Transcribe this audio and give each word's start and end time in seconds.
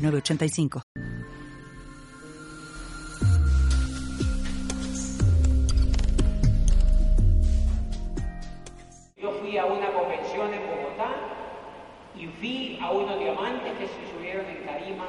985. 0.00 0.82
Yo 9.16 9.32
fui 9.32 9.58
a 9.58 9.66
una 9.66 9.92
convención 9.92 10.54
en 10.54 10.62
Bogotá 10.66 11.10
y 12.16 12.26
vi 12.26 12.78
a 12.80 12.90
unos 12.90 13.18
diamantes 13.18 13.72
que 13.78 13.86
se 13.86 14.12
subieron 14.12 14.46
en 14.46 14.64
tarima 14.64 15.06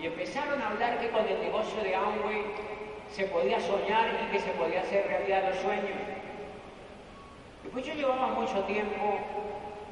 y 0.00 0.06
empezaron 0.06 0.60
a 0.60 0.68
hablar 0.68 1.00
que 1.00 1.10
con 1.10 1.26
el 1.26 1.40
negocio 1.40 1.82
de 1.82 1.94
Amway 1.94 2.44
se 3.10 3.24
podía 3.24 3.58
soñar 3.60 4.08
y 4.22 4.32
que 4.32 4.40
se 4.40 4.50
podía 4.50 4.82
hacer 4.82 5.06
realidad 5.06 5.48
los 5.48 5.58
sueños. 5.58 5.96
Después 7.62 7.86
yo 7.86 7.94
llevaba 7.94 8.28
mucho 8.28 8.62
tiempo 8.64 9.18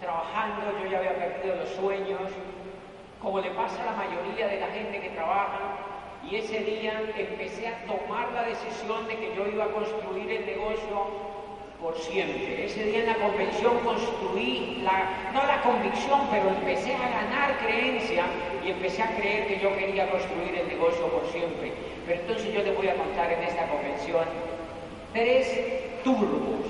trabajando, 0.00 0.78
yo 0.82 0.90
ya 0.90 0.98
había 0.98 1.16
perdido 1.16 1.56
los 1.56 1.70
sueños, 1.70 2.30
como 3.24 3.41
le 3.41 3.51
pasa 3.52 3.83
a 3.83 3.87
la 3.87 3.92
mayoría 3.92 4.46
de 4.46 4.60
la 4.60 4.66
gente 4.66 5.01
que 5.01 5.09
trabaja, 5.09 5.59
y 6.30 6.37
ese 6.37 6.59
día 6.60 7.02
empecé 7.16 7.69
a 7.69 7.77
tomar 7.87 8.30
la 8.33 8.45
decisión 8.45 9.08
de 9.08 9.16
que 9.16 9.34
yo 9.34 9.47
iba 9.48 9.64
a 9.64 9.69
construir 9.69 10.31
el 10.31 10.47
negocio 10.47 11.34
por 11.81 11.97
siempre. 11.98 12.66
Ese 12.66 12.84
día 12.84 13.00
en 13.00 13.06
la 13.06 13.14
convención 13.14 13.78
construí, 13.81 14.84
no 15.33 15.42
la 15.47 15.61
convicción, 15.62 16.20
pero 16.31 16.50
empecé 16.50 16.94
a 16.94 17.08
ganar 17.08 17.58
creencia 17.58 18.25
y 18.64 18.70
empecé 18.70 19.03
a 19.03 19.16
creer 19.16 19.48
que 19.48 19.59
yo 19.59 19.75
quería 19.77 20.11
construir 20.11 20.55
el 20.55 20.69
negocio 20.69 21.06
por 21.09 21.27
siempre. 21.33 21.72
Pero 22.06 22.20
entonces 22.20 22.53
yo 22.53 22.62
les 22.62 22.77
voy 22.77 22.88
a 22.88 22.94
contar 22.94 23.33
en 23.33 23.42
esta 23.42 23.66
convención 23.69 24.25
tres 25.12 26.03
turbos 26.05 26.61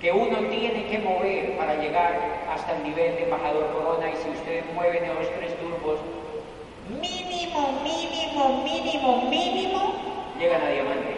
que 0.00 0.10
uno 0.10 0.38
tiene 0.48 0.86
que 0.86 0.98
mover 0.98 1.56
para 1.58 1.74
llegar 1.74 2.18
hasta 2.50 2.74
el 2.76 2.84
nivel 2.84 3.16
de 3.16 3.24
embajador 3.24 3.70
corona 3.70 4.08
y 4.08 4.16
si 4.16 4.30
ustedes 4.30 4.64
mueven 4.74 5.04
esos 5.04 5.30
tres 5.36 5.54
turbos, 5.58 6.00
mínimo, 6.88 7.80
mínimo, 7.82 8.62
mínimo, 8.64 9.28
mínimo, 9.28 9.94
llegan 10.38 10.62
a 10.62 10.68
diamante. 10.70 11.14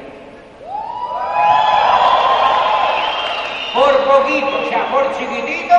Por 3.73 4.05
poquito, 4.05 4.49
o 4.49 4.69
sea, 4.69 4.91
por 4.91 5.17
chiquitito, 5.17 5.75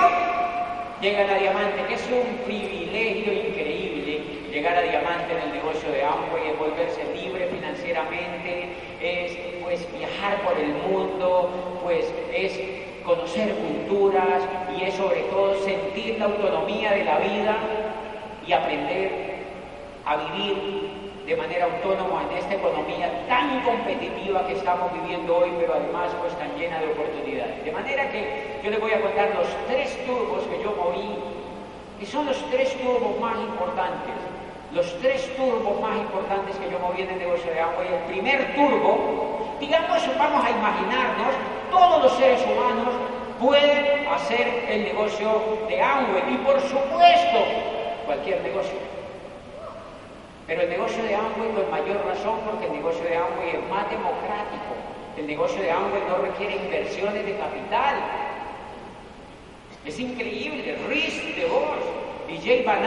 llegan 1.01 1.29
a 1.29 1.35
diamante, 1.35 1.85
que 1.87 1.95
es 1.95 2.07
un 2.09 2.37
privilegio 2.45 3.33
increíble 3.33 4.21
llegar 4.49 4.77
a 4.77 4.81
diamante 4.81 5.33
en 5.33 5.39
el 5.49 5.53
negocio 5.55 5.91
de 5.91 6.03
Amway, 6.03 6.51
es 6.51 6.57
volverse 6.57 7.03
libre 7.13 7.47
financieramente, 7.47 8.69
es 9.01 9.37
pues 9.61 9.85
viajar 9.97 10.41
por 10.43 10.57
el 10.57 10.73
mundo, 10.73 11.81
pues 11.83 12.05
es 12.31 12.82
conocer 13.05 13.53
culturas 13.55 14.43
y 14.77 14.83
es 14.83 14.95
sobre 14.95 15.21
todo 15.23 15.55
sentir 15.63 16.17
la 16.19 16.25
autonomía 16.25 16.91
de 16.91 17.03
la 17.03 17.19
vida 17.19 17.55
y 18.47 18.53
aprender 18.53 19.33
a 20.05 20.17
vivir 20.17 21.03
de 21.25 21.37
manera 21.37 21.65
autónoma 21.65 22.23
en 22.29 22.37
esta 22.37 22.55
economía 22.55 23.25
tan 23.27 23.61
competitiva 23.61 24.45
que 24.45 24.53
estamos 24.53 24.91
viviendo 24.93 25.37
hoy, 25.37 25.51
pero 25.59 25.75
además 25.75 26.11
pues 26.19 26.37
tan 26.37 26.53
llena 26.57 26.79
de 26.79 26.87
oportunidades. 26.87 27.63
De 27.63 27.71
manera 27.71 28.09
que 28.11 28.59
yo 28.63 28.69
les 28.69 28.79
voy 28.79 28.91
a 28.91 29.01
contar 29.01 29.33
los 29.35 29.47
tres 29.67 29.97
turbos 30.05 30.43
que 30.43 30.61
yo 30.61 30.75
moví, 30.75 31.15
que 31.99 32.05
son 32.05 32.25
los 32.25 32.37
tres 32.49 32.75
turbos 32.77 33.17
más 33.21 33.37
importantes, 33.39 34.15
los 34.73 34.99
tres 34.99 35.33
turbos 35.37 35.79
más 35.79 35.97
importantes 35.97 36.57
que 36.57 36.69
yo 36.69 36.79
moví 36.79 37.03
en 37.03 37.11
el 37.11 37.19
negocio 37.19 37.51
de 37.53 37.59
agua. 37.59 37.85
Y 37.89 37.93
el 37.93 38.03
primer 38.11 38.55
turbo, 38.55 39.42
digamos, 39.65 40.17
vamos 40.17 40.45
a 40.45 40.51
imaginarnos 40.51 41.33
todos 41.71 42.03
los 42.03 42.13
seres 42.17 42.41
humanos 42.43 42.93
pueden 43.39 44.07
hacer 44.07 44.65
el 44.69 44.83
negocio 44.83 45.59
de 45.67 45.81
Amway 45.81 46.33
y 46.33 46.37
por 46.37 46.59
supuesto 46.61 47.39
cualquier 48.05 48.41
negocio. 48.41 48.77
Pero 50.47 50.61
el 50.61 50.69
negocio 50.69 51.03
de 51.03 51.15
Amway 51.15 51.49
con 51.55 51.71
mayor 51.71 52.05
razón 52.05 52.39
porque 52.45 52.65
el 52.65 52.73
negocio 52.73 53.03
de 53.03 53.15
Amway 53.15 53.49
es 53.51 53.69
más 53.69 53.89
democrático. 53.89 54.73
El 55.17 55.27
negocio 55.27 55.61
de 55.61 55.71
Amway 55.71 56.01
no 56.09 56.17
requiere 56.17 56.55
inversiones 56.57 57.25
de 57.25 57.37
capital. 57.37 57.95
Es 59.85 59.99
increíble. 59.99 60.77
Riz 60.87 61.35
de 61.35 61.45
Vos 61.45 62.03
Jay 62.41 62.63
Van 62.63 62.83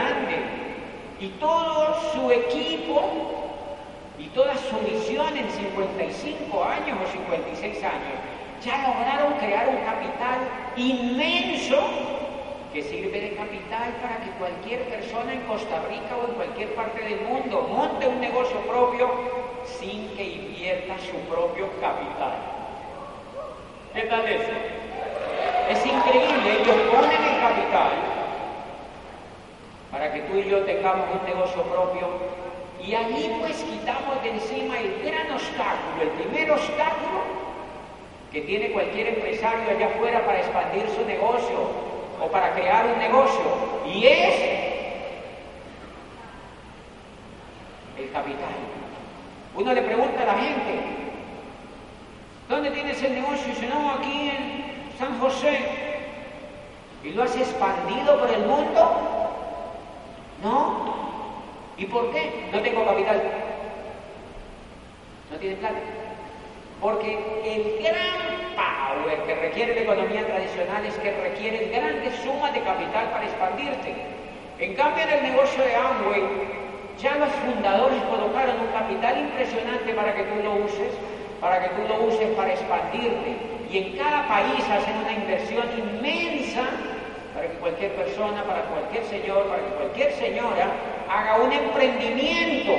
y 1.19 1.27
todo 1.39 1.97
su 2.13 2.31
equipo 2.31 3.36
y 4.19 4.25
toda 4.29 4.55
su 4.57 4.75
misión 4.81 5.35
en 5.37 5.49
55 5.49 6.63
años 6.63 6.97
o 7.03 7.11
56 7.11 7.83
años 7.83 8.17
ya 8.63 8.77
lograron 8.87 9.33
crear 9.33 9.69
un 9.69 9.77
capital 9.85 10.39
inmenso 10.75 11.77
que 12.73 12.81
sirve 12.81 13.21
de 13.21 13.35
capital 13.35 13.93
para 14.01 14.17
que 14.17 14.31
cualquier 14.39 14.81
persona 14.89 15.33
en 15.33 15.41
Costa 15.41 15.81
Rica 15.89 16.17
o 16.21 16.29
en 16.29 16.35
cualquier 16.35 16.73
parte 16.75 17.03
del 17.03 17.21
mundo 17.21 17.67
monte 17.69 18.07
un 18.07 18.19
negocio 18.19 18.57
propio 18.61 19.09
sin 19.65 20.09
que 20.15 20.23
invierta 20.23 20.95
su 20.99 21.17
propio 21.29 21.69
capital. 21.79 22.33
¿Qué 23.93 24.01
tal 24.03 24.27
eso? 24.27 24.51
Es 25.69 25.85
increíble, 25.85 26.61
ellos 26.61 26.75
ponen 26.91 27.23
el 27.23 27.39
capital 27.41 27.91
para 29.91 30.13
que 30.13 30.21
tú 30.21 30.37
y 30.37 30.49
yo 30.49 30.59
tengamos 30.63 31.07
un 31.19 31.25
negocio 31.25 31.61
propio 31.63 32.07
y 32.85 32.95
allí 32.95 33.31
pues 33.39 33.63
quitamos 33.63 34.21
de 34.23 34.29
encima 34.31 34.79
el 34.79 35.01
gran 35.03 35.31
obstáculo, 35.31 36.01
el 36.01 36.09
primer 36.09 36.51
obstáculo 36.51 37.21
que 38.31 38.41
tiene 38.41 38.71
cualquier 38.71 39.07
empresario 39.07 39.69
allá 39.69 39.87
afuera 39.87 40.25
para 40.25 40.39
expandir 40.39 40.87
su 40.89 41.05
negocio 41.05 41.57
o 42.21 42.27
para 42.27 42.53
crear 42.53 42.85
un 42.87 42.99
negocio, 42.99 43.43
y 43.85 44.05
es 44.05 44.41
el 47.97 48.11
capital. 48.11 48.53
Uno 49.55 49.73
le 49.73 49.81
pregunta 49.81 50.21
a 50.21 50.25
la 50.25 50.33
gente, 50.35 50.79
¿dónde 52.47 52.71
tienes 52.71 53.01
el 53.01 53.13
negocio? 53.15 53.47
Y 53.47 53.49
dice, 53.51 53.67
no, 53.67 53.91
aquí 53.93 54.29
en 54.29 54.91
San 54.99 55.19
José. 55.19 55.59
¿Y 57.03 57.11
lo 57.11 57.23
has 57.23 57.35
expandido 57.35 58.19
por 58.19 58.29
el 58.29 58.45
mundo? 58.45 59.01
No. 60.43 61.06
¿Y 61.77 61.85
por 61.85 62.11
qué? 62.11 62.49
No 62.51 62.59
tengo 62.61 62.85
capital. 62.85 63.21
No 65.31 65.37
tiene 65.37 65.55
plata. 65.57 65.79
Porque 66.81 67.17
el 67.45 67.83
gran 67.83 68.55
power 68.55 69.23
que 69.23 69.35
requiere 69.35 69.75
la 69.75 69.81
economía 69.81 70.25
tradicional 70.25 70.85
es 70.85 70.95
que 70.95 71.11
requiere 71.11 71.69
grandes 71.69 72.15
sumas 72.23 72.53
de 72.53 72.61
capital 72.61 73.11
para 73.11 73.25
expandirse. 73.25 73.93
En 74.59 74.73
cambio, 74.73 75.03
en 75.03 75.09
el 75.09 75.23
negocio 75.23 75.63
de 75.63 75.75
Amway, 75.75 76.23
ya 76.99 77.15
los 77.17 77.29
fundadores 77.29 78.01
colocaron 78.03 78.59
un 78.59 78.67
capital 78.67 79.19
impresionante 79.19 79.93
para 79.93 80.15
que 80.15 80.23
tú 80.23 80.43
lo 80.43 80.65
uses, 80.65 80.89
para 81.39 81.61
que 81.61 81.69
tú 81.75 81.87
lo 81.87 82.07
uses 82.07 82.27
para 82.35 82.53
expandirte. 82.53 83.37
Y 83.71 83.77
en 83.77 83.97
cada 83.97 84.27
país 84.27 84.63
hacen 84.69 84.97
una 84.97 85.13
inversión 85.13 85.65
inmensa 85.77 86.63
para 87.35 87.49
que 87.49 87.57
cualquier 87.57 87.91
persona, 87.93 88.43
para 88.43 88.61
cualquier 88.63 89.03
señor, 89.05 89.45
para 89.45 89.61
que 89.61 89.69
cualquier 89.75 90.11
señora 90.13 90.96
haga 91.09 91.37
un 91.37 91.51
emprendimiento 91.51 92.73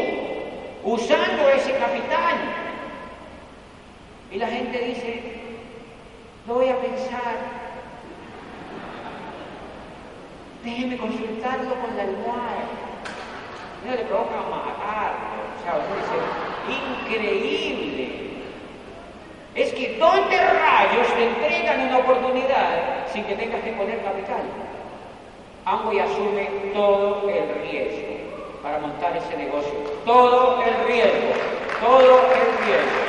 usando 0.84 1.48
ese 1.48 1.72
capital. 1.72 2.36
Y 4.30 4.36
la 4.36 4.48
gente 4.48 4.78
dice, 4.78 5.22
lo 6.46 6.54
voy 6.54 6.68
a 6.68 6.76
pensar, 6.78 7.36
déjeme 10.64 10.96
consultarlo 10.98 11.74
con 11.74 11.96
la 11.96 12.02
almohada. 12.02 12.64
No 13.86 13.92
le 13.92 14.04
provoca 14.04 14.36
matar, 14.50 15.14
o 15.56 15.62
sea, 15.62 15.74
dice, 15.96 17.04
increíble. 17.04 18.28
Es 19.54 19.72
que 19.72 19.96
¿dónde 19.98 20.36
rayos 20.36 21.08
te 21.14 21.24
entregan 21.24 21.88
una 21.88 21.98
oportunidad 21.98 23.08
sin 23.12 23.24
que 23.24 23.34
tengas 23.34 23.62
que 23.62 23.72
poner 23.72 24.02
capital? 24.02 24.42
y 25.92 25.98
asume 25.98 26.48
todo 26.72 27.28
el 27.28 27.60
riesgo 27.60 28.17
para 28.62 28.78
montar 28.78 29.16
ese 29.16 29.36
negocio. 29.36 29.72
Todo 30.04 30.62
el 30.62 30.86
riesgo, 30.86 31.32
todo 31.80 32.20
el 32.32 32.66
riesgo. 32.66 33.00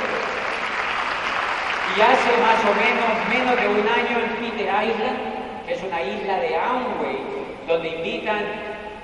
Y 1.98 2.02
hace 2.02 2.32
más 2.42 2.62
o 2.66 2.74
menos 2.76 3.10
menos 3.30 3.56
de 3.60 3.68
un 3.68 3.88
año 3.88 4.20
en 4.20 4.52
Peter 4.52 4.68
Island, 4.68 5.66
que 5.66 5.74
es 5.74 5.84
una 5.84 6.02
isla 6.02 6.40
de 6.40 6.56
Amway, 6.56 7.18
donde 7.68 7.90
invitan 7.90 8.46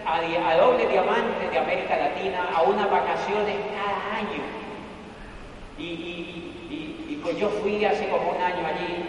a, 0.06 0.56
doble 0.56 0.88
diamante 0.88 1.50
de 1.50 1.58
América 1.58 1.98
Latina 1.98 2.48
a 2.56 2.62
unas 2.62 2.90
vacaciones 2.90 3.56
cada 3.76 4.18
año. 4.18 4.44
Y, 5.78 7.20
pues 7.24 7.38
yo 7.40 7.50
fui 7.50 7.84
hace 7.84 8.08
como 8.10 8.30
un 8.30 8.42
año 8.42 8.68
allí 8.68 9.04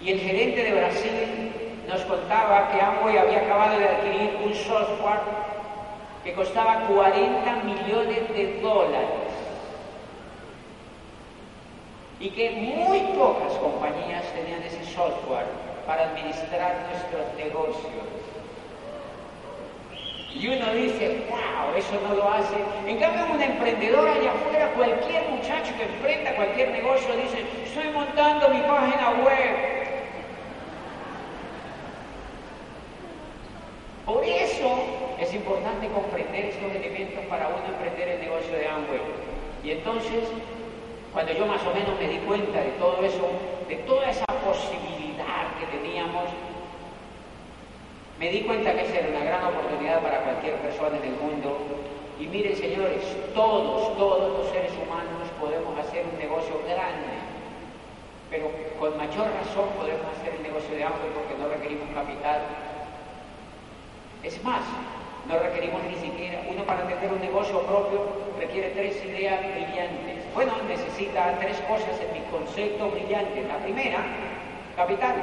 y 0.00 0.12
el 0.12 0.20
gerente 0.20 0.62
de 0.62 0.72
Brasil 0.72 1.52
nos 1.88 2.00
contaba 2.02 2.68
que 2.70 2.80
Amway 2.80 3.18
había 3.18 3.40
acabado 3.40 3.80
de 3.80 3.84
adquirir 3.84 4.38
un 4.44 4.54
software 4.54 5.57
que 6.28 6.34
costaba 6.34 6.80
40 6.80 7.52
millones 7.64 8.28
de 8.34 8.60
dólares 8.60 9.32
y 12.20 12.28
que 12.28 12.50
muy 12.50 13.00
pocas 13.16 13.54
compañías 13.54 14.24
tenían 14.34 14.62
ese 14.62 14.84
software 14.92 15.46
para 15.86 16.10
administrar 16.10 16.86
nuestros 16.90 17.34
negocios. 17.34 18.04
Y 20.34 20.48
uno 20.48 20.70
dice, 20.74 21.24
wow, 21.30 21.74
eso 21.74 21.98
no 22.06 22.14
lo 22.16 22.30
hace. 22.30 22.56
En 22.86 22.98
cambio, 22.98 23.24
un 23.32 23.40
emprendedor 23.40 24.06
allá 24.06 24.32
afuera, 24.32 24.70
cualquier 24.76 25.30
muchacho 25.30 25.72
que 25.78 25.84
enfrenta 25.84 26.36
cualquier 26.36 26.72
negocio, 26.72 27.16
dice, 27.16 27.42
estoy 27.64 27.90
montando 27.94 28.50
mi 28.50 28.60
página 28.60 29.12
web. 29.24 29.87
Por 34.08 34.24
eso 34.24 34.72
es 35.20 35.34
importante 35.34 35.86
comprender 35.88 36.46
estos 36.46 36.74
elementos 36.74 37.22
para 37.28 37.46
uno 37.48 37.60
emprender 37.68 38.08
el 38.08 38.20
negocio 38.20 38.56
de 38.56 38.66
Amway. 38.66 39.04
Y 39.62 39.72
entonces, 39.72 40.24
cuando 41.12 41.32
yo 41.32 41.44
más 41.44 41.60
o 41.66 41.74
menos 41.74 41.92
me 42.00 42.08
di 42.08 42.16
cuenta 42.24 42.58
de 42.58 42.72
todo 42.80 43.04
eso, 43.04 43.28
de 43.68 43.76
toda 43.84 44.08
esa 44.08 44.24
posibilidad 44.40 45.52
que 45.60 45.66
teníamos, 45.76 46.24
me 48.18 48.30
di 48.30 48.40
cuenta 48.48 48.72
que 48.72 48.88
esa 48.88 48.96
era 48.96 49.08
una 49.10 49.24
gran 49.26 49.44
oportunidad 49.44 50.00
para 50.00 50.22
cualquier 50.22 50.54
persona 50.54 50.96
en 50.96 51.12
el 51.12 51.16
mundo. 51.20 51.58
Y 52.18 52.28
miren, 52.28 52.56
señores, 52.56 53.04
todos, 53.34 53.94
todos 53.98 54.38
los 54.38 54.48
seres 54.48 54.72
humanos 54.72 55.28
podemos 55.38 55.78
hacer 55.84 56.06
un 56.10 56.18
negocio 56.18 56.56
grande, 56.64 57.12
pero 58.30 58.48
con 58.80 58.96
mayor 58.96 59.28
razón 59.36 59.68
podemos 59.76 60.08
hacer 60.16 60.32
el 60.32 60.42
negocio 60.42 60.74
de 60.74 60.82
hambre 60.82 61.12
porque 61.12 61.36
no 61.36 61.52
requerimos 61.52 61.92
capital. 61.92 62.67
Es 64.22 64.42
más, 64.42 64.62
no 65.28 65.38
requerimos 65.38 65.82
ni 65.84 65.94
siquiera, 65.96 66.42
uno 66.48 66.64
para 66.64 66.86
tener 66.86 67.12
un 67.12 67.20
negocio 67.20 67.60
propio 67.62 68.28
requiere 68.38 68.70
tres 68.70 68.96
ideas 69.04 69.40
brillantes. 69.40 70.34
Bueno, 70.34 70.52
necesita 70.68 71.36
tres 71.38 71.58
cosas 71.68 72.00
en 72.00 72.12
mi 72.12 72.26
concepto 72.30 72.90
brillante. 72.90 73.44
La 73.48 73.58
primera, 73.58 73.98
capital. 74.76 75.14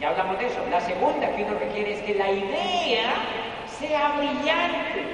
Ya 0.00 0.08
hablamos 0.10 0.38
de 0.38 0.46
eso. 0.46 0.58
La 0.70 0.80
segunda 0.80 1.34
que 1.34 1.44
uno 1.44 1.58
requiere 1.58 1.94
es 1.94 2.02
que 2.02 2.14
la 2.14 2.30
idea 2.30 3.14
sea 3.78 4.14
brillante. 4.16 5.04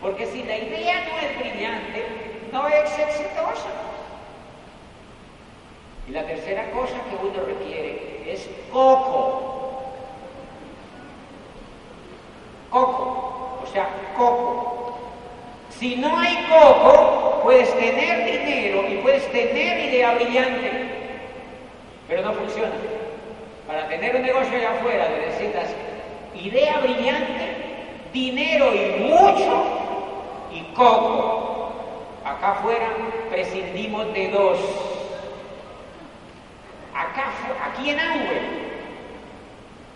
Porque 0.00 0.26
si 0.26 0.42
la 0.44 0.56
idea 0.56 1.04
no 1.08 1.18
es 1.18 1.38
brillante, 1.38 2.06
no 2.52 2.68
es 2.68 2.98
exitosa. 2.98 3.68
Y 6.08 6.12
la 6.12 6.24
tercera 6.26 6.70
cosa 6.70 6.94
que 7.10 7.26
uno 7.26 7.44
requiere 7.44 8.22
es 8.26 8.48
coco. 8.72 9.57
Coco. 12.78 13.60
O 13.64 13.66
sea, 13.72 13.88
coco. 14.16 14.98
Si 15.70 15.96
no 15.96 16.16
hay 16.16 16.46
coco, 16.48 17.40
puedes 17.42 17.72
tener 17.76 18.24
dinero 18.24 18.88
y 18.88 18.98
puedes 18.98 19.30
tener 19.32 19.80
idea 19.88 20.14
brillante, 20.14 20.70
pero 22.06 22.22
no 22.22 22.32
funciona. 22.34 22.72
Para 23.66 23.88
tener 23.88 24.16
un 24.16 24.22
negocio 24.22 24.56
allá 24.56 24.70
afuera 24.70 25.08
necesitas 25.08 25.68
idea 26.34 26.78
brillante, 26.78 27.56
dinero 28.12 28.72
y 28.74 29.02
mucho 29.02 29.64
y 30.52 30.60
coco. 30.74 31.72
Acá 32.24 32.52
afuera 32.52 32.88
prescindimos 33.30 34.12
de 34.14 34.28
dos. 34.28 34.58
Acá, 36.94 37.32
aquí 37.66 37.90
en 37.90 38.00
Amway, 38.00 38.40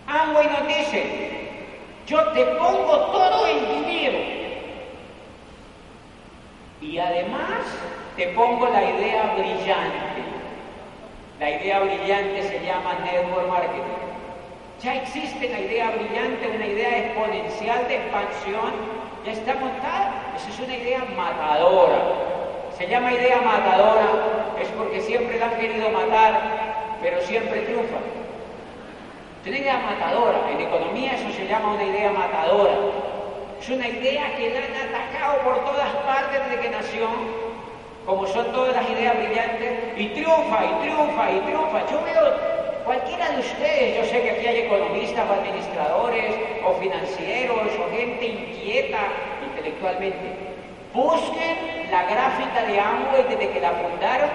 Amway 0.07 0.47
nos 0.49 0.69
dice, 0.69 1.42
yo 2.07 2.23
te 2.33 2.45
pongo 2.45 2.97
todo 3.13 3.47
el 3.47 3.61
dinero 3.69 4.19
y 6.81 6.99
además 6.99 7.63
te 8.17 8.29
pongo 8.29 8.69
la 8.69 8.83
idea 8.83 9.35
brillante. 9.37 10.23
La 11.39 11.51
idea 11.51 11.81
brillante 11.81 12.43
se 12.43 12.65
llama 12.65 12.95
network 13.05 13.49
marketing. 13.49 13.83
Ya 14.83 14.97
existe 14.97 15.49
la 15.49 15.61
idea 15.61 15.91
brillante, 15.91 16.49
una 16.49 16.67
idea 16.67 16.99
exponencial 16.99 17.87
de 17.87 17.97
expansión, 17.97 18.73
ya 19.25 19.33
está 19.33 19.55
montada. 19.55 20.35
Esa 20.37 20.49
es 20.49 20.59
una 20.59 20.77
idea 20.77 21.05
matadora. 21.17 22.03
Se 22.77 22.89
llama 22.89 23.13
idea 23.13 23.41
matadora, 23.41 24.09
es 24.61 24.69
porque 24.71 25.01
siempre 25.01 25.39
la 25.39 25.47
han 25.47 25.59
querido 25.59 25.89
matar, 25.91 26.99
pero 27.01 27.21
siempre 27.23 27.61
triunfa. 27.61 27.99
Es 29.43 29.49
una 29.49 29.59
idea 29.59 29.79
matadora. 29.79 30.39
En 30.51 30.61
economía 30.61 31.15
eso 31.15 31.31
se 31.37 31.47
llama 31.49 31.75
una 31.75 31.85
idea 31.85 32.11
matadora. 32.11 32.73
Es 33.61 33.69
una 33.69 33.89
idea 33.89 34.37
que 34.37 34.51
la 34.51 34.59
han 34.59 34.89
atacado 34.89 35.39
por 35.43 35.65
todas 35.65 35.91
partes 36.07 36.41
desde 36.49 36.63
que 36.63 36.71
nació 36.71 37.09
como 38.07 38.27
son 38.27 38.51
todas 38.53 38.75
las 38.75 38.89
ideas 38.91 39.17
brillantes, 39.17 39.79
y 39.97 40.09
triunfa, 40.09 40.65
y 40.65 40.83
triunfa, 40.83 41.31
y 41.31 41.41
triunfa. 41.41 41.91
Yo 41.91 42.03
veo 42.03 42.35
cualquiera 42.85 43.31
de 43.31 43.41
ustedes, 43.41 43.97
yo 43.97 44.05
sé 44.05 44.23
que 44.23 44.31
aquí 44.33 44.47
hay 44.47 44.59
economistas 44.63 45.29
o 45.29 45.33
administradores 45.33 46.35
o 46.67 46.75
financieros 46.81 47.59
o 47.79 47.97
gente 47.97 48.27
inquieta 48.27 48.99
intelectualmente. 49.47 50.37
Busquen 50.93 51.91
la 51.91 52.03
gráfica 52.05 52.63
de 52.67 52.81
Amway 52.81 53.23
desde 53.29 53.51
que 53.51 53.61
la 53.61 53.71
fundaron 53.71 54.31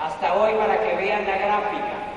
hasta 0.00 0.34
hoy 0.34 0.52
para 0.54 0.80
que 0.80 0.96
vean 0.96 1.26
la 1.26 1.38
gráfica. 1.38 2.15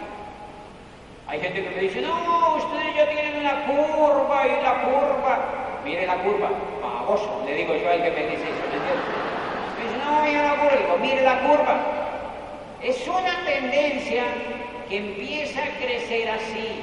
Hay 1.30 1.40
gente 1.42 1.64
que 1.64 1.70
me 1.70 1.82
dice, 1.82 2.02
no, 2.02 2.56
ustedes 2.56 2.96
ya 2.96 3.08
tienen 3.08 3.38
una 3.38 3.64
curva 3.68 4.48
y 4.48 4.64
la 4.64 4.82
curva. 4.82 5.40
Mire 5.86 6.08
la 6.08 6.16
curva, 6.24 6.50
baboso, 6.82 7.44
le 7.46 7.54
digo 7.54 7.76
yo 7.76 7.88
al 7.88 8.02
que 8.02 8.10
me 8.10 8.28
dice 8.32 8.44
eso, 8.50 8.64
¿me 8.72 10.04
no, 10.04 10.24
mire 10.24 10.42
la 10.42 10.56
curva, 10.56 10.98
mire 11.00 11.22
la 11.22 11.40
curva. 11.42 11.78
Es 12.82 13.08
una 13.08 13.46
tendencia 13.46 14.24
que 14.90 14.98
empieza 14.98 15.62
a 15.64 15.78
crecer 15.78 16.32
así 16.32 16.82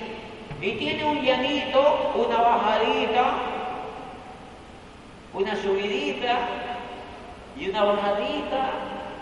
y 0.61 0.73
tiene 0.73 1.05
un 1.05 1.23
llanito, 1.23 2.13
una 2.15 2.41
bajadita, 2.41 3.25
una 5.35 5.57
subidita 5.57 6.39
y 7.59 7.69
una 7.69 7.83
bajadita 7.83 8.71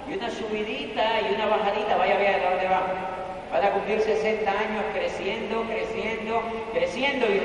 y 0.07 0.19
una 0.19 0.31
subidita 0.31 1.02
y 1.23 1.35
una 1.35 1.47
bajadita. 1.47 1.97
Vaya 1.97 2.14
a 2.14 2.19
ver 2.19 2.45
a 2.45 2.50
dónde 2.50 2.69
va. 2.69 3.13
Van 3.53 3.65
a 3.65 3.71
cumplir 3.71 4.01
60 4.01 4.51
años 4.51 4.85
creciendo, 4.93 5.63
creciendo, 5.65 6.43
creciendo. 6.73 7.27
Y 7.27 7.39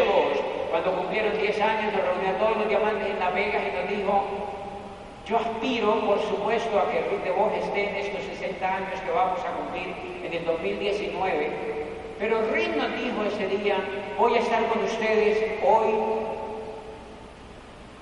vos, 0.00 0.38
cuando 0.70 0.92
cumplieron 0.96 1.36
10 1.38 1.60
años, 1.60 1.92
nos 1.92 2.02
reunió 2.02 2.30
a 2.30 2.38
todos 2.38 2.56
los 2.58 2.68
diamantes 2.68 3.10
en 3.10 3.18
Las 3.18 3.34
Vegas 3.34 3.62
y 3.62 3.76
nos 3.76 3.98
dijo, 3.98 4.24
yo 5.26 5.38
aspiro, 5.38 6.06
por 6.06 6.20
supuesto, 6.22 6.78
a 6.78 6.90
que 6.90 7.02
de 7.02 7.30
Vos 7.32 7.52
esté 7.60 7.90
en 7.90 7.96
estos 7.96 8.22
60 8.38 8.64
años 8.64 9.00
que 9.04 9.10
vamos 9.10 9.40
a 9.40 9.50
cumplir 9.58 9.94
en 10.24 10.32
el 10.32 10.44
2019, 10.44 11.50
pero 12.18 12.40
Rick 12.52 12.76
nos 12.76 12.94
dijo 12.94 13.24
ese 13.24 13.48
día, 13.58 13.76
voy 14.16 14.34
a 14.34 14.38
estar 14.38 14.64
con 14.68 14.84
ustedes 14.84 15.60
hoy. 15.64 16.45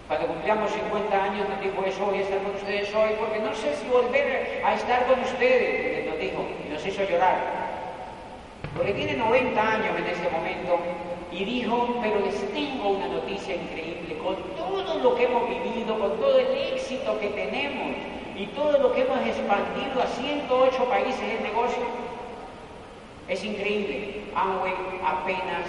Cuando 0.09 0.27
cumplamos 0.27 0.71
50 0.71 1.25
años 1.25 1.49
nos 1.49 1.61
dijo 1.61 1.83
eso, 1.87 2.05
voy 2.05 2.19
a 2.19 2.23
estar 2.23 2.39
con 2.43 2.55
ustedes 2.55 2.95
hoy, 2.95 3.11
porque 3.19 3.39
no 3.39 3.55
sé 3.55 3.75
si 3.75 3.89
volver 3.89 4.63
a 4.63 4.75
estar 4.75 5.07
con 5.07 5.19
ustedes, 5.21 6.07
nos 6.07 6.19
dijo, 6.19 6.45
y 6.67 6.69
nos 6.71 6.87
hizo 6.87 7.05
llorar. 7.05 7.39
Porque 8.77 8.93
tiene 8.93 9.15
90 9.15 9.61
años 9.61 9.99
en 9.99 10.07
ese 10.07 10.29
momento 10.29 10.79
y 11.33 11.45
dijo, 11.45 11.99
pero 12.03 12.21
les 12.21 12.53
tengo 12.53 12.91
una 12.91 13.09
noticia 13.09 13.55
increíble, 13.55 14.19
con 14.19 14.37
todo 14.57 14.99
lo 14.99 15.15
que 15.15 15.25
hemos 15.25 15.49
vivido, 15.49 15.99
con 15.99 16.21
todo 16.21 16.39
el 16.39 16.75
éxito 16.75 17.19
que 17.19 17.29
tenemos 17.29 17.97
y 18.37 18.47
todo 18.49 18.79
lo 18.79 18.93
que 18.93 19.03
hemos 19.03 19.21
expandido 19.21 20.03
a 20.03 20.07
108 20.07 20.85
países 20.85 21.23
en 21.23 21.43
negocio, 21.45 21.85
es 23.27 23.43
increíble. 23.43 24.25
Amway 24.35 24.75
apenas 25.03 25.67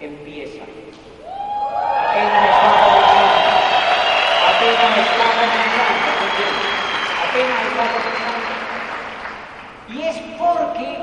empieza. 0.00 0.62
Apenas 2.06 2.44
está. 2.44 2.93
Y 9.88 10.02
es 10.02 10.16
porque 10.38 10.96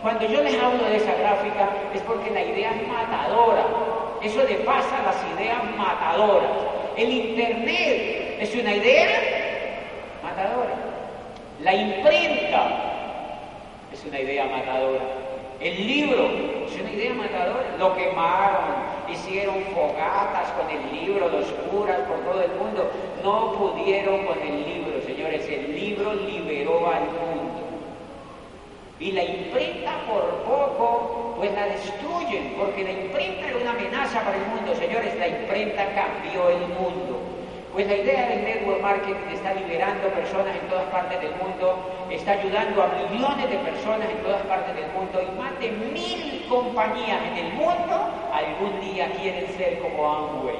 cuando 0.00 0.26
yo 0.26 0.42
les 0.42 0.54
hablo 0.62 0.84
de 0.84 0.96
esa 0.96 1.14
gráfica 1.14 1.68
es 1.94 2.00
porque 2.02 2.30
la 2.30 2.42
idea 2.42 2.70
es 2.70 2.88
matadora. 2.88 3.66
Eso 4.22 4.42
le 4.44 4.54
pasa 4.56 4.98
a 4.98 5.02
las 5.02 5.16
ideas 5.36 5.58
matadoras. 5.76 6.50
El 6.96 7.12
Internet 7.12 8.38
es 8.40 8.54
una 8.54 8.74
idea 8.74 9.08
matadora. 10.22 10.74
La 11.62 11.74
imprenta 11.74 12.68
es 13.92 14.04
una 14.04 14.20
idea 14.20 14.44
matadora. 14.46 15.04
El 15.60 15.86
libro 15.86 16.30
es 16.66 16.80
una 16.80 16.90
idea 16.92 17.14
matadora. 17.14 17.64
Lo 17.78 17.96
quemaron, 17.96 18.97
hicieron 19.28 19.62
fogatas 19.74 20.50
con 20.52 20.70
el 20.70 20.90
libro, 20.90 21.28
los 21.28 21.46
curas 21.70 21.98
por 22.00 22.18
todo 22.20 22.42
el 22.42 22.50
mundo, 22.52 22.90
no 23.22 23.52
pudieron 23.52 24.24
con 24.26 24.38
el 24.40 24.64
libro, 24.64 25.02
señores, 25.06 25.46
el 25.48 25.74
libro 25.74 26.14
liberó 26.14 26.88
al 26.88 27.02
mundo. 27.02 27.60
Y 28.98 29.12
la 29.12 29.22
imprenta 29.22 29.92
por 30.08 30.24
poco, 30.42 31.34
pues 31.36 31.52
la 31.52 31.66
destruyen, 31.66 32.54
porque 32.58 32.82
la 32.82 32.90
imprenta 32.90 33.48
era 33.48 33.58
una 33.58 33.70
amenaza 33.70 34.20
para 34.22 34.36
el 34.36 34.46
mundo, 34.46 34.74
señores, 34.74 35.14
la 35.18 35.28
imprenta 35.28 35.84
cambió 35.94 36.48
el 36.48 36.66
mundo. 36.68 37.37
Pues 37.72 37.86
la 37.86 37.96
idea 37.96 38.28
del 38.28 38.44
network 38.44 38.80
marketing 38.80 39.28
está 39.32 39.52
liberando 39.54 40.08
personas 40.08 40.56
en 40.56 40.68
todas 40.68 40.84
partes 40.90 41.20
del 41.20 41.32
mundo, 41.36 41.78
está 42.10 42.32
ayudando 42.32 42.82
a 42.82 42.88
millones 43.10 43.50
de 43.50 43.58
personas 43.58 44.08
en 44.08 44.18
todas 44.22 44.42
partes 44.46 44.74
del 44.74 44.90
mundo 44.92 45.20
y 45.22 45.38
más 45.38 45.52
de 45.60 45.70
mil 45.92 46.46
compañías 46.48 47.20
en 47.30 47.46
el 47.46 47.52
mundo 47.52 48.08
algún 48.32 48.80
día 48.80 49.10
quieren 49.20 49.46
ser 49.56 49.78
como 49.80 50.10
Amway. 50.10 50.56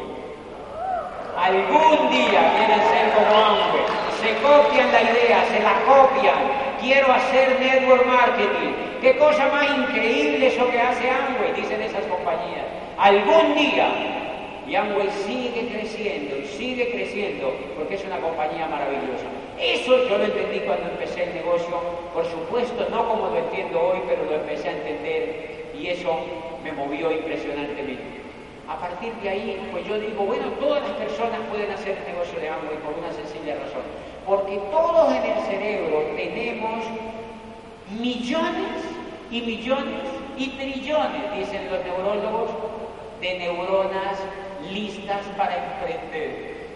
Algún 1.36 2.10
día 2.10 2.52
quieren 2.56 2.80
ser 2.88 3.12
como 3.14 3.34
Amway. 3.36 3.84
Se 4.20 4.34
copian 4.42 4.92
la 4.92 5.02
idea, 5.02 5.44
se 5.50 5.60
la 5.60 5.74
copian. 5.86 6.38
Quiero 6.80 7.12
hacer 7.12 7.58
network 7.58 8.06
marketing. 8.06 8.74
¿Qué 9.00 9.16
cosa 9.16 9.48
más 9.48 9.66
increíble 9.78 10.48
eso 10.48 10.68
que 10.70 10.80
hace 10.80 11.10
Amway? 11.10 11.52
Dicen 11.54 11.80
esas 11.80 12.04
compañías. 12.04 12.66
Algún 12.98 13.54
día 13.54 14.17
y 14.68 14.74
Amway 14.76 15.08
sigue 15.26 15.66
creciendo 15.68 16.36
y 16.36 16.46
sigue 16.46 16.90
creciendo 16.90 17.54
porque 17.74 17.94
es 17.94 18.04
una 18.04 18.18
compañía 18.18 18.66
maravillosa. 18.66 19.24
Eso 19.58 20.06
yo 20.06 20.18
lo 20.18 20.24
entendí 20.24 20.60
cuando 20.60 20.90
empecé 20.90 21.24
el 21.24 21.34
negocio, 21.34 21.74
por 22.12 22.26
supuesto, 22.26 22.86
no 22.90 23.08
como 23.08 23.28
lo 23.28 23.38
entiendo 23.38 23.80
hoy, 23.80 24.00
pero 24.06 24.24
lo 24.24 24.34
empecé 24.34 24.68
a 24.68 24.72
entender 24.72 25.72
y 25.78 25.86
eso 25.86 26.20
me 26.62 26.72
movió 26.72 27.10
impresionantemente. 27.10 28.18
A 28.68 28.78
partir 28.78 29.14
de 29.22 29.28
ahí, 29.30 29.68
pues 29.72 29.86
yo 29.86 29.98
digo, 29.98 30.24
bueno, 30.24 30.44
todas 30.60 30.82
las 30.82 30.92
personas 30.92 31.40
pueden 31.50 31.70
hacer 31.70 31.96
el 31.96 32.12
negocio 32.12 32.38
de 32.38 32.50
Amway 32.50 32.76
por 32.84 32.92
una 32.92 33.12
sencilla 33.12 33.54
razón, 33.54 33.82
porque 34.26 34.60
todos 34.70 35.14
en 35.14 35.24
el 35.24 35.42
cerebro 35.46 36.02
tenemos 36.14 36.84
millones 37.98 38.84
y 39.30 39.40
millones 39.40 40.02
y 40.36 40.48
trillones, 40.50 41.38
dicen 41.38 41.70
los 41.70 41.82
neurólogos, 41.82 42.50
de 43.20 43.38
neuronas 43.38 44.18
listas 44.70 45.22
para 45.36 45.56
emprender, 45.56 46.68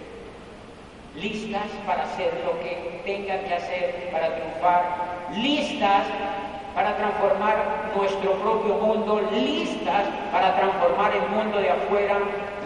listas 1.17 1.69
para 1.87 2.05
hacer 2.05 2.33
lo 2.45 2.59
que 2.61 3.03
tengan 3.05 3.45
que 3.45 3.55
hacer 3.55 4.11
para 4.13 4.35
triunfar, 4.35 5.29
listas 5.37 6.07
para 6.75 6.97
transformar 6.97 7.93
nuestro 7.95 8.33
propio 8.35 8.75
mundo, 8.77 9.21
listas 9.33 10.05
para 10.33 10.55
transformar 10.57 11.13
el 11.15 11.29
mundo 11.29 11.59
de 11.59 11.71
afuera, 11.71 12.19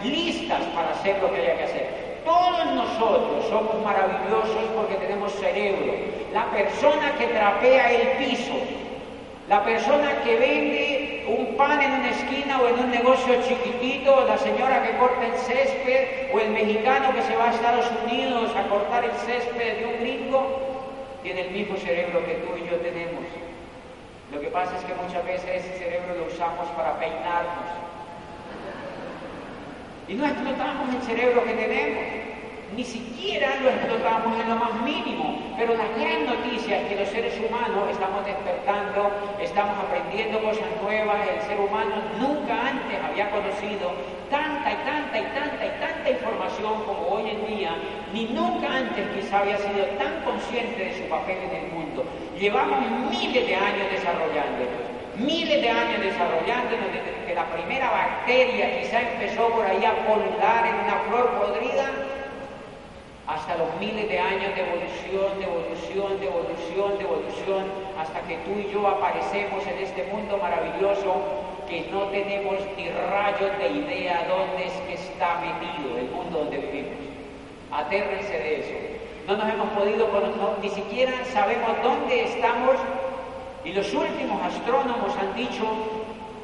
listas 0.03 0.61
para 0.73 0.91
hacer 0.91 1.21
lo 1.21 1.31
que 1.33 1.41
haya 1.41 1.57
que 1.57 1.63
hacer. 1.63 2.17
Todos 2.23 2.65
nosotros 2.73 3.45
somos 3.49 3.83
maravillosos 3.83 4.63
porque 4.75 4.95
tenemos 4.95 5.31
cerebro. 5.33 5.93
La 6.33 6.45
persona 6.51 7.13
que 7.17 7.27
trapea 7.27 7.91
el 7.91 8.07
piso, 8.17 8.53
la 9.49 9.63
persona 9.63 10.21
que 10.23 10.35
vende 10.35 11.06
un 11.27 11.55
pan 11.57 11.81
en 11.81 11.91
una 11.91 12.09
esquina 12.09 12.61
o 12.61 12.67
en 12.67 12.79
un 12.79 12.91
negocio 12.91 13.35
chiquitito, 13.43 14.25
la 14.25 14.37
señora 14.37 14.83
que 14.83 14.97
corta 14.97 15.25
el 15.25 15.33
césped, 15.33 16.33
o 16.33 16.39
el 16.39 16.51
mexicano 16.51 17.13
que 17.13 17.21
se 17.21 17.35
va 17.35 17.49
a 17.49 17.53
Estados 17.53 17.85
Unidos 18.03 18.51
a 18.55 18.67
cortar 18.69 19.03
el 19.03 19.11
césped 19.11 19.79
de 19.79 19.85
un 19.85 19.99
gringo, 19.99 20.57
tiene 21.23 21.41
el 21.41 21.51
mismo 21.51 21.75
cerebro 21.77 22.25
que 22.25 22.35
tú 22.35 22.57
y 22.57 22.69
yo 22.69 22.77
tenemos. 22.77 23.23
Lo 24.31 24.39
que 24.39 24.47
pasa 24.47 24.77
es 24.77 24.83
que 24.83 24.93
muchas 24.93 25.25
veces 25.25 25.65
ese 25.65 25.77
cerebro 25.77 26.15
lo 26.15 26.33
usamos 26.33 26.67
para 26.75 26.97
peinarnos. 26.99 27.69
Y 30.07 30.13
no 30.13 30.25
explotamos 30.25 30.95
el 30.95 31.01
cerebro 31.01 31.43
que 31.43 31.53
tenemos 31.53 32.36
ni 32.75 32.83
siquiera 32.83 33.55
lo 33.61 33.69
explotamos 33.69 34.39
en 34.39 34.49
lo 34.49 34.55
más 34.55 34.73
mínimo. 34.81 35.39
Pero 35.57 35.73
la 35.73 35.87
gran 35.97 36.25
noticia 36.25 36.81
es 36.81 36.87
que 36.89 36.95
los 36.99 37.09
seres 37.09 37.33
humanos 37.39 37.89
estamos 37.91 38.25
despertando, 38.25 39.09
estamos 39.41 39.77
aprendiendo 39.79 40.41
cosas 40.41 40.67
nuevas, 40.83 41.17
el 41.27 41.41
ser 41.47 41.59
humano 41.59 41.95
nunca 42.19 42.53
antes 42.67 42.97
había 43.03 43.29
conocido 43.31 43.91
tanta 44.29 44.71
y 44.71 44.75
tanta 44.85 45.17
y 45.17 45.23
tanta 45.33 45.65
y 45.65 45.69
tanta 45.79 46.09
información 46.09 46.83
como 46.85 47.07
hoy 47.07 47.29
en 47.29 47.47
día, 47.47 47.71
ni 48.13 48.25
nunca 48.25 48.67
antes 48.67 49.05
quizá 49.15 49.39
había 49.39 49.57
sido 49.57 49.85
tan 49.97 50.21
consciente 50.23 50.85
de 50.85 50.93
su 50.97 51.09
papel 51.09 51.37
en 51.37 51.65
el 51.65 51.71
mundo. 51.71 52.05
Llevamos 52.39 52.79
miles 53.09 53.47
de 53.47 53.55
años 53.55 53.87
desarrollándonos, 53.91 54.85
miles 55.17 55.61
de 55.61 55.69
años 55.69 56.01
desarrollándonos 56.01 56.87
desde 56.93 57.25
que 57.25 57.33
la 57.33 57.45
primera 57.45 57.89
bacteria 57.89 58.79
quizá 58.79 59.01
empezó 59.01 59.49
por 59.49 59.65
ahí 59.65 59.83
a 59.83 60.05
polular 60.05 60.67
en 60.67 60.75
una 60.85 60.99
flor 61.07 61.31
podrida 61.39 62.06
hasta 63.27 63.57
los 63.57 63.67
miles 63.77 64.07
de 64.07 64.19
años 64.19 64.55
de 64.55 64.61
evolución, 64.61 65.39
de 65.39 65.45
evolución, 65.45 66.19
de 66.19 66.27
evolución, 66.27 66.97
de 66.97 67.03
evolución, 67.03 67.63
hasta 67.99 68.21
que 68.21 68.37
tú 68.37 68.51
y 68.57 68.71
yo 68.71 68.87
aparecemos 68.87 69.67
en 69.67 69.79
este 69.79 70.03
mundo 70.05 70.37
maravilloso 70.37 71.13
que 71.67 71.89
no 71.91 72.03
tenemos 72.03 72.55
ni 72.77 72.89
rayos 72.89 73.51
de 73.59 73.67
idea 73.67 74.25
dónde 74.29 74.67
es 74.67 74.73
que 74.87 74.93
está 74.93 75.41
metido 75.41 75.97
el 75.97 76.09
mundo 76.09 76.39
donde 76.39 76.57
vivimos. 76.57 76.95
Atérrense 77.69 78.31
de 78.31 78.59
eso. 78.61 78.73
No 79.27 79.35
nos 79.35 79.53
hemos 79.53 79.69
podido 79.71 80.09
conocer, 80.09 80.39
ni 80.61 80.69
siquiera 80.69 81.11
sabemos 81.33 81.71
dónde 81.83 82.23
estamos 82.23 82.77
y 83.65 83.73
los 83.73 83.93
últimos 83.93 84.41
astrónomos 84.41 85.11
han 85.17 85.35
dicho 85.35 85.65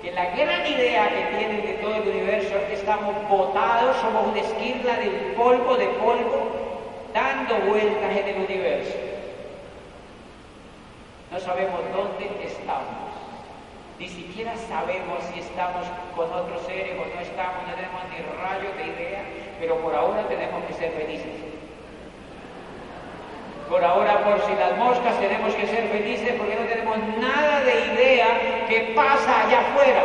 que 0.02 0.12
la 0.12 0.32
gran 0.32 0.68
idea 0.68 1.08
que 1.08 1.38
tienen 1.38 1.66
de 1.66 1.74
todo 1.76 1.96
el 1.96 2.10
universo 2.10 2.54
es 2.58 2.64
que 2.66 2.74
estamos 2.74 3.16
botados, 3.30 3.96
somos 4.02 4.28
una 4.28 4.42
esquirla 4.42 4.98
del 4.98 5.34
polvo 5.38 5.78
de 5.78 5.88
polvo 5.88 6.63
dando 7.14 7.56
vueltas 7.70 8.12
en 8.12 8.28
el 8.28 8.38
universo. 8.44 8.98
No 11.32 11.40
sabemos 11.40 11.80
dónde 11.96 12.30
estamos. 12.46 13.14
Ni 14.00 14.10
siquiera 14.10 14.54
sabemos 14.68 15.20
si 15.32 15.40
estamos 15.40 15.86
con 16.16 16.26
otros 16.32 16.62
seres 16.66 16.94
o 17.00 17.06
no 17.16 17.22
estamos, 17.22 17.68
no 17.68 17.74
tenemos 17.76 18.02
ni 18.10 18.18
rayos 18.42 18.76
de 18.76 18.86
idea, 18.88 19.22
pero 19.60 19.78
por 19.78 19.96
ahora 19.96 20.28
tenemos 20.28 20.64
que 20.66 20.74
ser 20.74 20.92
felices. 20.92 21.54
Por 23.70 23.84
ahora, 23.84 24.24
por 24.24 24.42
si 24.46 24.54
las 24.56 24.78
moscas, 24.78 25.20
tenemos 25.20 25.54
que 25.56 25.68
ser 25.68 25.88
felices 25.88 26.36
porque 26.38 26.56
no 26.56 26.66
tenemos 26.68 26.98
nada 27.20 27.62
de 27.62 27.94
idea 27.94 28.66
que 28.68 28.94
pasa 28.96 29.48
allá 29.48 29.62
afuera. 29.62 30.04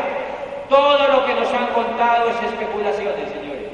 Todo 0.69 1.09
lo 1.09 1.27
que 1.27 1.35
nos 1.35 1.53
han 1.53 1.67
contado 1.69 2.31
es 2.31 2.43
especulaciones, 2.43 3.29
señores. 3.31 3.69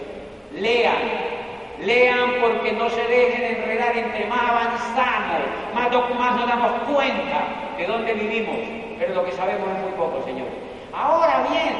Lean, 0.52 1.33
Lean 1.80 2.40
porque 2.40 2.72
no 2.72 2.88
se 2.88 3.02
dejen 3.02 3.56
enredar 3.56 3.96
entre 3.96 4.26
más 4.26 4.40
avanzamos, 4.40 5.42
más, 5.74 5.90
más 5.90 6.36
nos 6.36 6.48
damos 6.48 6.72
cuenta 6.86 7.74
de 7.76 7.86
dónde 7.86 8.14
vivimos, 8.14 8.56
pero 8.98 9.14
lo 9.14 9.24
que 9.24 9.32
sabemos 9.32 9.68
es 9.76 9.82
muy 9.82 9.92
poco, 9.92 10.22
Señor. 10.24 10.46
Ahora 10.92 11.44
bien, 11.50 11.74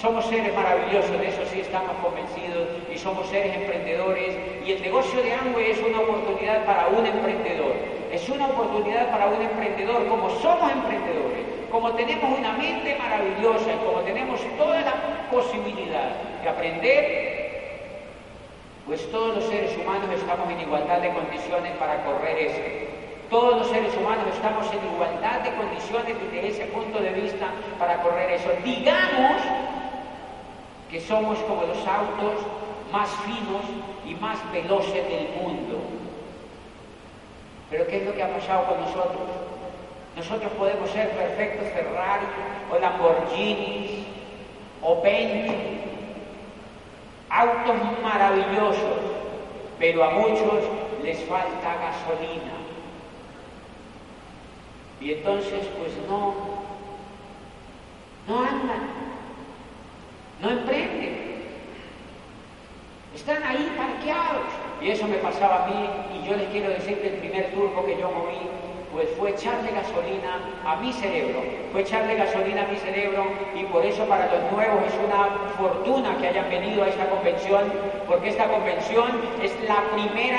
somos 0.00 0.26
seres 0.26 0.52
maravillosos, 0.54 1.18
de 1.20 1.28
eso 1.28 1.46
sí 1.46 1.60
estamos 1.60 1.92
convencidos, 2.02 2.68
y 2.92 2.98
somos 2.98 3.28
seres 3.28 3.54
emprendedores, 3.54 4.36
y 4.66 4.72
el 4.72 4.82
negocio 4.82 5.22
de 5.22 5.32
Amway 5.32 5.70
es 5.70 5.78
una 5.78 6.00
oportunidad 6.00 6.64
para 6.64 6.88
un 6.88 7.06
emprendedor. 7.06 7.72
Es 8.10 8.28
una 8.28 8.46
oportunidad 8.46 9.10
para 9.10 9.26
un 9.28 9.40
emprendedor, 9.40 10.06
como 10.08 10.30
somos 10.30 10.70
emprendedores, 10.72 11.44
como 11.70 11.92
tenemos 11.92 12.38
una 12.38 12.52
mente 12.52 12.96
maravillosa 12.96 13.72
y 13.72 13.84
como 13.84 14.00
tenemos 14.00 14.40
toda 14.56 14.80
la 14.80 14.94
posibilidad 15.30 16.10
de 16.42 16.48
aprender 16.48 17.43
pues 18.86 19.10
todos 19.10 19.36
los 19.36 19.44
seres 19.44 19.76
humanos 19.78 20.10
estamos 20.14 20.50
en 20.50 20.60
igualdad 20.60 20.98
de 21.00 21.10
condiciones 21.10 21.72
para 21.78 22.04
correr 22.04 22.38
eso. 22.38 22.60
Todos 23.30 23.56
los 23.56 23.66
seres 23.68 23.96
humanos 23.96 24.24
estamos 24.34 24.66
en 24.72 24.94
igualdad 24.94 25.40
de 25.40 25.54
condiciones 25.54 26.14
desde 26.20 26.48
ese 26.48 26.66
punto 26.66 26.98
de 26.98 27.10
vista 27.10 27.46
para 27.78 28.02
correr 28.02 28.32
eso. 28.32 28.50
Digamos 28.62 29.40
que 30.90 31.00
somos 31.00 31.38
como 31.40 31.62
los 31.62 31.78
autos 31.78 32.44
más 32.92 33.08
finos 33.24 33.64
y 34.06 34.14
más 34.16 34.38
veloces 34.52 35.08
del 35.08 35.28
mundo. 35.40 35.80
Pero 37.70 37.86
¿qué 37.86 37.96
es 37.96 38.06
lo 38.06 38.14
que 38.14 38.22
ha 38.22 38.32
pasado 38.32 38.66
con 38.66 38.80
nosotros? 38.82 39.28
Nosotros 40.14 40.52
podemos 40.52 40.90
ser 40.90 41.10
perfectos 41.10 41.66
Ferrari 41.72 42.26
o 42.70 42.78
Lamborghinis 42.78 44.06
o 44.82 45.00
Bentley 45.00 45.93
autos 47.34 47.76
maravillosos, 48.02 49.00
pero 49.78 50.04
a 50.04 50.10
muchos 50.10 50.62
les 51.02 51.18
falta 51.24 51.74
gasolina. 51.74 52.54
Y 55.00 55.14
entonces 55.14 55.66
pues 55.78 55.92
no, 56.08 56.34
no 58.28 58.38
andan, 58.40 58.88
no 60.40 60.50
emprenden. 60.50 61.24
Están 63.14 63.42
ahí 63.42 63.72
parqueados. 63.76 64.46
Y 64.80 64.90
eso 64.90 65.06
me 65.06 65.16
pasaba 65.16 65.64
a 65.64 65.66
mí 65.66 65.88
y 66.14 66.28
yo 66.28 66.36
les 66.36 66.48
quiero 66.50 66.68
decir 66.70 67.00
que 67.00 67.08
el 67.08 67.14
primer 67.14 67.52
turco 67.52 67.84
que 67.86 67.98
yo 67.98 68.10
moví 68.10 68.36
Pues 68.94 69.08
fue 69.18 69.30
echarle 69.30 69.72
gasolina 69.72 70.38
a 70.64 70.76
mi 70.76 70.92
cerebro, 70.92 71.42
fue 71.72 71.80
echarle 71.80 72.14
gasolina 72.14 72.62
a 72.62 72.68
mi 72.68 72.76
cerebro 72.76 73.24
y 73.52 73.64
por 73.64 73.84
eso 73.84 74.06
para 74.06 74.26
los 74.26 74.52
nuevos 74.52 74.84
es 74.86 74.94
una 75.04 75.50
fortuna 75.58 76.16
que 76.18 76.28
hayan 76.28 76.48
venido 76.48 76.84
a 76.84 76.88
esta 76.88 77.10
convención, 77.10 77.72
porque 78.06 78.28
esta 78.28 78.46
convención 78.46 79.20
es 79.42 79.52
la 79.68 79.82
primera, 79.94 80.38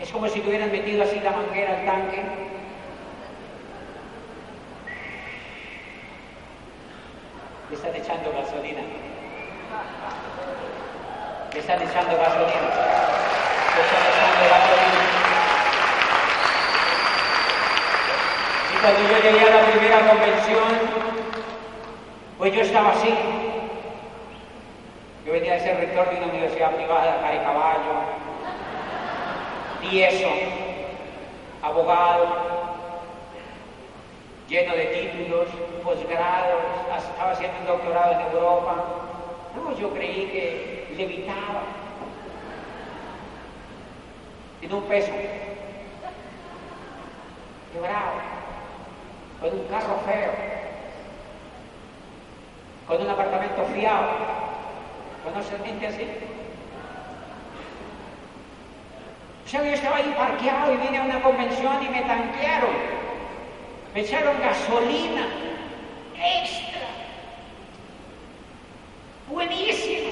es 0.00 0.08
como 0.12 0.28
si 0.28 0.38
tuvieran 0.42 0.70
metido 0.70 1.02
así 1.02 1.18
la 1.18 1.32
manguera 1.32 1.80
al 1.80 1.86
tanque. 1.86 2.22
Le 7.68 7.74
están 7.74 7.96
echando 7.96 8.30
gasolina. 8.30 8.82
Le 11.52 11.58
están 11.58 11.82
echando 11.82 12.16
gasolina. 12.16 12.70
Le 13.74 13.82
están 13.82 14.02
echando 14.06 14.50
gasolina. 14.50 15.20
Cuando 18.80 19.00
yo 19.02 19.18
llegué 19.18 19.46
a 19.46 19.60
la 19.60 19.70
primera 19.70 20.08
convención, 20.08 20.64
pues 22.38 22.54
yo 22.54 22.62
estaba 22.62 22.92
así. 22.92 23.14
Yo 25.26 25.32
venía 25.32 25.54
de 25.54 25.60
ser 25.60 25.76
rector 25.76 26.08
de 26.08 26.16
una 26.16 26.26
universidad 26.28 26.74
privada, 26.74 27.20
Cari 27.20 27.38
Caballo, 27.38 27.92
tieso, 29.82 30.28
abogado, 31.62 32.26
lleno 34.48 34.74
de 34.74 34.84
títulos, 34.86 35.48
posgrados, 35.84 36.62
estaba 36.96 37.32
haciendo 37.32 37.60
un 37.60 37.66
doctorado 37.66 38.12
en 38.12 38.20
Europa. 38.32 38.74
No, 39.56 39.78
yo 39.78 39.90
creí 39.92 40.26
que 40.32 40.94
levitaba 40.96 41.62
en 44.62 44.72
un 44.72 44.82
peso, 44.84 45.12
quebrado 47.74 48.39
con 49.40 49.50
un 49.58 49.64
carro 49.68 49.98
feo, 50.04 50.32
con 52.86 53.00
un 53.00 53.10
apartamento 53.10 53.64
fiado. 53.74 54.08
¿Conoce 55.24 55.56
gente 55.64 55.86
así? 55.86 56.06
Yo 59.50 59.62
estaba 59.64 59.96
ahí 59.96 60.14
parqueado 60.16 60.74
y 60.74 60.76
vine 60.76 60.98
a 60.98 61.02
una 61.02 61.22
convención 61.22 61.82
y 61.82 61.88
me 61.88 62.02
tanquearon. 62.02 62.70
Me 63.94 64.00
echaron 64.00 64.40
gasolina 64.40 65.26
extra. 66.14 66.86
Buenísimo. 69.28 70.10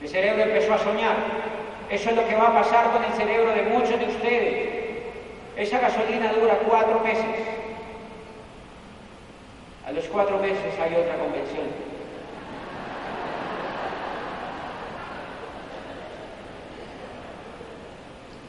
Mi 0.00 0.08
cerebro 0.08 0.42
empezó 0.42 0.74
a 0.74 0.78
soñar. 0.78 1.16
Eso 1.90 2.10
es 2.10 2.16
lo 2.16 2.28
que 2.28 2.36
va 2.36 2.48
a 2.48 2.54
pasar 2.62 2.90
con 2.92 3.02
el 3.02 3.12
cerebro 3.14 3.50
de 3.52 3.62
muchos 3.62 3.98
de 3.98 4.06
ustedes. 4.06 4.68
Esa 5.56 5.78
gasolina 5.78 6.32
dura 6.34 6.58
cuatro 6.66 7.00
meses. 7.00 7.57
Cuatro 10.12 10.38
meses 10.38 10.78
hay 10.80 10.94
otra 10.94 11.16
convención. 11.18 11.66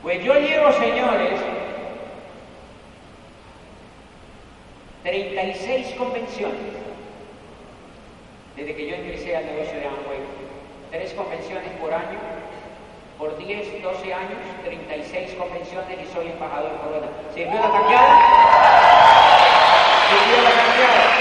Pues 0.01 0.23
yo 0.23 0.33
llevo, 0.33 0.71
señores, 0.71 1.39
36 5.03 5.95
convenciones 5.97 6.79
desde 8.55 8.75
que 8.75 8.87
yo 8.87 8.95
ingresé 8.95 9.35
al 9.35 9.45
negocio 9.45 9.79
de 9.79 9.85
Amway. 9.85 10.19
Tres 10.91 11.13
convenciones 11.13 11.69
por 11.79 11.93
año, 11.93 12.19
por 13.17 13.37
10, 13.37 13.83
12 13.83 14.13
años, 14.13 14.39
36 14.65 15.35
convenciones 15.35 15.99
y 16.01 16.13
soy 16.13 16.27
embajador 16.27 16.71
corona. 16.77 17.07
¿Sirvió 17.33 17.53
la 17.53 17.71
cambiada? 17.71 18.19
¿Sirvió 20.09 20.43
la 20.43 20.51
cambiada? 20.51 21.19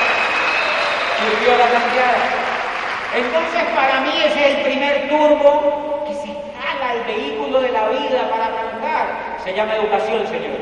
Entonces 3.15 3.63
para 3.75 4.01
mí 4.03 4.11
ese 4.25 4.49
es 4.49 4.55
el 4.57 4.63
primer 4.63 5.09
turbo 5.09 6.05
que 6.07 6.15
se 6.15 6.29
jala 6.29 6.95
el 6.95 7.03
vehículo 7.05 7.61
de 7.61 7.73
la 7.73 7.89
vida 7.89 8.29
para 8.31 8.47
arrancar. 8.47 9.39
Se 9.43 9.55
llama 9.55 9.77
educación, 9.77 10.27
señores. 10.27 10.61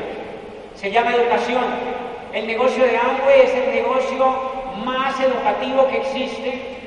Se 0.75 0.89
llama 0.89 1.13
educación. 1.13 1.65
El 2.33 2.47
negocio 2.47 2.83
de 2.83 2.97
Amway 2.97 3.41
es 3.41 3.53
el 3.53 3.71
negocio 3.75 4.25
más 4.85 5.19
educativo 5.19 5.87
que 5.87 5.97
existe. 5.97 6.77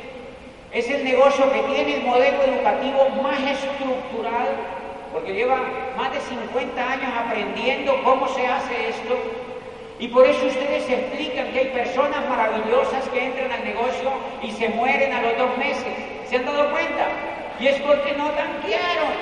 Es 0.73 0.89
el 0.89 1.05
negocio 1.05 1.53
que 1.53 1.63
tiene 1.75 1.97
el 1.97 2.03
modelo 2.05 2.43
educativo 2.43 3.09
más 3.23 3.41
estructural, 3.41 4.49
porque 5.13 5.35
lleva 5.35 5.57
más 5.97 6.13
de 6.13 6.21
50 6.21 6.91
años 6.91 7.13
aprendiendo 7.19 8.03
cómo 8.03 8.29
se 8.29 8.47
hace 8.47 8.89
esto 8.89 9.17
y 10.01 10.09
por 10.09 10.27
eso 10.27 10.47
ustedes 10.47 10.89
explican 10.89 11.53
que 11.53 11.59
hay 11.59 11.67
personas 11.67 12.27
maravillosas 12.27 13.07
que 13.11 13.23
entran 13.23 13.53
al 13.53 13.63
negocio 13.63 14.11
y 14.43 14.51
se 14.53 14.71
mueren 14.71 15.13
a 15.13 15.21
los 15.21 15.37
dos 15.37 15.59
meses. 15.59 15.93
¿Se 16.27 16.37
han 16.37 16.47
dado 16.47 16.71
cuenta? 16.71 17.07
Y 17.61 17.67
es 17.67 17.79
porque 17.83 18.15
no 18.15 18.31
tanquearon. 18.31 19.13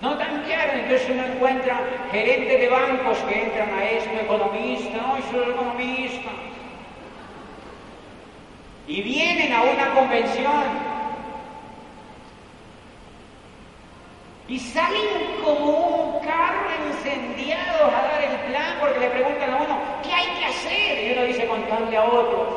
No 0.00 0.16
tanquearon. 0.16 0.78
Entonces 0.78 1.08
uno 1.10 1.24
encuentra 1.24 1.80
gerentes 2.12 2.60
de 2.60 2.68
bancos 2.68 3.18
que 3.18 3.42
entran 3.42 3.74
a 3.74 3.84
esto, 3.90 4.10
economista, 4.20 4.96
no, 4.98 5.18
soy 5.32 5.50
economista. 5.50 6.30
Y 8.86 9.02
vienen 9.02 9.52
a 9.52 9.62
una 9.62 9.94
convención 9.94 10.99
y 14.50 14.58
salen 14.58 15.36
como 15.44 15.64
un 15.64 16.24
carro 16.24 16.66
incendiado 16.88 17.86
a 17.86 18.02
dar 18.02 18.20
el 18.20 18.36
plan 18.50 18.78
porque 18.80 18.98
le 18.98 19.10
preguntan 19.10 19.50
a 19.54 19.56
uno, 19.58 19.78
¿qué 20.02 20.12
hay 20.12 20.26
que 20.26 20.44
hacer? 20.44 21.04
Y 21.04 21.12
uno 21.12 21.22
dice, 21.22 21.46
contarle 21.46 21.96
a 21.96 22.02
otros. 22.02 22.48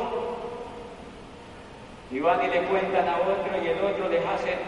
Y 2.10 2.18
van 2.18 2.42
y 2.42 2.48
le 2.48 2.62
cuentan 2.62 3.08
a 3.08 3.18
otro 3.18 3.62
y 3.62 3.68
el 3.68 3.78
otro 3.78 4.08
les 4.08 4.26
hace... 4.26 4.58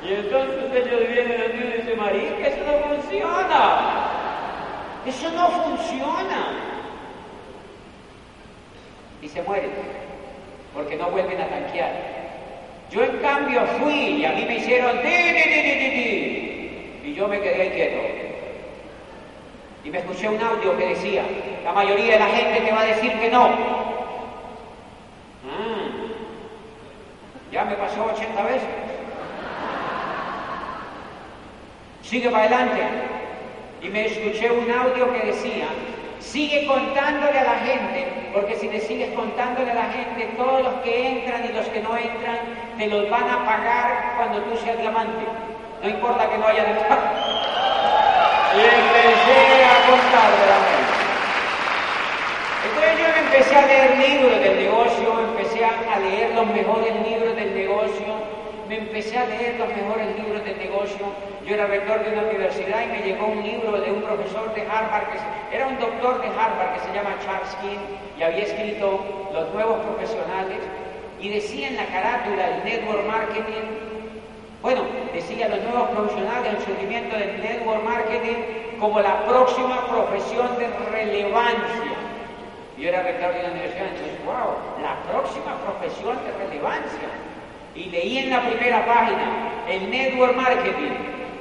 Y 0.00 0.14
entonces 0.14 0.86
ellos 0.86 1.08
vienen 1.08 1.42
a 1.42 1.48
mí 1.48 1.60
y 1.60 1.76
dicen, 1.78 1.98
María, 1.98 2.46
eso 2.46 2.64
no 2.64 2.94
funciona. 2.94 4.10
Eso 5.06 5.30
no 5.30 5.48
funciona. 5.48 6.52
Y 9.22 9.28
se 9.28 9.42
mueren 9.42 9.70
porque 10.72 10.94
no 10.96 11.10
vuelven 11.10 11.40
a 11.40 11.48
tanquear. 11.48 12.27
Yo 12.90 13.04
en 13.04 13.18
cambio 13.18 13.66
fui 13.78 13.92
y 13.92 14.24
a 14.24 14.32
mí 14.32 14.46
me 14.46 14.56
hicieron 14.56 15.02
di, 15.02 15.08
y 17.04 17.14
yo 17.14 17.28
me 17.28 17.40
quedé 17.40 17.70
quieto. 17.72 17.98
Y 19.84 19.90
me 19.90 19.98
escuché 19.98 20.28
un 20.28 20.42
audio 20.42 20.76
que 20.76 20.88
decía, 20.88 21.22
la 21.64 21.72
mayoría 21.72 22.14
de 22.14 22.18
la 22.18 22.28
gente 22.28 22.60
te 22.60 22.72
va 22.72 22.80
a 22.80 22.86
decir 22.86 23.12
que 23.12 23.30
no. 23.30 23.44
Ah, 23.44 23.54
ya 27.52 27.64
me 27.64 27.74
pasó 27.74 28.04
80 28.04 28.42
veces. 28.42 28.68
Sigue 32.02 32.30
para 32.30 32.44
adelante. 32.44 32.80
Y 33.82 33.88
me 33.88 34.06
escuché 34.06 34.50
un 34.50 34.70
audio 34.70 35.12
que 35.12 35.26
decía, 35.26 35.68
Sigue 36.20 36.66
contándole 36.66 37.38
a 37.38 37.44
la 37.44 37.58
gente, 37.60 38.30
porque 38.34 38.56
si 38.56 38.68
le 38.68 38.80
sigues 38.80 39.12
contándole 39.14 39.70
a 39.70 39.74
la 39.74 39.90
gente, 39.90 40.28
todos 40.36 40.62
los 40.62 40.74
que 40.82 41.08
entran 41.08 41.44
y 41.44 41.52
los 41.52 41.66
que 41.68 41.80
no 41.80 41.96
entran, 41.96 42.38
te 42.76 42.86
los 42.86 43.08
van 43.08 43.28
a 43.28 43.44
pagar 43.44 44.14
cuando 44.16 44.42
tú 44.42 44.56
seas 44.58 44.78
diamante. 44.78 45.24
No 45.82 45.88
importa 45.88 46.28
que 46.28 46.38
no 46.38 46.46
haya 46.46 46.70
entrado. 46.70 47.02
Y 48.54 48.60
empecé 48.60 49.64
a 49.64 49.76
contarle 49.88 50.42
a 50.42 50.50
la 50.52 50.60
gente. 50.68 50.98
Entonces 52.66 52.92
yo 52.98 53.06
empecé 53.22 53.56
a 53.56 53.66
leer 53.66 53.96
libros 53.98 54.40
del 54.40 54.56
negocio, 54.56 55.20
empecé 55.20 55.64
a 55.64 55.98
leer 56.00 56.34
los 56.34 56.46
mejores 56.46 56.94
libros 57.08 57.36
del 57.36 57.54
negocio, 57.54 58.37
me 58.68 58.76
empecé 58.76 59.16
a 59.16 59.24
leer 59.24 59.58
los 59.58 59.68
mejores 59.68 60.14
libros 60.16 60.44
de 60.44 60.54
negocio. 60.56 61.06
Yo 61.46 61.54
era 61.54 61.66
rector 61.66 62.04
de 62.04 62.12
una 62.12 62.28
universidad 62.28 62.84
y 62.84 62.86
me 62.88 63.00
llegó 63.00 63.26
un 63.28 63.42
libro 63.42 63.80
de 63.80 63.90
un 63.90 64.02
profesor 64.02 64.54
de 64.54 64.60
Harvard, 64.62 65.08
que 65.08 65.56
era 65.56 65.66
un 65.66 65.78
doctor 65.78 66.20
de 66.20 66.28
Harvard 66.28 66.74
que 66.74 66.80
se 66.80 66.92
llama 66.92 67.16
Charles 67.24 67.56
y 68.18 68.22
había 68.22 68.44
escrito 68.44 69.30
Los 69.32 69.54
Nuevos 69.54 69.78
Profesionales 69.86 70.58
y 71.18 71.30
decía 71.30 71.68
en 71.68 71.76
la 71.76 71.86
carátula 71.86 72.56
el 72.56 72.64
Network 72.64 73.06
Marketing, 73.06 73.64
bueno, 74.60 74.82
decía 75.14 75.48
los 75.48 75.62
nuevos 75.62 75.88
profesionales, 75.90 76.52
el 76.58 76.64
surgimiento 76.64 77.16
del 77.16 77.40
Network 77.40 77.82
Marketing 77.82 78.36
como 78.78 79.00
la 79.00 79.24
próxima 79.24 79.86
profesión 79.86 80.58
de 80.58 80.68
relevancia. 80.92 81.96
Yo 82.76 82.88
era 82.88 83.02
rector 83.02 83.32
de 83.32 83.40
una 83.40 83.50
universidad, 83.52 83.86
entonces, 83.88 84.24
wow, 84.26 84.54
la 84.82 84.94
próxima 85.10 85.56
profesión 85.64 86.18
de 86.22 86.44
relevancia 86.44 87.08
y 87.78 87.84
leí 87.90 88.18
en 88.18 88.30
la 88.30 88.42
primera 88.42 88.84
página, 88.84 89.64
el 89.70 89.88
network 89.88 90.34
marketing 90.34 90.94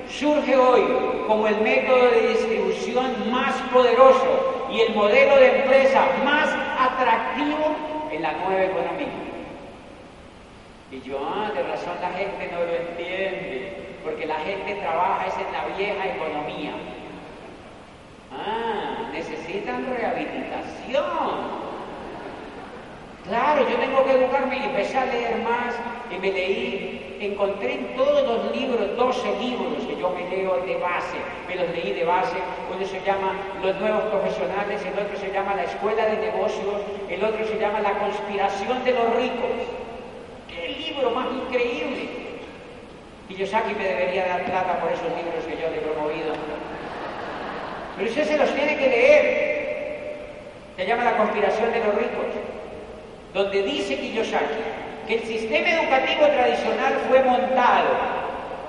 surge 0.07 0.55
hoy 0.55 0.83
como 1.25 1.47
el 1.47 1.59
método 1.61 2.11
de 2.11 2.27
distribución 2.29 3.31
más 3.31 3.55
poderoso 3.73 4.67
y 4.71 4.81
el 4.81 4.93
modelo 4.93 5.35
de 5.37 5.61
empresa 5.61 6.05
más 6.23 6.47
atractivo 6.79 7.75
en 8.11 8.21
la 8.21 8.33
nueva 8.33 8.65
economía. 8.65 9.07
Y 10.91 11.01
yo, 11.01 11.19
ah, 11.19 11.51
de 11.53 11.63
razón 11.63 11.93
la 12.01 12.11
gente 12.11 12.49
no 12.51 12.59
lo 12.59 12.73
entiende, 12.73 13.97
porque 14.03 14.25
la 14.25 14.35
gente 14.35 14.75
trabaja 14.75 15.25
es 15.27 15.33
en 15.35 15.51
la 15.51 15.75
vieja 15.75 16.15
economía. 16.15 16.71
Ah, 18.31 19.09
necesitan 19.11 19.87
rehabilitación. 19.87 21.67
Claro, 23.27 23.67
yo 23.67 23.75
tengo 23.75 24.05
que 24.05 24.11
educarme 24.13 24.57
y 24.57 24.63
empecé 24.63 24.97
a 24.97 25.05
leer 25.05 25.35
más 25.43 25.75
y 26.09 26.17
me 26.17 26.31
leí, 26.31 27.17
encontré 27.19 27.73
en 27.73 27.95
todos 27.97 28.23
los 28.25 28.55
libros, 28.55 28.95
12 28.95 29.39
libros 29.39 29.83
que 29.85 29.99
yo 29.99 30.09
me 30.11 30.29
leo 30.29 30.63
de 30.65 30.77
base, 30.77 31.17
me 31.45 31.55
los 31.55 31.69
leí 31.75 31.91
de 31.91 32.05
base, 32.05 32.37
uno 32.73 32.85
se 32.87 33.01
llama 33.01 33.33
Los 33.61 33.75
Nuevos 33.81 34.03
Profesionales, 34.05 34.81
el 34.81 34.97
otro 34.97 35.17
se 35.19 35.29
llama 35.33 35.55
La 35.55 35.65
Escuela 35.65 36.05
de 36.05 36.31
Negocios, 36.31 36.81
el 37.09 37.21
otro 37.21 37.45
se 37.45 37.59
llama 37.59 37.81
La 37.81 37.99
Conspiración 37.99 38.85
de 38.85 38.91
los 38.93 39.15
Ricos. 39.17 39.59
¡Qué 40.47 40.69
libro 40.69 41.11
más 41.11 41.27
increíble! 41.33 42.07
Y 43.27 43.35
Yosaki 43.35 43.75
me 43.75 43.83
debería 43.83 44.25
dar 44.25 44.45
plata 44.45 44.79
por 44.79 44.89
esos 44.89 45.09
libros 45.09 45.43
que 45.43 45.61
yo 45.61 45.69
le 45.69 45.77
he 45.77 45.81
promovido. 45.81 46.31
Pero 47.97 48.09
usted 48.09 48.23
se 48.23 48.37
los 48.37 48.55
tiene 48.55 48.77
que 48.77 48.87
leer. 48.87 49.47
Se 50.77 50.85
llama 50.85 51.03
La 51.03 51.17
Conspiración 51.17 51.73
de 51.73 51.79
los 51.83 51.93
Ricos 51.95 52.56
donde 53.37 53.61
dice 53.61 53.95
Kiyosaki 53.99 54.45
que 55.07 55.15
el 55.15 55.23
sistema 55.23 55.69
educativo 55.69 56.25
tradicional 56.25 56.93
fue 57.07 57.21
montado 57.21 57.89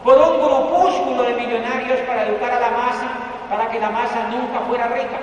por 0.04 0.18
un 0.18 0.40
grupúsculo 0.44 1.22
de 1.22 1.35
millonarios 1.35 1.98
para 2.00 2.28
educar 2.28 2.52
a 2.52 2.61
la 2.61 2.70
masa, 2.70 3.09
para 3.48 3.70
que 3.70 3.81
la 3.81 3.90
masa 3.90 4.28
nunca 4.28 4.61
fuera 4.68 4.88
rica. 4.88 5.18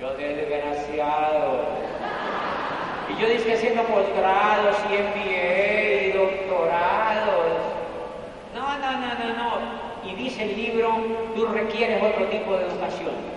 Yo 0.00 0.14
desgraciado. 0.14 1.60
Y 3.10 3.20
yo 3.20 3.28
dije 3.28 3.52
haciendo 3.52 3.82
posgrados 3.82 4.76
y 4.90 4.94
MBA 4.94 6.02
y 6.06 6.12
doctorados. 6.12 7.46
No, 8.54 8.78
no, 8.78 8.92
no, 8.92 9.14
no, 9.14 9.34
no. 9.36 10.10
Y 10.10 10.14
dice 10.16 10.42
el 10.42 10.56
libro, 10.56 10.90
tú 11.36 11.46
requieres 11.46 12.02
otro 12.02 12.24
tipo 12.26 12.56
de 12.56 12.66
educación. 12.66 13.33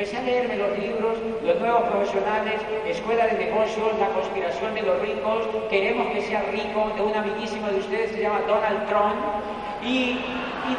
Empecé 0.00 0.16
a 0.16 0.22
leerme 0.22 0.56
los 0.56 0.78
libros, 0.78 1.18
los 1.44 1.60
nuevos 1.60 1.82
profesionales, 1.82 2.58
Escuela 2.86 3.26
de 3.26 3.34
Negocios, 3.34 3.98
La 4.00 4.08
conspiración 4.08 4.74
de 4.74 4.80
los 4.80 4.98
ricos, 5.02 5.46
Queremos 5.68 6.06
que 6.14 6.22
sea 6.22 6.40
rico, 6.50 6.90
de 6.96 7.02
un 7.02 7.14
amiguísimo 7.14 7.66
de 7.66 7.80
ustedes 7.80 8.12
se 8.12 8.22
llama 8.22 8.40
Donald 8.48 8.88
Trump, 8.88 9.20
y, 9.84 10.16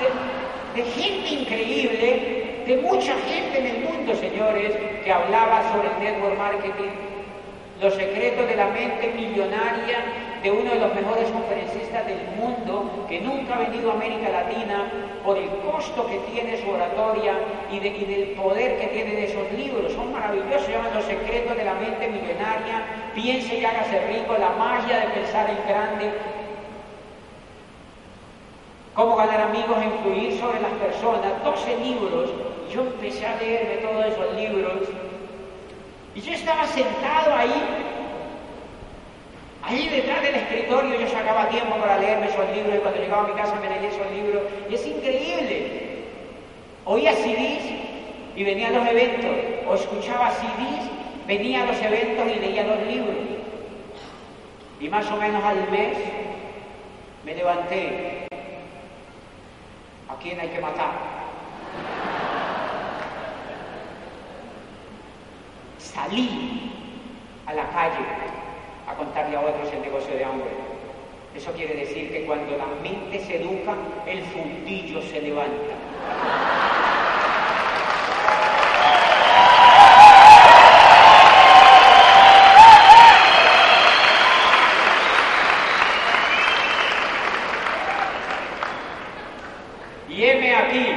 de, 0.01 0.81
de 0.81 0.89
gente 0.89 1.29
increíble, 1.35 2.63
de 2.65 2.77
mucha 2.77 3.13
gente 3.29 3.59
en 3.59 3.65
el 3.67 3.79
mundo, 3.91 4.15
señores, 4.15 4.73
que 5.03 5.11
hablaba 5.11 5.71
sobre 5.71 5.89
el 5.89 6.13
network 6.15 6.37
marketing, 6.39 6.89
los 7.79 7.93
secretos 7.93 8.47
de 8.47 8.55
la 8.55 8.69
mente 8.69 9.13
millonaria 9.15 10.30
de 10.41 10.49
uno 10.49 10.71
de 10.71 10.79
los 10.79 10.93
mejores 10.95 11.29
conferencistas 11.29 12.05
del 12.07 12.19
mundo 12.37 13.05
que 13.07 13.21
nunca 13.21 13.55
ha 13.55 13.59
venido 13.59 13.91
a 13.91 13.93
América 13.93 14.29
Latina 14.29 14.91
por 15.23 15.37
el 15.37 15.49
costo 15.49 16.07
que 16.07 16.17
tiene 16.31 16.59
su 16.61 16.69
oratoria 16.69 17.33
y, 17.71 17.79
del 17.79 18.31
poder 18.35 18.79
que 18.79 18.87
tiene 18.87 19.11
de 19.11 19.25
esos 19.25 19.51
libros. 19.53 19.93
Son 19.93 20.11
maravillosos, 20.11 20.65
se 20.65 20.71
llaman 20.71 20.93
Los 20.95 21.05
secretos 21.05 21.55
de 21.55 21.63
la 21.63 21.75
mente 21.75 22.07
millonaria, 22.07 22.83
piense 23.13 23.55
y 23.55 23.65
hágase 23.65 23.99
rico, 24.07 24.35
la 24.39 24.49
magia 24.49 25.01
de 25.01 25.07
pensar 25.07 25.49
en 25.49 25.67
grande, 25.67 26.11
cómo 28.95 29.15
ganar 29.15 29.41
amigos 29.41 29.77
e 29.79 29.85
influir 29.85 30.39
sobre 30.39 30.59
las 30.59 30.71
personas, 30.73 31.43
12 31.43 31.77
libros. 31.77 32.31
Yo 32.73 32.81
empecé 32.81 33.27
a 33.27 33.35
leerme 33.35 33.75
todos 33.77 34.05
esos 34.05 34.35
libros 34.35 34.89
y 36.15 36.21
yo 36.21 36.33
estaba 36.33 36.65
sentado 36.65 37.35
ahí 37.35 37.90
Ahí 39.63 39.89
detrás 39.89 40.23
del 40.23 40.35
escritorio 40.35 40.99
yo 40.99 41.07
sacaba 41.07 41.47
tiempo 41.49 41.75
para 41.75 41.97
leerme 41.99 42.27
esos 42.27 42.49
libros 42.55 42.75
y 42.75 42.79
cuando 42.79 42.99
llegaba 42.99 43.23
a 43.25 43.27
mi 43.27 43.33
casa 43.33 43.55
me 43.55 43.69
leía 43.69 43.89
esos 43.89 44.11
libros. 44.11 44.43
Y 44.69 44.75
es 44.75 44.87
increíble. 44.87 46.05
Oía 46.85 47.13
CDs 47.13 47.63
y 48.35 48.43
venía 48.43 48.69
a 48.69 48.71
los 48.71 48.87
eventos. 48.87 49.31
O 49.67 49.75
escuchaba 49.75 50.31
CDs, 50.31 50.89
venía 51.27 51.63
a 51.63 51.65
los 51.67 51.79
eventos 51.79 52.25
y 52.27 52.39
leía 52.39 52.63
los 52.63 52.87
libros. 52.87 53.15
Y 54.79 54.89
más 54.89 55.09
o 55.11 55.17
menos 55.17 55.43
al 55.43 55.69
mes 55.69 55.97
me 57.23 57.35
levanté. 57.35 58.27
¿A 60.09 60.15
quién 60.15 60.39
hay 60.39 60.49
que 60.49 60.59
matar? 60.59 60.91
Salí 65.77 66.71
a 67.45 67.53
la 67.53 67.69
calle 67.69 68.40
a 68.91 68.95
contarle 68.95 69.37
a 69.37 69.41
otros 69.41 69.71
el 69.73 69.81
negocio 69.81 70.15
de 70.15 70.25
hambre. 70.25 70.49
Eso 71.35 71.51
quiere 71.53 71.75
decir 71.75 72.11
que 72.11 72.25
cuando 72.25 72.57
la 72.57 72.65
mente 72.83 73.19
se 73.19 73.37
educa, 73.37 73.73
el 74.05 74.21
fundillo 74.25 75.01
se 75.01 75.21
levanta. 75.21 75.75
Y 90.09 90.23
heme 90.25 90.55
aquí, 90.55 90.87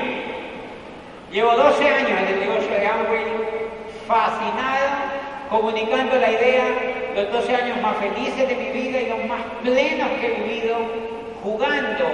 llevo 1.30 1.54
12 1.54 1.88
años 1.88 2.10
en 2.10 2.26
el 2.26 2.40
negocio 2.40 2.70
de 2.70 2.86
Amway, 2.86 3.24
fascinado, 4.08 4.90
comunicando 5.48 6.16
la 6.16 6.32
idea 6.32 6.93
los 7.14 7.32
12 7.32 7.54
años 7.54 7.80
más 7.80 7.96
felices 7.96 8.48
de 8.48 8.56
mi 8.56 8.70
vida 8.70 9.00
y 9.00 9.08
los 9.08 9.24
más 9.26 9.40
plenos 9.62 10.08
que 10.20 10.26
he 10.26 10.42
vivido 10.42 10.76
jugando, 11.42 12.04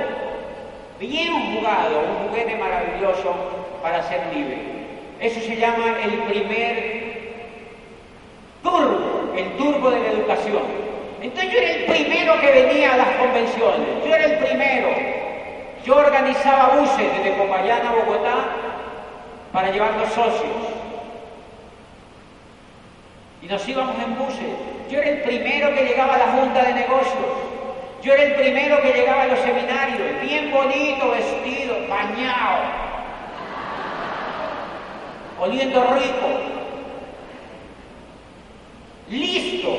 bien 0.98 1.54
jugado, 1.54 2.00
un 2.00 2.28
juguete 2.28 2.56
maravilloso 2.56 3.34
para 3.82 4.02
ser 4.02 4.20
libre. 4.34 4.58
Eso 5.20 5.40
se 5.40 5.56
llama 5.56 5.96
el 6.02 6.12
primer 6.24 7.00
turbo, 8.62 9.32
el 9.36 9.56
turbo 9.56 9.90
de 9.90 10.00
la 10.00 10.08
educación. 10.10 10.62
Entonces 11.22 11.52
yo 11.52 11.58
era 11.58 11.70
el 11.70 11.84
primero 11.84 12.40
que 12.40 12.50
venía 12.50 12.94
a 12.94 12.96
las 12.96 13.08
convenciones, 13.16 13.88
yo 14.04 14.14
era 14.14 14.24
el 14.24 14.38
primero. 14.38 14.88
Yo 15.84 15.96
organizaba 15.96 16.76
buses 16.76 17.06
desde 17.16 17.36
Popayán 17.38 17.86
a 17.86 17.92
Bogotá 17.92 18.34
para 19.52 19.70
llevar 19.70 19.94
los 19.94 20.08
socios. 20.10 20.59
Nos 23.50 23.68
íbamos 23.68 23.96
en 24.00 24.16
buses. 24.16 24.46
Yo 24.88 25.00
era 25.00 25.10
el 25.10 25.22
primero 25.22 25.74
que 25.74 25.82
llegaba 25.82 26.14
a 26.14 26.18
la 26.18 26.26
junta 26.28 26.62
de 26.62 26.72
negocios. 26.72 27.26
Yo 28.00 28.12
era 28.12 28.22
el 28.22 28.34
primero 28.36 28.80
que 28.80 28.92
llegaba 28.92 29.22
a 29.22 29.26
los 29.26 29.40
seminarios, 29.40 30.22
bien 30.22 30.52
bonito, 30.52 31.10
vestido, 31.10 31.76
bañado, 31.88 32.62
oliendo 35.40 35.82
rico, 35.94 36.28
listo 39.08 39.76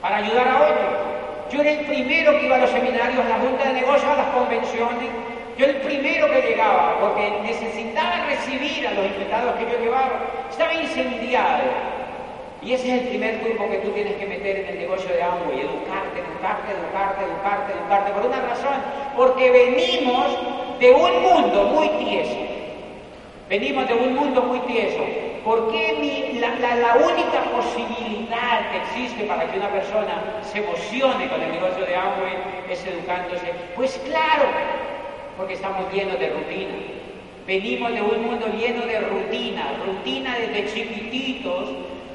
para 0.00 0.18
ayudar 0.18 0.48
a 0.48 0.56
otros. 0.62 1.52
Yo 1.52 1.60
era 1.60 1.72
el 1.72 1.84
primero 1.84 2.38
que 2.38 2.46
iba 2.46 2.56
a 2.56 2.60
los 2.60 2.70
seminarios, 2.70 3.26
a 3.26 3.28
la 3.28 3.38
junta 3.40 3.64
de 3.64 3.72
negocios, 3.72 4.10
a 4.10 4.16
las 4.16 4.28
convenciones. 4.28 5.10
Yo 5.58 5.66
el 5.66 5.76
primero 5.78 6.30
que 6.30 6.42
llegaba, 6.42 7.00
porque 7.00 7.40
necesitaba 7.42 8.26
recibir 8.26 8.86
a 8.86 8.92
los 8.92 9.04
invitados 9.04 9.56
que 9.56 9.64
yo 9.64 9.80
llevaba. 9.80 10.20
Estaba 10.48 10.72
incendiado. 10.74 11.97
Y 12.62 12.72
ese 12.72 12.88
es 12.88 13.02
el 13.02 13.08
primer 13.08 13.38
grupo 13.38 13.68
que 13.70 13.78
tú 13.78 13.90
tienes 13.90 14.14
que 14.16 14.26
meter 14.26 14.56
en 14.56 14.66
el 14.66 14.78
negocio 14.78 15.08
de 15.08 15.22
Amway, 15.22 15.60
educarte, 15.60 16.18
educarte, 16.18 16.72
educarte, 16.72 17.24
educarte, 17.24 17.72
educarte, 17.72 18.12
por 18.12 18.26
una 18.26 18.40
razón, 18.40 18.82
porque 19.16 19.50
venimos 19.50 20.26
de 20.80 20.92
un 20.92 21.22
mundo 21.22 21.64
muy 21.64 21.88
tieso. 22.04 22.36
Venimos 23.48 23.88
de 23.88 23.94
un 23.94 24.14
mundo 24.14 24.42
muy 24.42 24.58
tieso. 24.60 25.02
¿Por 25.44 25.70
qué 25.70 26.36
la, 26.40 26.96
única 26.96 27.42
posibilidad 27.50 28.70
que 28.70 28.78
existe 28.78 29.24
para 29.24 29.50
que 29.50 29.58
una 29.58 29.70
persona 29.70 30.40
se 30.42 30.58
emocione 30.58 31.28
con 31.28 31.40
el 31.40 31.52
negocio 31.52 31.86
de 31.86 31.94
Amway 31.96 32.36
es 32.68 32.84
educándose? 32.84 33.54
Pues 33.74 33.98
claro, 34.04 34.44
porque 35.36 35.54
estamos 35.54 35.90
llenos 35.92 36.18
de 36.18 36.30
rutina. 36.30 36.74
Venimos 37.46 37.94
de 37.94 38.02
un 38.02 38.26
mundo 38.26 38.46
lleno 38.48 38.84
de 38.84 39.00
rutina, 39.00 39.72
rutina 39.86 40.36
desde 40.38 40.74
chiquititos, 40.74 41.70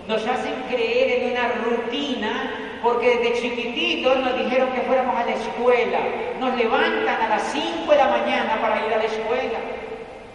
nos 0.08 0.28
hacen 0.28 0.54
creer 0.70 1.22
en 1.22 1.32
una 1.32 1.48
rutina 1.64 2.52
porque 2.84 3.18
desde 3.18 3.42
chiquititos 3.42 4.18
nos 4.20 4.38
dijeron 4.38 4.70
que 4.74 4.82
fuéramos 4.82 5.16
a 5.16 5.26
la 5.26 5.32
escuela, 5.32 6.00
nos 6.40 6.54
levantan 6.58 7.22
a 7.22 7.30
las 7.30 7.44
5 7.44 7.90
de 7.90 7.98
la 7.98 8.08
mañana 8.08 8.60
para 8.62 8.86
ir 8.86 8.94
a 8.94 8.98
la 8.98 9.06
escuela, 9.06 9.60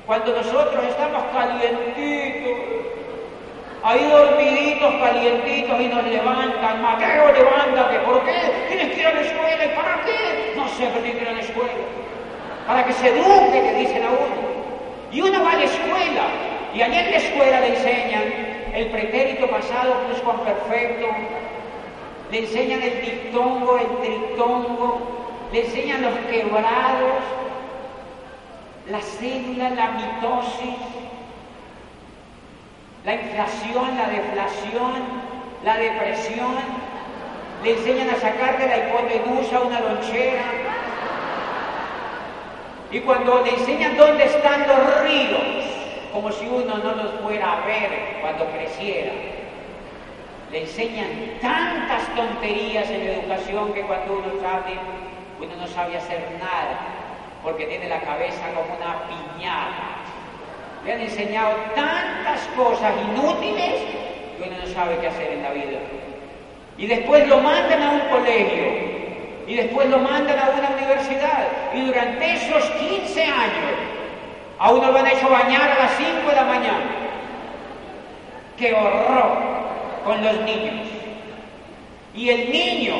cuando 0.07 0.35
nosotros 0.35 0.83
estamos 0.89 1.23
calientitos, 1.35 2.59
ahí 3.83 4.09
dormiditos, 4.11 4.95
calientitos 4.95 5.79
y 5.79 5.89
nos 5.89 6.05
levantan, 6.05 6.83
Mateo, 6.83 7.33
levántate, 7.33 7.99
¿por 7.99 8.25
qué? 8.25 8.67
Tienes 8.69 8.95
que 8.95 9.01
ir 9.01 9.07
a 9.07 9.13
la 9.13 9.21
escuela, 9.21 9.65
¿y 9.67 9.77
para 9.77 10.01
qué? 10.07 10.55
No 10.57 10.69
sé, 10.69 10.89
pero 10.89 11.05
tienes 11.05 11.17
que 11.17 11.23
ir 11.23 11.29
a 11.29 11.33
la 11.33 11.41
escuela, 11.41 11.85
para 12.67 12.85
que 12.87 12.93
se 12.95 13.09
eduque, 13.09 13.63
que 13.63 13.75
dicen 13.75 14.03
a 14.05 14.09
uno. 14.09 14.49
Y 15.13 15.21
uno 15.21 15.45
va 15.45 15.53
a 15.53 15.57
la 15.57 15.65
escuela, 15.65 16.25
y 16.73 16.81
allí 16.81 16.97
en 16.97 17.11
la 17.11 17.17
escuela 17.19 17.61
le 17.61 17.69
enseñan 17.69 18.58
el 18.79 18.87
pretérito 18.91 19.49
pasado 19.49 19.95
es 20.13 20.21
perfecto, 20.21 21.07
le 22.31 22.39
enseñan 22.39 22.83
el 22.83 23.01
dictongo, 23.01 23.79
el 23.79 23.89
tritongo, 23.99 24.99
le 25.53 25.65
enseñan 25.65 26.03
los 26.03 26.15
quebrados, 26.31 27.23
la 28.89 29.01
célula, 29.01 29.71
la 29.71 29.91
mitosis, 29.91 30.79
la 33.05 33.15
inflación, 33.15 33.97
la 33.97 34.09
deflación, 34.09 34.93
la 35.65 35.77
depresión. 35.77 36.55
Le 37.65 37.73
enseñan 37.73 38.11
a 38.11 38.15
sacar 38.15 38.59
de 38.59 38.67
la 38.69 38.79
hipotenusa 38.79 39.61
una 39.61 39.81
lonchera. 39.81 40.45
Y 42.93 43.01
cuando 43.01 43.43
le 43.43 43.51
enseñan 43.55 43.97
dónde 43.97 44.25
están 44.25 44.69
los 44.69 45.03
ríos, 45.03 45.78
como 46.13 46.33
si 46.33 46.47
uno 46.47 46.79
no 46.79 46.95
los 46.95 47.21
fuera 47.21 47.53
a 47.53 47.67
ver 47.67 48.19
cuando 48.21 48.47
creciera, 48.47 49.13
le 50.51 50.63
enseñan 50.63 51.09
tantas 51.41 52.07
tonterías 52.17 52.89
en 52.91 53.05
la 53.05 53.13
educación 53.13 53.73
que 53.75 53.83
cuando 53.83 54.15
uno 54.15 54.41
sabe, 54.41 54.79
uno 55.39 55.57
no 55.57 55.67
sabe 55.67 55.97
hacer 55.97 56.21
nada, 56.41 56.79
porque 57.43 57.67
tiene 57.67 57.89
la 57.89 58.01
cabeza 58.01 58.43
como 58.55 58.75
una 58.77 59.03
piñata. 59.09 59.99
Le 60.85 60.93
han 60.95 61.01
enseñado 61.01 61.55
tantas 61.75 62.41
cosas 62.57 62.95
inútiles 63.11 63.83
que 64.39 64.49
uno 64.49 64.57
no 64.59 64.67
sabe 64.73 64.97
qué 64.99 65.09
hacer 65.09 65.33
en 65.33 65.43
la 65.43 65.51
vida. 65.51 65.79
Y 66.79 66.87
después 66.87 67.29
lo 67.29 67.41
mandan 67.41 67.83
a 67.83 67.91
un 67.91 68.01
colegio, 68.09 68.65
y 69.47 69.55
después 69.55 69.89
lo 69.91 69.99
mandan 69.99 70.39
a 70.39 70.51
una 70.57 70.71
universidad, 70.71 71.49
y 71.75 71.81
durante 71.83 72.35
esos 72.35 72.65
15 72.71 73.25
años 73.25 73.88
a 74.59 74.71
uno 74.71 74.91
lo 74.91 74.99
han 74.99 75.07
hecho 75.07 75.29
bañar 75.29 75.71
a 75.71 75.79
las 75.79 75.97
5 75.97 76.29
de 76.29 76.37
la 76.37 76.45
mañana. 76.45 76.91
¡Qué 78.57 78.75
horror! 78.75 79.49
con 80.09 80.25
los 80.25 80.41
niños. 80.41 80.89
Y 82.15 82.31
el 82.31 82.51
niño 82.51 82.95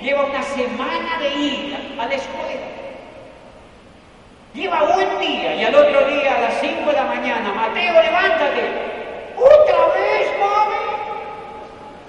lleva 0.00 0.26
una 0.26 0.42
semana 0.42 1.18
de 1.18 1.28
ida 1.34 1.78
a 1.98 2.06
la 2.06 2.14
escuela. 2.14 2.68
Lleva 4.54 4.82
un 4.84 5.20
día 5.20 5.56
y 5.56 5.64
al 5.64 5.74
otro 5.74 6.06
día 6.06 6.36
a 6.36 6.40
las 6.42 6.60
5 6.60 6.88
de 6.88 6.92
la 6.92 7.04
mañana, 7.04 7.52
Mateo, 7.52 8.00
levántate. 8.00 8.62
¿Otra 9.36 9.86
vez, 9.88 10.28
mami? 10.38 10.76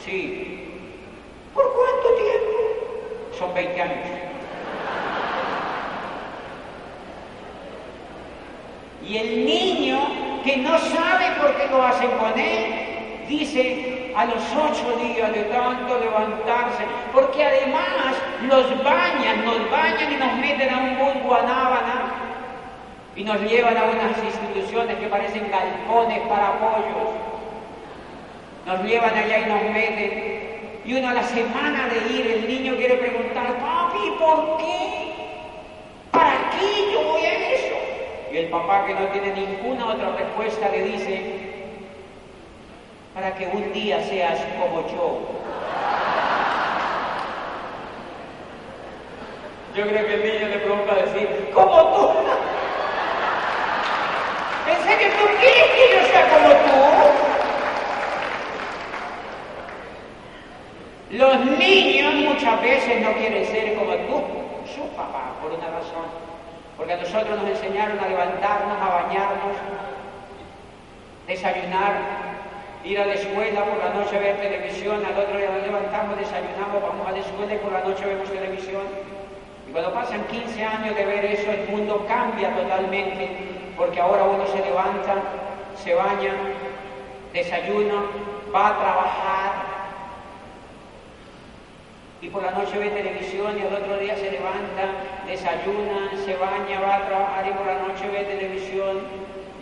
Sí. 0.05 0.69
¿Por 1.55 1.73
cuánto 1.73 2.09
tiempo? 2.15 3.37
Son 3.39 3.53
20 3.55 3.81
años. 3.81 4.07
Y 9.07 9.17
el 9.17 9.45
niño 9.45 9.99
que 10.43 10.57
no 10.57 10.77
sabe 10.77 11.25
por 11.39 11.55
qué 11.55 11.67
lo 11.67 11.83
hacen 11.83 12.09
con 12.11 12.39
él, 12.39 13.25
dice, 13.27 14.13
a 14.15 14.25
los 14.25 14.43
ocho 14.53 14.97
días 14.97 15.33
de 15.33 15.43
tanto 15.43 15.99
levantarse, 15.99 16.83
porque 17.13 17.43
además 17.43 18.15
los 18.47 18.83
bañan, 18.83 19.45
nos 19.45 19.71
bañan 19.71 20.13
y 20.13 20.15
nos 20.15 20.33
meten 20.37 20.69
a 20.69 20.77
un 20.77 20.99
buen 20.99 21.19
guanábana 21.21 22.13
y 23.15 23.23
nos 23.23 23.41
llevan 23.41 23.77
a 23.77 23.83
unas 23.83 24.17
instituciones 24.23 24.97
que 24.97 25.07
parecen 25.07 25.49
galpones 25.51 26.19
para 26.27 26.59
pollos. 26.59 27.09
Nos 28.65 28.83
llevan 28.83 29.15
allá 29.15 29.39
y 29.39 29.45
nos 29.45 29.63
meten. 29.73 30.33
Y 30.85 30.93
uno 30.95 31.09
a 31.09 31.13
la 31.13 31.23
semana 31.23 31.87
de 31.87 32.13
ir, 32.13 32.27
el 32.27 32.47
niño 32.47 32.75
quiere 32.75 32.95
preguntar, 32.95 33.57
papi, 33.57 34.11
¿por 34.19 34.57
qué? 34.57 35.13
¿Para 36.11 36.49
qué 36.51 36.91
yo 36.91 37.03
voy 37.03 37.21
a 37.21 37.53
eso? 37.53 37.82
Y 38.33 38.37
el 38.37 38.47
papá 38.47 38.87
que 38.87 38.95
no 38.95 39.05
tiene 39.09 39.31
ninguna 39.31 39.89
otra 39.89 40.09
respuesta 40.09 40.67
le 40.69 40.85
dice, 40.85 41.21
para 43.13 43.35
que 43.35 43.45
un 43.45 43.71
día 43.71 44.03
seas 44.05 44.39
como 44.59 44.81
yo. 44.87 45.19
Yo 49.75 49.87
creo 49.87 50.07
que 50.07 50.13
el 50.15 50.23
niño 50.23 50.47
le 50.47 50.57
pregunta 50.57 50.95
decir, 50.95 51.51
como 51.53 51.77
tú. 51.89 52.09
¿En 54.71 54.83
serio 54.83 55.09
tú 55.19 55.25
quieres 55.39 55.69
que 55.75 55.93
yo 55.93 56.01
sea 56.07 56.29
como 56.29 56.49
tú? 56.49 56.79
Los 61.11 61.45
niños 61.59 62.13
muchas 62.15 62.59
veces 62.63 62.99
no 62.99 63.13
quieren 63.13 63.45
ser 63.45 63.75
como 63.75 63.93
tú, 63.93 64.23
su 64.73 64.87
papá, 64.95 65.35
por 65.39 65.51
una 65.51 65.67
razón. 65.67 66.32
Porque 66.77 66.93
a 66.93 66.97
nosotros 66.97 67.39
nos 67.39 67.49
enseñaron 67.49 67.99
a 67.99 68.07
levantarnos, 68.07 68.77
a 68.81 69.03
bañarnos, 69.03 69.55
desayunar, 71.27 71.93
ir 72.83 72.99
a 72.99 73.05
la 73.05 73.13
escuela, 73.13 73.63
por 73.65 73.77
la 73.77 73.93
noche 73.93 74.19
ver 74.19 74.37
televisión, 74.37 75.05
al 75.05 75.17
otro 75.17 75.37
día 75.37 75.49
nos 75.49 75.63
levantamos, 75.63 76.17
desayunamos, 76.17 76.81
vamos 76.81 77.07
a 77.07 77.11
la 77.11 77.19
escuela 77.19 77.53
y 77.53 77.57
por 77.59 77.71
la 77.71 77.81
noche 77.81 78.05
vemos 78.05 78.29
televisión. 78.29 78.83
Y 79.67 79.71
cuando 79.71 79.93
pasan 79.93 80.23
15 80.25 80.63
años 80.63 80.95
de 80.95 81.05
ver 81.05 81.25
eso, 81.25 81.51
el 81.51 81.69
mundo 81.69 82.05
cambia 82.07 82.53
totalmente, 82.55 83.29
porque 83.77 84.01
ahora 84.01 84.23
uno 84.23 84.45
se 84.47 84.59
levanta, 84.59 85.15
se 85.81 85.93
baña, 85.93 86.33
desayuna, 87.31 88.03
va 88.53 88.67
a 88.67 88.79
trabajar, 88.79 89.73
y 92.23 92.29
por 92.29 92.41
la 92.41 92.51
noche 92.51 92.79
ve 92.79 92.89
televisión 92.89 93.57
y 93.59 93.61
al 93.67 93.73
otro 93.73 93.97
día 93.97 94.15
se 94.15 94.31
levanta, 94.31 94.85
desayuna, 95.27 96.11
se 96.25 96.35
baña, 96.35 96.79
va 96.81 96.95
a 96.97 97.05
trabajar 97.07 97.47
y 97.47 97.51
por 97.51 97.65
la 97.65 97.79
noche 97.87 98.09
ve 98.11 98.23
televisión 98.25 99.01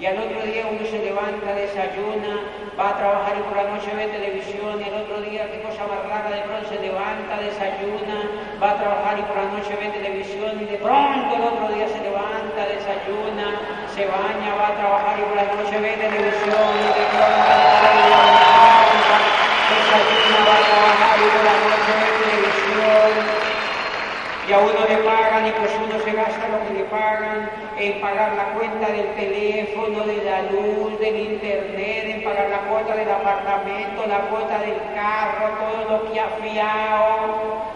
y 0.01 0.05
al 0.07 0.17
otro 0.17 0.41
día 0.41 0.65
uno 0.65 0.81
se 0.81 0.97
levanta, 0.97 1.53
desayuna, 1.53 2.41
va 2.73 2.89
a 2.89 2.97
trabajar 2.97 3.37
y 3.37 3.43
por 3.45 3.55
la 3.55 3.69
noche 3.69 3.93
ve 3.93 4.07
televisión 4.09 4.81
y 4.81 4.89
al 4.89 5.05
otro 5.05 5.21
día, 5.21 5.45
qué 5.51 5.61
cosa 5.61 5.85
más 5.85 6.01
rara, 6.09 6.33
de 6.33 6.41
pronto 6.41 6.65
se 6.69 6.81
levanta, 6.81 7.37
desayuna, 7.37 8.17
va 8.57 8.71
a 8.71 8.77
trabajar 8.81 9.19
y 9.19 9.21
por 9.29 9.37
la 9.37 9.45
noche 9.53 9.77
ve 9.77 9.93
televisión 9.93 10.57
y 10.57 10.65
de 10.65 10.77
pronto 10.81 11.29
el 11.37 11.43
otro 11.45 11.69
día 11.69 11.85
se 11.85 12.01
levanta, 12.01 12.65
desayuna, 12.65 13.61
se 13.93 14.09
baña, 14.09 14.57
va 14.57 14.73
a 14.73 14.75
trabajar 14.81 15.19
y 15.19 15.21
por 15.21 15.37
la 15.37 15.45
noche 15.53 15.77
ve 15.77 15.93
televisión 15.93 16.73
y 16.81 16.89
de 16.97 17.05
pronto 17.13 17.45
desayuna, 19.69 20.39
va 20.49 20.55
a 20.57 20.65
trabajar 20.65 21.15
y 21.21 21.29
por 21.29 21.43
la 21.45 21.55
noche 21.61 21.93
ve 21.93 22.09
televisión 22.25 23.40
y 24.47 24.53
a 24.53 24.59
uno 24.59 24.85
le 24.89 24.97
pagan 24.97 25.45
y 25.47 25.51
pues 25.51 25.71
uno 25.85 25.99
se 26.03 26.11
gasta 26.13 26.47
lo 26.47 26.67
que 26.67 26.73
le 26.73 26.83
pagan 26.85 27.49
en 27.77 28.01
pagar 28.01 28.33
la 28.33 28.45
cuenta 28.53 28.87
del 28.87 29.13
teléfono, 29.13 30.03
de 30.03 30.23
la 30.23 30.41
luz, 30.43 30.99
del 30.99 31.15
internet, 31.33 32.05
en 32.05 32.23
pagar 32.23 32.49
la 32.49 32.59
cuota 32.61 32.95
del 32.95 33.09
apartamento, 33.09 34.05
la 34.07 34.19
cuota 34.21 34.59
del 34.59 34.77
carro, 34.95 35.49
todo 35.59 35.97
lo 35.97 36.11
que 36.11 36.19
ha 36.19 36.27
fiado. 36.41 37.71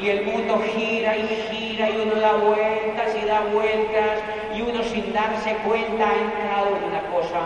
Y 0.00 0.10
el 0.10 0.24
mundo 0.26 0.62
gira 0.74 1.16
y 1.16 1.26
gira 1.50 1.90
y 1.90 1.96
uno 2.02 2.20
da 2.20 2.34
vueltas 2.34 3.16
y 3.20 3.26
da 3.26 3.40
vueltas 3.52 4.20
y 4.54 4.62
uno 4.62 4.82
sin 4.84 5.12
darse 5.12 5.56
cuenta 5.66 6.08
ha 6.08 6.14
entrado 6.14 6.76
en 6.76 6.84
una 6.84 7.02
cosa 7.10 7.40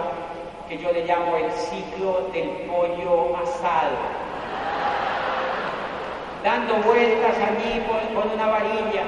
que 0.68 0.76
yo 0.76 0.92
le 0.92 1.06
llamo 1.06 1.36
el 1.38 1.50
ciclo 1.50 2.28
del 2.32 2.48
pollo 2.68 3.36
asado 3.38 3.96
dando 6.42 6.74
vueltas 6.76 7.36
allí 7.36 7.84
con, 7.86 8.30
una 8.32 8.46
varilla 8.46 9.02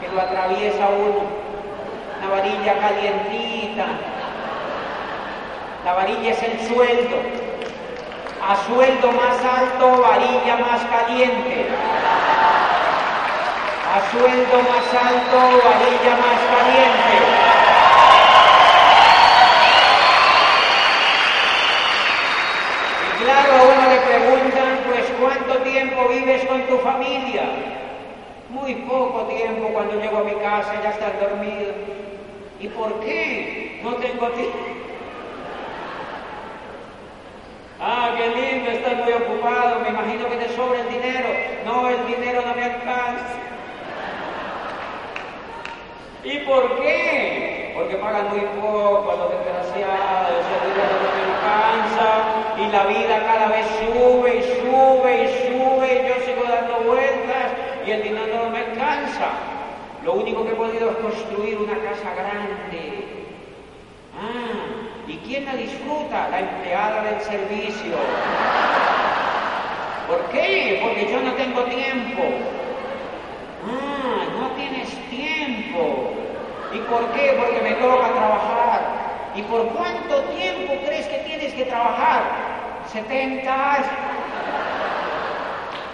que 0.00 0.08
lo 0.08 0.20
atraviesa 0.20 0.88
uno, 0.88 1.22
una 2.18 2.30
varilla 2.30 2.78
calientita. 2.78 3.86
La 5.84 5.94
varilla 5.94 6.30
es 6.30 6.42
el 6.42 6.68
sueldo. 6.68 7.16
A 8.42 8.56
sueldo 8.66 9.12
más 9.12 9.36
alto, 9.44 10.00
varilla 10.00 10.56
más 10.56 10.82
caliente. 10.84 11.66
A 13.92 14.10
sueldo 14.10 14.56
más 14.62 15.04
alto, 15.04 15.38
varilla 15.64 16.16
más 16.16 16.40
caliente. 16.54 17.14
Y 23.06 23.24
claro, 23.24 23.52
a 23.52 23.62
uno 23.62 23.90
le 23.90 24.00
preguntan, 24.00 24.78
pues, 24.88 25.04
¿cuánto 25.20 25.60
tiempo 25.80 26.08
vives 26.08 26.44
con 26.44 26.60
tu 26.66 26.76
familia? 26.78 27.42
Muy 28.50 28.74
poco 28.74 29.22
tiempo 29.28 29.68
cuando 29.72 29.98
llego 29.98 30.18
a 30.18 30.24
mi 30.24 30.34
casa 30.34 30.74
ya 30.82 30.90
están 30.90 31.12
dormidos. 31.18 31.74
¿Y 32.60 32.68
por 32.68 33.00
qué? 33.00 33.80
No 33.82 33.94
tengo 33.94 34.28
tiempo. 34.28 34.58
Ah, 37.80 38.10
qué 38.14 38.28
lindo, 38.28 38.70
estás 38.70 38.96
muy 38.96 39.12
ocupado, 39.12 39.80
me 39.80 39.88
imagino 39.88 40.28
que 40.28 40.36
te 40.36 40.48
sobra 40.54 40.80
el 40.80 40.88
dinero. 40.90 41.28
No, 41.64 41.88
el 41.88 42.06
dinero 42.06 42.42
no 42.46 42.54
me 42.54 42.64
alcanza. 42.64 43.38
¿Y 46.24 46.38
por 46.40 46.76
qué? 46.82 47.72
Porque 47.74 47.96
pagan 47.96 48.28
muy 48.28 48.40
poco 48.60 49.10
a 49.10 49.16
los 49.16 49.30
desgraciados, 49.30 50.44
el 50.56 50.68
dinero 50.68 50.94
no 51.00 51.08
me 51.16 51.22
alcanza 51.32 52.40
y 52.58 52.70
la 52.70 52.84
vida 52.84 53.24
cada 53.24 53.48
vez 53.48 53.66
sube 53.78 54.36
y 54.36 54.42
sube 54.60 55.24
y 55.24 55.28
sube 55.28 55.49
y 55.92 56.08
yo 56.08 56.14
sigo 56.24 56.44
dando 56.48 56.80
vueltas 56.86 57.52
y 57.86 57.90
el 57.90 58.02
dinero 58.02 58.44
no 58.44 58.50
me 58.50 58.58
alcanza. 58.58 59.30
Lo 60.04 60.14
único 60.14 60.44
que 60.44 60.52
he 60.52 60.54
podido 60.54 60.90
es 60.90 60.96
construir 60.96 61.58
una 61.58 61.74
casa 61.74 62.14
grande. 62.14 63.04
Ah, 64.16 65.08
¿y 65.08 65.16
quién 65.18 65.44
la 65.44 65.54
disfruta? 65.54 66.28
La 66.30 66.40
empleada 66.40 67.02
del 67.02 67.20
servicio. 67.22 67.96
¿Por 70.08 70.22
qué? 70.30 70.80
Porque 70.82 71.10
yo 71.10 71.20
no 71.20 71.32
tengo 71.34 71.64
tiempo. 71.64 72.22
Ah, 73.68 74.24
no 74.40 74.50
tienes 74.56 74.88
tiempo. 75.10 76.12
¿Y 76.72 76.78
por 76.78 77.04
qué? 77.12 77.34
Porque 77.36 77.60
me 77.62 77.72
toca 77.74 78.12
trabajar. 78.12 78.80
¿Y 79.34 79.42
por 79.42 79.68
cuánto 79.68 80.22
tiempo 80.34 80.72
crees 80.86 81.06
que 81.06 81.18
tienes 81.18 81.52
que 81.54 81.64
trabajar? 81.64 82.22
70 82.92 83.74
años. 83.74 84.09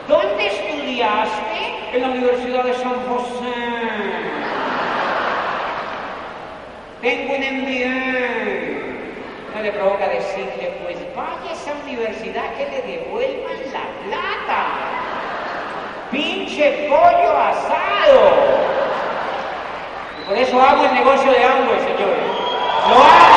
¿Dónde 0.08 0.46
estudiaste? 0.46 1.92
En 1.92 2.02
la 2.02 2.08
Universidad 2.08 2.62
de 2.62 2.74
San 2.74 2.94
José. 3.08 3.54
Tengo 7.02 7.34
un 7.34 7.40
MBA. 7.40 7.96
No 9.54 9.62
le 9.62 9.72
provoca 9.72 10.08
decirle, 10.08 10.78
pues 10.84 10.98
vaya 11.16 11.50
a 11.50 11.52
esa 11.52 11.72
universidad 11.84 12.54
que 12.54 12.66
le 12.66 12.82
devuelvan 12.82 13.58
la 13.72 13.84
plata. 14.06 14.66
Pinche 16.12 16.88
pollo 16.88 17.36
asado. 17.38 18.20
Y 20.20 20.28
por 20.28 20.38
eso 20.38 20.60
hago 20.60 20.84
el 20.84 20.94
negocio 20.94 21.32
de 21.32 21.44
Amway, 21.44 21.80
señores. 21.80 22.26
Lo 22.88 22.94
hago. 22.94 23.36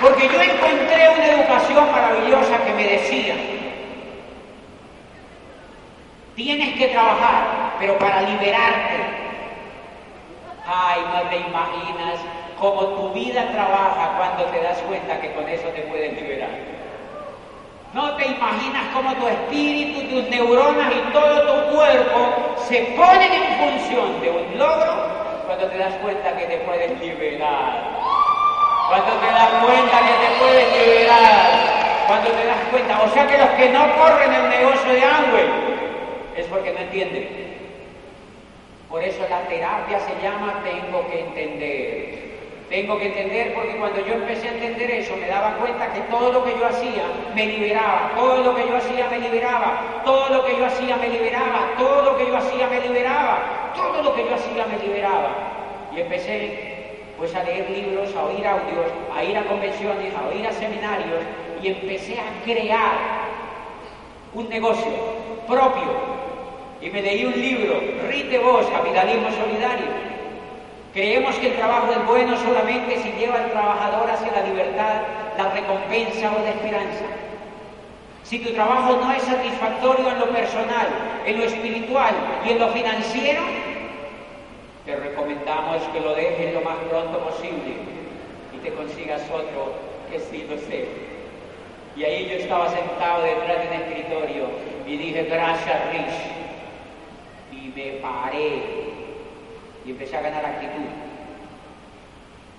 Porque 0.00 0.28
yo 0.28 0.40
encontré 0.40 1.08
una 1.10 1.26
educación 1.26 1.90
maravillosa 1.90 2.64
que 2.64 2.72
me 2.72 2.84
decía, 2.84 3.34
tienes 6.38 6.78
que 6.78 6.88
trabajar, 6.88 7.74
pero 7.78 7.98
para 7.98 8.22
liberarte. 8.22 8.96
Ay, 10.66 11.00
no 11.12 11.28
te 11.28 11.36
imaginas 11.36 12.20
cómo 12.58 12.80
tu 12.82 13.12
vida 13.12 13.48
trabaja 13.52 14.14
cuando 14.16 14.44
te 14.44 14.62
das 14.62 14.78
cuenta 14.82 15.20
que 15.20 15.32
con 15.32 15.48
eso 15.48 15.68
te 15.68 15.82
puedes 15.82 16.14
liberar. 16.14 16.50
No 17.92 18.14
te 18.16 18.26
imaginas 18.26 18.84
cómo 18.94 19.14
tu 19.14 19.26
espíritu, 19.26 20.02
tus 20.08 20.30
neuronas 20.30 20.92
y 20.94 21.12
todo 21.12 21.42
tu 21.42 21.76
cuerpo 21.76 22.54
se 22.68 22.82
ponen 22.96 23.32
en 23.32 23.58
función 23.58 24.20
de 24.20 24.30
un 24.30 24.58
logro 24.58 24.94
cuando 25.46 25.66
te 25.66 25.78
das 25.78 25.94
cuenta 25.94 26.36
que 26.36 26.44
te 26.44 26.58
puedes 26.58 27.00
liberar. 27.00 27.82
Cuando 28.88 29.12
te 29.14 29.26
das 29.26 29.50
cuenta 29.64 29.98
que 30.00 30.26
te 30.26 30.38
puedes 30.38 30.86
liberar. 30.86 32.06
Cuando 32.06 32.30
te 32.30 32.46
das 32.46 32.58
cuenta. 32.70 33.02
O 33.02 33.08
sea 33.08 33.26
que 33.26 33.38
los 33.38 33.50
que 33.50 33.68
no 33.70 33.96
corren 33.96 34.32
el 34.34 34.48
negocio 34.50 34.92
de 34.92 35.04
Amway 35.04 35.67
es 36.38 36.46
porque 36.46 36.72
no 36.72 36.78
entienden. 36.78 37.28
Por 38.88 39.02
eso 39.02 39.26
la 39.28 39.42
terapia 39.42 40.00
se 40.00 40.22
llama 40.22 40.62
tengo 40.64 41.06
que 41.08 41.20
entender. 41.20 42.28
Tengo 42.70 42.98
que 42.98 43.06
entender 43.06 43.54
porque 43.54 43.76
cuando 43.76 44.04
yo 44.06 44.14
empecé 44.14 44.48
a 44.48 44.52
entender 44.52 44.90
eso 44.90 45.16
me 45.16 45.26
daba 45.26 45.56
cuenta 45.56 45.90
que 45.92 46.00
todo 46.02 46.32
lo 46.32 46.44
que 46.44 46.52
yo 46.52 46.66
hacía 46.66 47.04
me 47.34 47.46
liberaba, 47.46 48.12
todo 48.14 48.42
lo 48.42 48.54
que 48.54 48.68
yo 48.68 48.76
hacía 48.76 49.08
me 49.08 49.20
liberaba, 49.20 50.02
todo 50.04 50.28
lo 50.28 50.44
que 50.44 50.56
yo 50.56 50.66
hacía 50.66 50.96
me 50.96 51.08
liberaba, 51.08 51.74
todo 51.78 52.02
lo 52.02 52.16
que 52.18 52.26
yo 52.26 52.36
hacía 52.36 52.66
me 52.68 52.80
liberaba, 52.80 53.72
todo 53.74 54.02
lo 54.02 54.14
que 54.14 54.24
yo 54.24 54.34
hacía 54.34 54.66
me 54.66 54.78
liberaba. 54.86 55.30
Y 55.96 56.00
empecé 56.00 56.78
pues 57.16 57.34
a 57.34 57.42
leer 57.42 57.68
libros, 57.70 58.14
a 58.14 58.24
oír 58.24 58.46
audios, 58.46 58.86
a 59.16 59.24
ir 59.24 59.36
a 59.36 59.44
convenciones, 59.44 60.14
a 60.14 60.28
oír 60.28 60.46
a 60.46 60.52
seminarios 60.52 61.24
y 61.62 61.68
empecé 61.68 62.20
a 62.20 62.44
crear 62.44 62.98
un 64.34 64.48
negocio 64.48 64.92
propio. 65.48 66.17
Y 66.80 66.90
me 66.90 67.02
leí 67.02 67.24
un 67.24 67.32
libro, 67.32 67.80
Rite 68.08 68.38
Vos, 68.38 68.66
Capitalismo 68.66 69.28
Solidario. 69.30 69.86
Creemos 70.94 71.34
que 71.36 71.48
el 71.48 71.56
trabajo 71.56 71.92
es 71.92 72.06
bueno 72.06 72.36
solamente 72.36 73.02
si 73.02 73.10
lleva 73.12 73.36
al 73.36 73.50
trabajador 73.50 74.10
hacia 74.10 74.32
la 74.32 74.46
libertad, 74.46 75.02
la 75.36 75.50
recompensa 75.50 76.32
o 76.34 76.42
la 76.42 76.50
esperanza. 76.50 77.04
Si 78.22 78.38
tu 78.40 78.52
trabajo 78.52 78.98
no 79.02 79.12
es 79.12 79.22
satisfactorio 79.22 80.08
en 80.08 80.20
lo 80.20 80.30
personal, 80.30 80.88
en 81.26 81.38
lo 81.38 81.44
espiritual 81.44 82.14
y 82.46 82.50
en 82.50 82.58
lo 82.58 82.68
financiero, 82.68 83.42
te 84.84 84.96
recomendamos 84.96 85.82
que 85.92 86.00
lo 86.00 86.14
dejes 86.14 86.54
lo 86.54 86.60
más 86.60 86.76
pronto 86.88 87.18
posible 87.18 87.74
y 88.54 88.58
te 88.58 88.72
consigas 88.72 89.22
otro 89.32 89.72
que 90.10 90.20
sí 90.20 90.46
lo 90.48 90.56
sé. 90.58 90.88
Y 91.96 92.04
ahí 92.04 92.28
yo 92.30 92.36
estaba 92.36 92.68
sentado 92.70 93.24
detrás 93.24 93.62
de 93.62 93.66
un 93.66 93.82
escritorio 93.82 94.44
y 94.86 94.96
dije, 94.96 95.24
gracias 95.24 95.92
Rich. 95.92 96.47
Y 97.68 97.78
me 97.78 97.98
paré 97.98 98.62
y 99.84 99.90
empecé 99.90 100.16
a 100.16 100.22
ganar 100.22 100.44
actitud. 100.44 100.88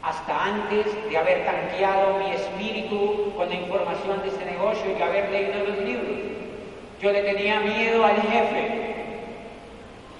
Hasta 0.04 0.46
antes 0.46 0.86
de 1.10 1.18
haber 1.18 1.46
tanqueado 1.46 2.20
mi 2.20 2.32
espíritu 2.32 3.34
con 3.36 3.50
la 3.50 3.56
información 3.56 4.22
de 4.22 4.30
ese 4.30 4.46
negocio 4.46 4.86
y 4.98 5.02
haber 5.02 5.30
leído 5.32 5.66
los 5.66 5.78
libros. 5.80 6.18
Yo 7.02 7.12
le 7.12 7.24
tenía 7.24 7.60
miedo 7.60 8.06
al 8.06 8.22
jefe. 8.22 8.96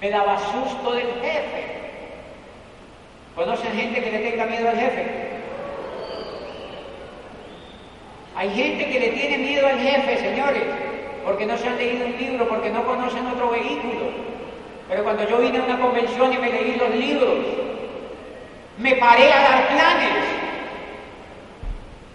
Me 0.00 0.10
daba 0.10 0.38
susto 0.38 0.92
del 0.92 1.08
jefe. 1.22 1.64
¿Conocen 3.34 3.72
gente 3.72 4.02
que 4.02 4.10
le 4.10 4.30
tenga 4.30 4.46
miedo 4.46 4.68
al 4.68 4.76
jefe? 4.78 5.30
Hay 8.36 8.50
gente 8.50 8.90
que 8.90 9.00
le 9.00 9.08
tiene 9.08 9.38
miedo 9.38 9.66
al 9.66 9.78
jefe, 9.78 10.16
señores, 10.18 10.62
porque 11.24 11.46
no 11.46 11.56
se 11.56 11.68
han 11.68 11.76
leído 11.76 12.06
un 12.06 12.16
libro, 12.18 12.48
porque 12.48 12.70
no 12.70 12.84
conocen 12.84 13.26
otro 13.26 13.50
vehículo. 13.50 14.29
Pero 14.90 15.04
cuando 15.04 15.24
yo 15.28 15.38
vine 15.38 15.58
a 15.58 15.62
una 15.62 15.78
convención 15.78 16.32
y 16.32 16.38
me 16.38 16.50
leí 16.50 16.74
los 16.74 16.90
libros, 16.90 17.38
me 18.76 18.96
paré 18.96 19.32
a 19.32 19.40
dar 19.40 19.68
planes. 19.68 20.24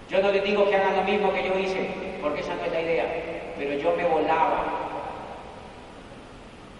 Yo 0.10 0.22
no 0.22 0.30
les 0.30 0.44
digo 0.44 0.70
que 0.70 0.76
hagan 0.76 0.98
lo 0.98 1.04
mismo 1.04 1.34
que 1.34 1.48
yo 1.48 1.58
hice, 1.58 1.90
porque 2.22 2.42
esa 2.42 2.54
no 2.56 2.66
es 2.66 2.74
la 2.74 2.82
idea, 2.82 3.06
pero 3.58 3.76
yo 3.76 3.96
me 3.96 4.04
volaba 4.04 4.66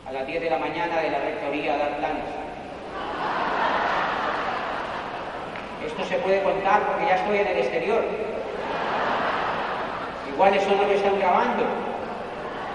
a 0.06 0.12
las 0.12 0.28
10 0.28 0.42
de 0.42 0.50
la 0.50 0.58
mañana 0.58 1.00
de 1.00 1.12
la 1.12 1.20
rectoría 1.20 1.76
a 1.76 1.78
dar 1.78 1.98
planes. 1.98 2.26
Esto 5.88 6.04
se 6.04 6.18
puede 6.18 6.44
contar 6.44 6.82
porque 6.88 7.06
ya 7.06 7.16
estoy 7.16 7.38
en 7.38 7.48
el 7.48 7.58
exterior. 7.58 8.04
Igual 10.28 10.56
eso 10.56 10.76
no 10.76 10.84
lo 10.84 10.92
están 10.92 11.18
grabando. 11.20 11.64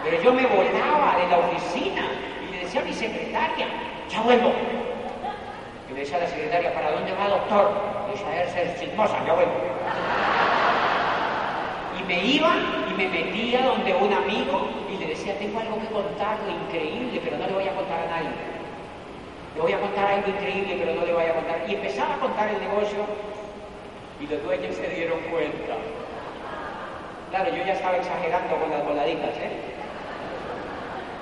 Pero 0.04 0.22
yo 0.22 0.32
me 0.32 0.46
volaba 0.46 1.18
de 1.18 1.28
la 1.28 1.38
oficina 1.38 2.09
decía 2.70 2.82
mi 2.82 2.92
secretaria, 2.92 3.66
ya 4.08 4.20
vuelvo. 4.20 4.52
Y 5.90 5.92
le 5.92 6.00
decía 6.00 6.18
la 6.18 6.28
secretaria, 6.28 6.72
¿para 6.72 6.92
dónde 6.92 7.10
va, 7.12 7.26
doctor? 7.26 7.72
Y 8.06 8.12
decía, 8.12 8.48
ser 8.54 8.78
chismosa, 8.78 9.26
ya 9.26 9.34
vuelvo. 9.34 9.54
Y 11.98 12.04
me 12.04 12.24
iba 12.24 12.54
y 12.88 12.94
me 12.94 13.08
metía 13.08 13.62
donde 13.62 13.92
un 13.92 14.12
amigo 14.12 14.68
y 14.88 14.98
le 14.98 15.06
decía, 15.08 15.36
tengo 15.40 15.58
algo 15.58 15.80
que 15.80 15.88
contarle 15.88 16.52
increíble, 16.64 17.20
pero 17.24 17.38
no 17.38 17.46
le 17.48 17.52
voy 17.54 17.66
a 17.66 17.74
contar 17.74 18.06
a 18.06 18.06
nadie. 18.06 18.30
Le 19.56 19.62
voy 19.62 19.72
a 19.72 19.80
contar 19.80 20.06
algo 20.06 20.28
increíble, 20.28 20.76
pero 20.78 20.94
no 20.94 21.04
le 21.04 21.12
voy 21.12 21.24
a 21.24 21.34
contar. 21.34 21.58
Y 21.66 21.74
empezaba 21.74 22.14
a 22.14 22.18
contar 22.18 22.50
el 22.50 22.60
negocio 22.60 23.02
y 24.20 24.28
los 24.28 24.40
dueños 24.44 24.76
se 24.76 24.86
dieron 24.94 25.18
cuenta. 25.28 25.74
Claro, 27.30 27.50
yo 27.50 27.64
ya 27.64 27.72
estaba 27.72 27.96
exagerando 27.96 28.54
con 28.54 28.70
las 28.70 28.84
voladitas, 28.84 29.34
¿eh? 29.38 29.69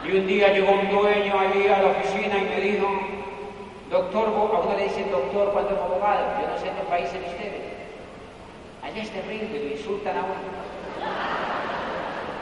Y 0.05 0.17
un 0.17 0.27
día 0.27 0.53
llegó 0.53 0.73
un 0.73 0.89
dueño 0.89 1.39
ahí 1.39 1.67
a 1.69 1.83
la 1.83 1.89
oficina 1.89 2.39
y 2.39 2.43
me 2.43 2.61
dijo, 2.61 2.87
doctor, 3.91 4.29
a 4.29 4.31
uno 4.31 4.75
le 4.77 4.85
dicen 4.85 5.11
doctor 5.11 5.53
cuando 5.53 5.75
es 5.75 5.81
abogado, 5.81 6.27
yo 6.41 6.49
no 6.49 6.59
sé 6.59 6.69
en 6.69 6.77
qué 6.77 6.83
país 6.89 7.09
en 7.15 7.25
ustedes. 7.25 7.63
Allá 8.83 9.03
es 9.03 9.11
terrible, 9.11 9.65
lo 9.65 9.71
insultan 9.71 10.17
a 10.17 10.21
uno. 10.21 10.69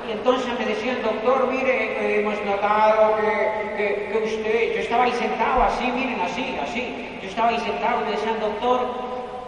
Y 0.07 0.13
entonces 0.13 0.57
me 0.59 0.65
decía 0.65 0.93
el 0.93 1.03
doctor, 1.03 1.49
mire, 1.49 2.21
hemos 2.21 2.41
notado 2.45 3.17
que, 3.17 3.77
que, 3.77 4.13
que, 4.13 4.19
usted, 4.25 4.75
yo 4.75 4.81
estaba 4.81 5.05
ahí 5.05 5.13
sentado 5.13 5.63
así, 5.65 5.91
miren, 5.91 6.21
así, 6.21 6.57
así, 6.63 7.19
yo 7.21 7.29
estaba 7.29 7.49
ahí 7.49 7.59
sentado 7.59 8.03
y 8.03 8.05
me 8.05 8.11
decían, 8.13 8.39
doctor, 8.39 8.81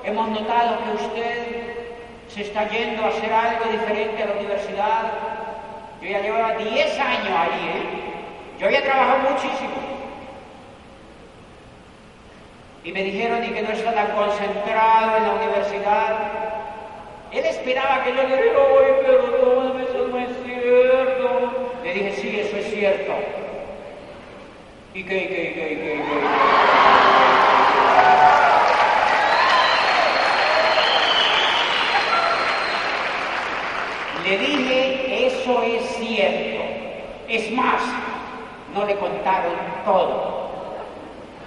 hemos 0.03 0.29
notado 0.31 0.79
que 0.83 1.05
usted 1.05 1.59
se 2.29 2.43
está 2.43 2.69
yendo 2.69 3.05
a 3.05 3.09
hacer 3.09 3.33
algo 3.33 3.71
diferente 3.71 4.23
a 4.23 4.27
la 4.27 4.33
universidad. 4.33 5.38
Yo 6.01 6.09
ya 6.09 6.21
llevaba 6.21 6.55
10 6.55 6.99
años 7.01 7.29
ahí, 7.37 7.69
¿eh? 7.75 8.09
Yo 8.59 8.67
había 8.67 8.83
trabajado 8.83 9.31
muchísimo. 9.31 9.75
Y 12.85 12.93
me 12.93 13.03
dijeron, 13.03 13.45
y 13.45 13.49
que 13.49 13.63
no 13.63 13.71
está 13.71 13.93
tan 13.93 14.13
concentrado 14.13 15.17
en 15.17 15.23
la 15.25 15.35
universidad. 15.35 16.19
Él 17.33 17.45
esperaba 17.45 18.05
que 18.05 18.11
yo 18.15 18.23
le 18.23 18.37
dijera, 18.37 18.59
oye, 18.59 18.93
perdóname, 19.05 19.83
eso 19.83 20.09
no 20.09 20.19
es 20.19 20.29
cierto. 20.45 21.73
Le 21.85 21.95
dije, 21.95 22.13
sí, 22.13 22.41
eso 22.41 22.57
es 22.57 22.71
cierto. 22.73 23.13
¿Y 24.95 25.03
qué, 25.03 25.29
qué, 25.29 25.53
qué, 25.55 25.69
qué, 25.69 26.03
qué? 26.03 27.09
Le 34.25 34.39
dije, 34.39 34.88
eso 35.49 35.63
es 35.63 35.97
cierto. 35.97 36.63
Es 37.27 37.51
más, 37.53 37.81
no 38.75 38.85
le 38.85 38.95
contaron 38.97 39.55
todo. 39.85 40.49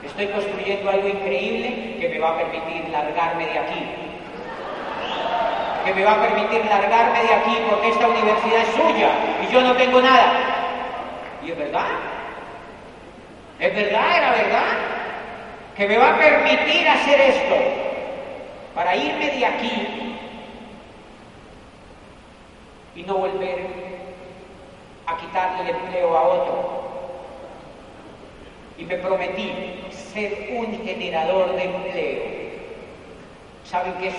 Estoy 0.04 0.28
construyendo 0.28 0.90
algo 0.90 1.08
increíble 1.08 1.98
que 2.00 2.10
me 2.10 2.20
va 2.20 2.30
a 2.30 2.38
permitir 2.38 2.90
largarme 2.90 3.46
de 3.46 3.60
aquí. 3.60 3.86
Que 5.86 5.94
me 5.94 6.04
va 6.04 6.14
a 6.14 6.22
permitir 6.22 6.66
largarme 6.66 7.24
de 7.24 7.34
aquí 7.34 7.58
porque 7.70 7.90
esta 7.90 8.08
universidad 8.08 8.62
es 8.62 8.74
suya 8.76 9.10
y 9.44 9.54
yo 9.54 9.62
no 9.62 9.74
tengo 9.76 10.02
nada. 10.02 10.34
Y 11.46 11.52
es 11.52 11.58
verdad. 11.58 11.86
Es 13.60 13.76
verdad, 13.76 14.18
era 14.18 14.32
verdad. 14.32 14.64
Que 15.78 15.88
me 15.88 15.98
va 15.98 16.10
a 16.10 16.18
permitir 16.18 16.88
hacer 16.88 17.22
esto 17.22 17.56
para 18.74 18.96
irme 18.96 19.30
de 19.30 19.46
aquí 19.46 20.18
y 22.96 23.04
no 23.04 23.16
volver 23.16 23.91
a 25.08 25.18
quitarle 25.18 25.70
el 25.70 25.76
empleo 25.76 26.18
a 26.18 26.22
otro. 26.22 26.82
Y 28.78 28.86
me 28.86 28.98
prometí 28.98 29.54
ser 30.14 30.50
un 30.58 30.84
generador 30.84 31.56
de 31.56 31.64
empleo 31.64 32.42
¿Saben 33.72 33.94
qué 34.02 34.10
es 34.10 34.16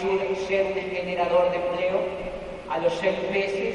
ser 0.46 0.64
un 0.64 0.90
generador 0.96 1.50
de 1.50 1.56
empleo? 1.56 2.00
A 2.70 2.78
los 2.78 2.90
seis 2.94 3.18
meses 3.30 3.74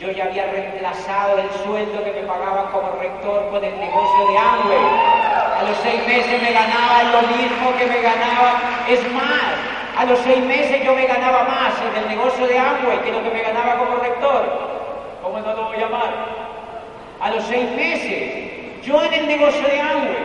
yo 0.00 0.10
ya 0.10 0.24
había 0.24 0.46
reemplazado 0.46 1.36
el 1.36 1.50
sueldo 1.62 2.02
que 2.02 2.12
me 2.12 2.22
pagaban 2.26 2.72
como 2.72 2.92
rector 2.92 3.50
con 3.50 3.62
el 3.62 3.78
negocio 3.78 4.26
de 4.26 4.38
Amway. 4.38 4.78
A 5.58 5.64
los 5.68 5.76
seis 5.82 6.00
meses 6.06 6.40
me 6.40 6.50
ganaba 6.50 7.02
lo 7.12 7.20
mismo 7.36 7.76
que 7.76 7.86
me 7.86 8.00
ganaba. 8.00 8.86
Es 8.88 9.02
más, 9.12 9.52
a 9.98 10.06
los 10.06 10.18
seis 10.20 10.42
meses 10.46 10.82
yo 10.82 10.94
me 10.94 11.06
ganaba 11.06 11.44
más 11.44 11.74
en 11.82 12.04
el 12.04 12.08
negocio 12.08 12.46
de 12.46 12.58
Amway 12.58 12.98
que 13.02 13.12
lo 13.12 13.22
que 13.22 13.30
me 13.30 13.42
ganaba 13.42 13.76
como 13.76 13.96
rector. 13.96 14.48
¿Cómo 15.22 15.40
no 15.40 15.52
lo 15.52 15.64
voy 15.64 15.76
a 15.76 15.80
llamar? 15.80 16.47
A 17.20 17.30
los 17.30 17.44
seis 17.44 17.70
meses, 17.72 18.84
yo 18.84 19.02
en 19.02 19.12
el 19.12 19.26
negocio 19.26 19.66
de 19.66 19.80
Amway 19.80 20.16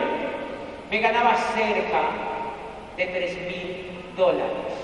me 0.90 1.00
ganaba 1.00 1.34
cerca 1.36 2.02
de 2.96 3.06
tres 3.06 3.36
mil 3.48 4.14
dólares 4.16 4.74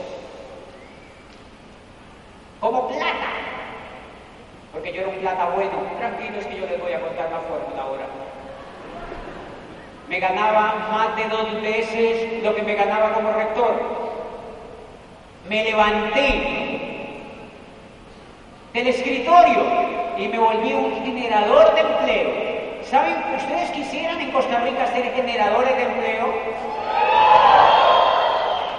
como 2.60 2.88
plata. 2.88 3.30
Porque 4.72 4.92
yo 4.92 5.00
era 5.02 5.10
un 5.10 5.16
plata 5.16 5.46
bueno. 5.54 5.70
Tranquilos 5.98 6.46
que 6.46 6.58
yo 6.58 6.66
les 6.66 6.80
voy 6.80 6.92
a 6.92 7.00
contar 7.00 7.30
la 7.30 7.40
fórmula 7.40 7.82
ahora. 7.82 8.06
Me 10.08 10.18
ganaba 10.18 10.88
más 10.90 11.16
de 11.16 11.28
dos 11.28 11.62
veces 11.62 12.42
lo 12.42 12.54
que 12.54 12.62
me 12.62 12.74
ganaba 12.74 13.12
como 13.12 13.32
rector. 13.32 13.74
Me 15.48 15.64
levanté 15.64 16.79
del 18.72 18.86
escritorio 18.86 19.62
y 20.16 20.28
me 20.28 20.38
volví 20.38 20.72
un 20.72 21.04
generador 21.04 21.74
de 21.74 21.80
empleo. 21.80 22.50
¿Saben? 22.84 23.16
¿Ustedes 23.36 23.70
quisieran 23.70 24.20
en 24.20 24.30
Costa 24.30 24.60
Rica 24.60 24.86
ser 24.86 25.12
generadores 25.14 25.76
de 25.76 25.82
empleo? 25.82 26.32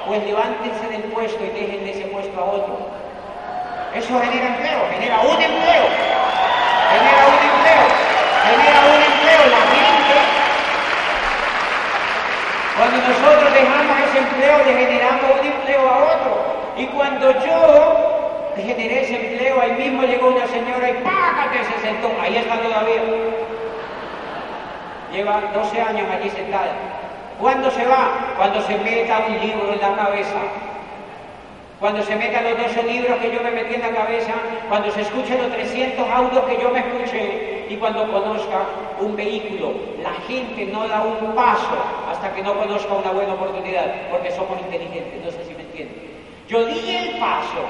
Pues 0.08 0.24
levántense 0.24 0.88
del 0.88 1.04
puesto 1.04 1.44
y 1.44 1.50
dejen 1.50 1.88
ese 1.88 2.06
puesto 2.08 2.40
a 2.40 2.44
otro. 2.44 2.78
Eso 3.94 4.20
genera 4.22 4.48
empleo, 4.48 4.80
genera 4.92 5.20
un 5.20 5.42
empleo, 5.42 5.86
genera 6.92 7.24
un 7.28 7.40
empleo, 7.52 7.86
genera 8.48 8.80
un 8.88 9.02
empleo. 9.12 9.42
La 9.52 9.62
gente, 9.76 10.16
cuando 12.78 12.98
nosotros 12.98 13.54
dejamos 13.54 14.00
ese 14.08 14.18
empleo, 14.20 14.58
le 14.66 14.74
generamos 14.74 15.40
un 15.40 15.46
empleo 15.46 15.90
a 15.90 15.98
otro. 16.16 16.32
Y 16.78 16.86
cuando 16.88 17.32
yo 17.46 18.21
generé 18.56 19.04
ese 19.04 19.16
empleo, 19.16 19.62
ahí 19.62 19.72
mismo 19.74 20.04
llegó 20.04 20.30
una 20.30 20.48
señora 20.48 20.90
y 20.90 20.94
que 20.94 21.64
se 21.64 21.88
sentó. 21.88 22.10
Ahí 22.22 22.36
está 22.36 22.58
todavía. 22.60 23.02
Lleva 25.12 25.42
12 25.54 25.82
años 25.82 26.08
allí 26.12 26.30
sentada. 26.30 26.74
¿Cuándo 27.40 27.72
se 27.72 27.86
va? 27.86 28.34
Cuando 28.38 28.62
se 28.62 28.78
meta 28.78 29.26
un 29.28 29.40
libro 29.40 29.74
en 29.74 29.82
la 29.82 29.96
cabeza 29.96 30.40
cuando 31.82 32.04
se 32.04 32.16
metan 32.16 32.44
los 32.44 32.76
12 32.76 32.84
libros 32.84 33.18
que 33.18 33.34
yo 33.34 33.42
me 33.42 33.50
metí 33.50 33.74
en 33.74 33.82
la 33.82 33.90
cabeza, 33.90 34.34
cuando 34.70 34.92
se 34.92 35.02
escuchen 35.02 35.42
los 35.42 35.52
300 35.52 36.08
audios 36.12 36.44
que 36.46 36.62
yo 36.62 36.70
me 36.70 36.78
escuché 36.78 37.66
y 37.70 37.76
cuando 37.78 38.06
conozca 38.06 38.60
un 39.00 39.16
vehículo. 39.16 39.74
La 40.04 40.14
gente 40.28 40.68
no 40.68 40.88
da 40.88 41.02
un 41.02 41.34
paso 41.34 41.82
hasta 42.12 42.32
que 42.36 42.44
no 42.44 42.54
conozca 42.54 42.94
una 42.94 43.10
buena 43.10 43.34
oportunidad, 43.34 44.10
porque 44.12 44.30
somos 44.30 44.60
inteligentes, 44.60 45.26
no 45.26 45.32
sé 45.32 45.44
si 45.44 45.56
me 45.56 45.64
entienden. 45.64 45.98
Yo 46.48 46.66
di 46.66 46.96
el 46.96 47.18
paso 47.18 47.66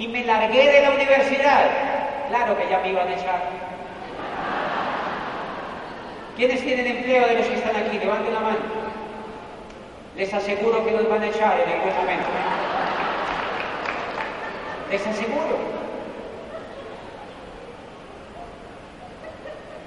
y 0.00 0.08
me 0.08 0.24
largué 0.24 0.72
de 0.72 0.82
la 0.82 0.90
universidad. 0.90 1.70
Claro 2.28 2.58
que 2.58 2.68
ya 2.68 2.80
me 2.80 2.88
iban 2.88 3.06
a 3.06 3.12
echar. 3.12 3.42
¿Quiénes 6.36 6.60
tienen 6.62 6.86
empleo 6.86 7.28
de 7.28 7.34
los 7.34 7.46
que 7.46 7.54
están 7.54 7.76
aquí? 7.76 7.98
Levanten 7.98 8.34
la 8.34 8.40
mano. 8.40 8.58
Les 10.16 10.34
aseguro 10.34 10.84
que 10.84 10.90
los 10.90 11.08
van 11.08 11.22
a 11.22 11.26
echar 11.28 11.60
en 11.60 11.72
algún 11.72 11.94
momento 11.94 12.26
les 14.90 15.06
aseguro. 15.06 15.56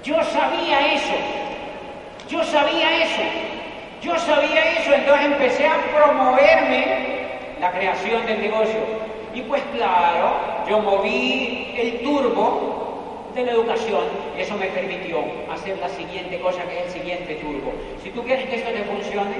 Yo 0.02 0.22
sabía 0.24 0.94
eso, 0.94 1.14
yo 2.28 2.42
sabía 2.44 3.04
eso, 3.04 3.22
yo 4.02 4.18
sabía 4.18 4.72
eso, 4.78 4.92
entonces 4.92 5.26
empecé 5.26 5.66
a 5.66 5.76
promoverme 5.94 7.26
la 7.60 7.70
creación 7.70 8.26
del 8.26 8.40
negocio. 8.40 9.13
Y 9.34 9.40
pues 9.42 9.62
claro, 9.74 10.32
yo 10.68 10.78
moví 10.78 11.74
el 11.76 12.02
turbo 12.02 12.74
de 13.34 13.44
la 13.44 13.52
educación 13.52 14.04
y 14.38 14.42
eso 14.42 14.54
me 14.56 14.66
permitió 14.66 15.18
hacer 15.52 15.76
la 15.78 15.88
siguiente 15.88 16.38
cosa 16.40 16.62
que 16.62 16.78
es 16.78 16.86
el 16.86 17.00
siguiente 17.00 17.34
turbo. 17.36 17.72
Si 18.02 18.10
tú 18.10 18.22
quieres 18.22 18.48
que 18.48 18.56
esto 18.56 18.70
te 18.70 18.84
funcione, 18.84 19.34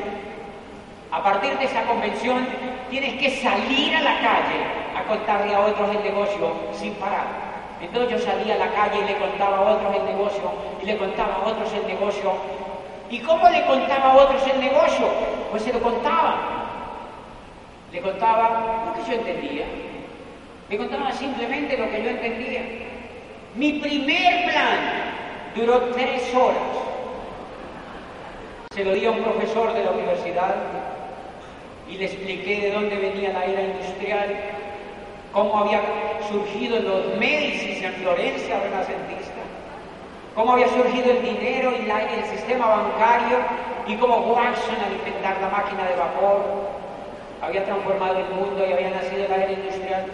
a 1.12 1.22
partir 1.22 1.56
de 1.58 1.64
esa 1.64 1.84
convención 1.84 2.44
tienes 2.90 3.14
que 3.14 3.30
salir 3.30 3.94
a 3.94 4.00
la 4.00 4.18
calle 4.18 4.58
a 4.96 5.04
contarle 5.04 5.54
a 5.54 5.60
otros 5.60 5.88
el 5.90 6.02
negocio 6.02 6.52
sin 6.72 6.92
parar. 6.94 7.26
Entonces 7.80 8.10
yo 8.10 8.18
salía 8.18 8.54
a 8.54 8.58
la 8.58 8.72
calle 8.72 8.98
y 9.00 9.12
le 9.12 9.16
contaba 9.18 9.58
a 9.58 9.74
otros 9.74 9.94
el 9.94 10.04
negocio 10.06 10.50
y 10.82 10.86
le 10.86 10.96
contaba 10.96 11.34
a 11.34 11.48
otros 11.48 11.72
el 11.72 11.86
negocio. 11.86 12.32
¿Y 13.10 13.20
cómo 13.20 13.48
le 13.48 13.64
contaba 13.64 14.12
a 14.12 14.16
otros 14.16 14.42
el 14.52 14.58
negocio? 14.58 15.06
Pues 15.52 15.62
se 15.62 15.72
lo 15.72 15.80
contaba. 15.80 16.63
Le 17.94 18.00
contaba 18.00 18.86
lo 18.86 18.92
que 18.92 19.08
yo 19.08 19.18
entendía. 19.20 19.66
Le 20.68 20.76
contaba 20.76 21.12
simplemente 21.12 21.78
lo 21.78 21.88
que 21.88 22.02
yo 22.02 22.10
entendía. 22.10 22.62
Mi 23.54 23.74
primer 23.74 24.50
plan 24.50 24.78
duró 25.54 25.78
tres 25.92 26.34
horas. 26.34 26.56
Se 28.74 28.84
lo 28.84 28.94
di 28.94 29.06
a 29.06 29.12
un 29.12 29.22
profesor 29.22 29.72
de 29.74 29.84
la 29.84 29.92
universidad 29.92 30.56
y 31.88 31.96
le 31.96 32.06
expliqué 32.06 32.62
de 32.62 32.72
dónde 32.72 32.96
venía 32.96 33.32
la 33.32 33.44
era 33.44 33.62
industrial, 33.62 34.34
cómo 35.32 35.56
había 35.60 35.80
surgido 36.28 36.80
los 36.80 37.16
Médicis 37.16 37.80
en 37.80 37.92
Florencia 37.92 38.58
renacentista, 38.58 39.40
cómo 40.34 40.54
había 40.54 40.66
surgido 40.66 41.12
el 41.12 41.22
dinero 41.22 41.70
y 41.70 41.88
el 41.88 42.24
sistema 42.24 42.66
bancario 42.66 43.38
y 43.86 43.94
cómo 43.98 44.16
Watson 44.16 44.74
al 44.84 44.94
inventar 44.94 45.40
la 45.40 45.48
máquina 45.50 45.84
de 45.84 45.94
vapor 45.94 46.74
había 47.44 47.64
transformado 47.64 48.18
el 48.18 48.28
mundo 48.30 48.64
y 48.66 48.72
había 48.72 48.90
nacido 48.90 49.28
la 49.28 49.36
era 49.36 49.52
industrial 49.52 50.06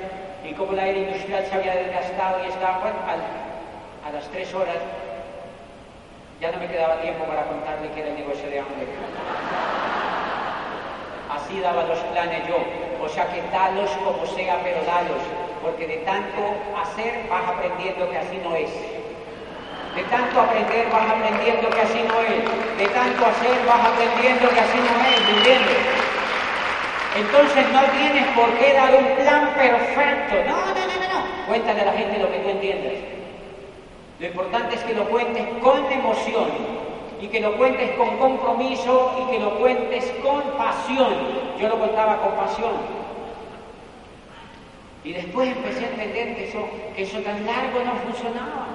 y 0.44 0.52
cómo 0.54 0.72
la 0.72 0.86
era 0.86 0.98
industrial 0.98 1.46
se 1.46 1.54
había 1.54 1.74
desgastado 1.76 2.44
y 2.44 2.48
estaba 2.48 2.82
a 2.82 4.10
las 4.10 4.28
tres 4.30 4.52
horas 4.54 4.78
ya 6.40 6.50
no 6.50 6.58
me 6.58 6.66
quedaba 6.66 7.00
tiempo 7.02 7.24
para 7.24 7.44
contarle 7.44 7.90
que 7.92 8.00
era 8.00 8.08
el 8.08 8.16
negocio 8.16 8.48
de 8.48 8.58
hambre. 8.58 8.88
Así 11.30 11.60
daba 11.60 11.84
los 11.84 11.98
planes 11.98 12.48
yo. 12.48 12.56
O 13.04 13.08
sea 13.08 13.28
que 13.28 13.42
dalos 13.52 13.90
como 14.02 14.24
sea, 14.24 14.58
pero 14.64 14.80
dalos. 14.84 15.20
Porque 15.60 15.86
de 15.86 15.98
tanto 15.98 16.40
hacer 16.80 17.28
vas 17.28 17.44
aprendiendo 17.46 18.08
que 18.08 18.16
así 18.16 18.40
no 18.42 18.56
es. 18.56 18.72
De 19.94 20.02
tanto 20.08 20.40
aprender 20.40 20.88
vas 20.90 21.10
aprendiendo 21.10 21.68
que 21.68 21.80
así 21.82 22.02
no 22.08 22.20
es. 22.24 22.78
De 22.78 22.88
tanto 22.88 23.26
hacer 23.26 23.60
vas 23.68 23.86
aprendiendo 23.86 24.48
que 24.48 24.60
así 24.60 24.78
no 24.78 24.96
es. 25.04 25.20
¿Me 25.20 25.36
entiendes? 25.36 25.99
Entonces 27.16 27.64
no 27.72 27.82
tienes 27.90 28.26
por 28.36 28.56
qué 28.58 28.72
dar 28.72 28.94
un 28.94 29.16
plan 29.16 29.52
perfecto. 29.54 30.36
No, 30.48 30.66
no, 30.66 30.74
no, 30.74 31.14
no. 31.14 31.46
Cuéntale 31.46 31.80
a 31.80 31.86
la 31.86 31.92
gente 31.92 32.18
lo 32.18 32.30
que 32.30 32.38
tú 32.38 32.48
entiendes. 32.50 32.98
Lo 34.20 34.26
importante 34.26 34.76
es 34.76 34.82
que 34.82 34.94
lo 34.94 35.08
cuentes 35.08 35.44
con 35.60 35.90
emoción 35.90 36.48
y 37.20 37.26
que 37.26 37.40
lo 37.40 37.56
cuentes 37.56 37.90
con 37.96 38.16
compromiso 38.18 39.12
y 39.20 39.30
que 39.32 39.40
lo 39.40 39.58
cuentes 39.58 40.12
con 40.22 40.42
pasión. 40.56 41.14
Yo 41.58 41.68
lo 41.68 41.78
contaba 41.78 42.18
con 42.18 42.36
pasión. 42.36 42.72
Y 45.02 45.12
después 45.12 45.48
empecé 45.48 45.86
a 45.86 45.88
entender 45.88 46.36
que 46.36 46.48
eso, 46.48 46.68
que 46.94 47.02
eso 47.02 47.18
tan 47.20 47.44
largo 47.44 47.80
no 47.84 47.92
funcionaba. 48.06 48.66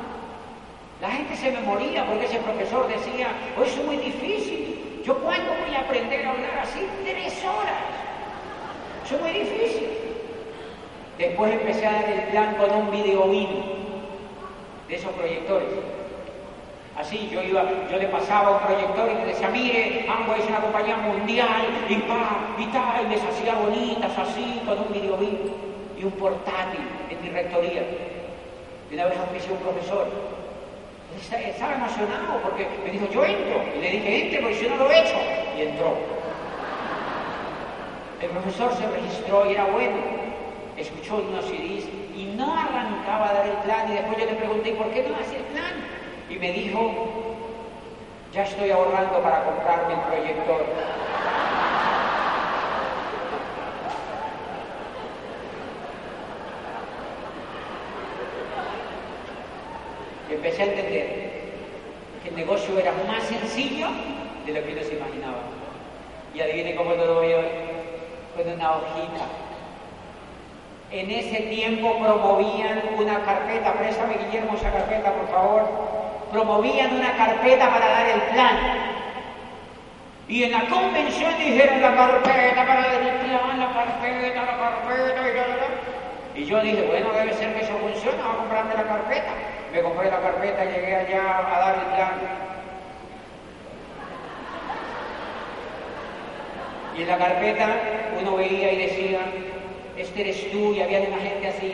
La 1.01 1.09
gente 1.11 1.35
se 1.35 1.51
me 1.51 1.61
moría 1.61 2.05
porque 2.05 2.25
ese 2.25 2.39
profesor 2.39 2.87
decía, 2.87 3.27
oh, 3.57 3.63
eso 3.63 3.79
es 3.79 3.85
muy 3.85 3.97
difícil. 3.97 5.01
¿Yo 5.05 5.15
cuándo 5.19 5.53
voy 5.63 5.75
a 5.75 5.81
aprender 5.81 6.25
a 6.25 6.31
hablar 6.31 6.59
así? 6.63 6.79
Tres 7.03 7.43
horas. 7.45 8.04
Eso 9.05 9.17
es 9.17 9.21
muy 9.21 9.31
difícil. 9.31 9.87
Después 11.19 11.53
empecé 11.53 11.85
a 11.85 11.91
dar 11.91 12.09
el 12.09 12.21
plan 12.31 12.55
con 12.55 12.71
un 12.71 12.89
video 12.89 13.27
de 14.87 14.95
esos 14.95 15.11
proyectores. 15.11 15.67
Así, 16.97 17.29
yo 17.31 17.43
iba, 17.43 17.63
yo 17.91 17.97
le 17.97 18.07
pasaba 18.07 18.57
un 18.57 18.59
proyector 18.65 19.11
y 19.11 19.15
le 19.15 19.25
decía, 19.25 19.49
mire, 19.49 20.07
Amway 20.09 20.41
es 20.41 20.47
una 20.47 20.59
compañía 20.59 20.97
mundial, 20.97 21.67
y 21.87 21.95
pa, 21.97 22.55
y 22.57 22.65
tal, 22.67 23.05
y 23.05 23.09
les 23.09 23.23
hacía 23.23 23.53
bonitas 23.53 24.17
así, 24.17 24.61
con 24.65 24.79
un 24.79 24.91
video 24.91 25.19
y 25.99 26.03
un 26.03 26.11
portátil. 26.13 26.79
mi 27.21 27.29
rectoría. 27.29 27.83
Y 28.89 28.93
una 28.95 29.05
vez 29.05 29.19
auspicié 29.19 29.51
un 29.51 29.59
profesor. 29.59 30.07
Estaba 31.15 31.75
emocionado 31.75 32.39
porque 32.41 32.67
me 32.83 32.91
dijo, 32.91 33.07
yo 33.11 33.23
entro. 33.23 33.61
Y 33.77 33.81
le 33.81 33.89
dije, 33.91 34.23
entre 34.23 34.41
porque 34.41 34.63
yo 34.63 34.69
no 34.69 34.77
lo 34.77 34.89
he 34.89 34.99
hecho. 34.99 35.17
Y 35.57 35.61
entró. 35.61 36.24
El 38.21 38.29
profesor 38.29 38.71
se 38.73 38.87
registró 38.87 39.49
y 39.49 39.53
era 39.53 39.65
bueno. 39.65 39.97
Escuchó 40.77 41.17
unos 41.17 41.45
CDs 41.45 41.85
y 42.15 42.33
no 42.37 42.53
arrancaba 42.53 43.29
a 43.29 43.33
dar 43.33 43.45
el 43.45 43.57
plan. 43.57 43.91
Y 43.91 43.93
después 43.93 44.17
yo 44.17 44.25
le 44.25 44.33
pregunté, 44.33 44.71
¿por 44.73 44.89
qué 44.91 45.03
no 45.03 45.15
hace 45.15 45.37
el 45.37 45.43
plan? 45.43 45.73
Y 46.29 46.35
me 46.37 46.51
dijo, 46.51 47.45
ya 48.33 48.43
estoy 48.43 48.71
ahorrando 48.71 49.21
para 49.21 49.43
comprarme 49.43 49.93
el 49.93 49.99
proyector. 50.01 50.65
Y 60.29 60.33
empecé 60.33 60.63
a 60.63 60.65
entender 60.65 61.31
que 62.23 62.29
el 62.29 62.35
negocio 62.35 62.79
era 62.79 62.91
más 63.07 63.23
sencillo 63.23 63.87
de 64.45 64.53
lo 64.53 64.65
que 64.65 64.73
uno 64.73 64.81
se 64.81 64.95
imaginaba. 64.95 65.41
Y 66.33 66.41
adivine 66.41 66.75
cómo 66.75 66.93
lo 66.95 67.05
doy 67.05 67.33
hoy, 67.33 67.45
con 68.35 68.53
una 68.53 68.71
hojita. 68.71 69.25
En 70.91 71.09
ese 71.09 71.39
tiempo 71.43 71.97
promovían 71.97 72.81
una 72.97 73.23
carpeta, 73.25 73.73
préstame 73.73 74.15
Guillermo 74.25 74.55
esa 74.55 74.71
carpeta 74.71 75.11
por 75.13 75.27
favor, 75.29 75.69
promovían 76.31 76.95
una 76.95 77.15
carpeta 77.15 77.69
para 77.69 77.89
dar 77.89 78.07
el 78.07 78.21
plan. 78.33 78.57
Y 80.27 80.43
en 80.43 80.51
la 80.51 80.65
convención 80.67 81.37
dijeron 81.37 81.81
la 81.81 81.95
carpeta 81.95 82.65
para 82.65 82.81
dar 82.81 83.01
el 83.01 83.15
plan, 83.17 83.59
la 83.59 83.73
carpeta, 83.73 84.41
la 84.41 84.57
carpeta, 84.57 85.29
y, 85.29 85.33
la, 85.35 86.41
y 86.41 86.45
yo 86.45 86.61
dije, 86.61 86.87
bueno, 86.87 87.11
debe 87.13 87.33
ser 87.33 87.53
que 87.53 87.63
eso 87.63 87.73
funciona, 87.77 88.23
voy 88.23 88.33
a 88.33 88.37
comprarme 88.37 88.73
la 88.75 88.83
carpeta. 88.83 89.31
Me 89.71 89.81
compré 89.81 90.09
la 90.09 90.21
carpeta 90.21 90.65
llegué 90.65 90.95
allá 90.95 91.37
a 91.39 91.59
dar 91.59 91.75
el 91.75 91.95
plan. 91.95 92.54
Y 96.97 97.01
en 97.01 97.07
la 97.07 97.17
carpeta 97.17 97.67
uno 98.19 98.37
veía 98.37 98.71
y 98.71 98.77
decía, 98.77 99.19
este 99.97 100.21
eres 100.21 100.51
tú, 100.51 100.73
y 100.73 100.81
había 100.81 101.01
una 101.01 101.17
gente 101.17 101.47
así, 101.47 101.73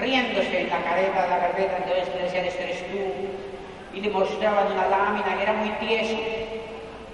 riéndose 0.00 0.60
en 0.60 0.70
la 0.70 0.82
careta 0.82 1.22
de 1.22 1.28
la 1.28 1.38
carpeta, 1.40 1.76
entonces 1.78 2.14
le 2.14 2.22
decían, 2.22 2.44
este 2.44 2.62
eres 2.62 2.90
tú, 2.90 3.96
y 3.96 4.00
le 4.00 4.10
mostraban 4.10 4.72
una 4.72 4.86
lámina 4.86 5.36
que 5.36 5.42
era 5.42 5.52
muy 5.52 5.70
tieso. 5.86 6.16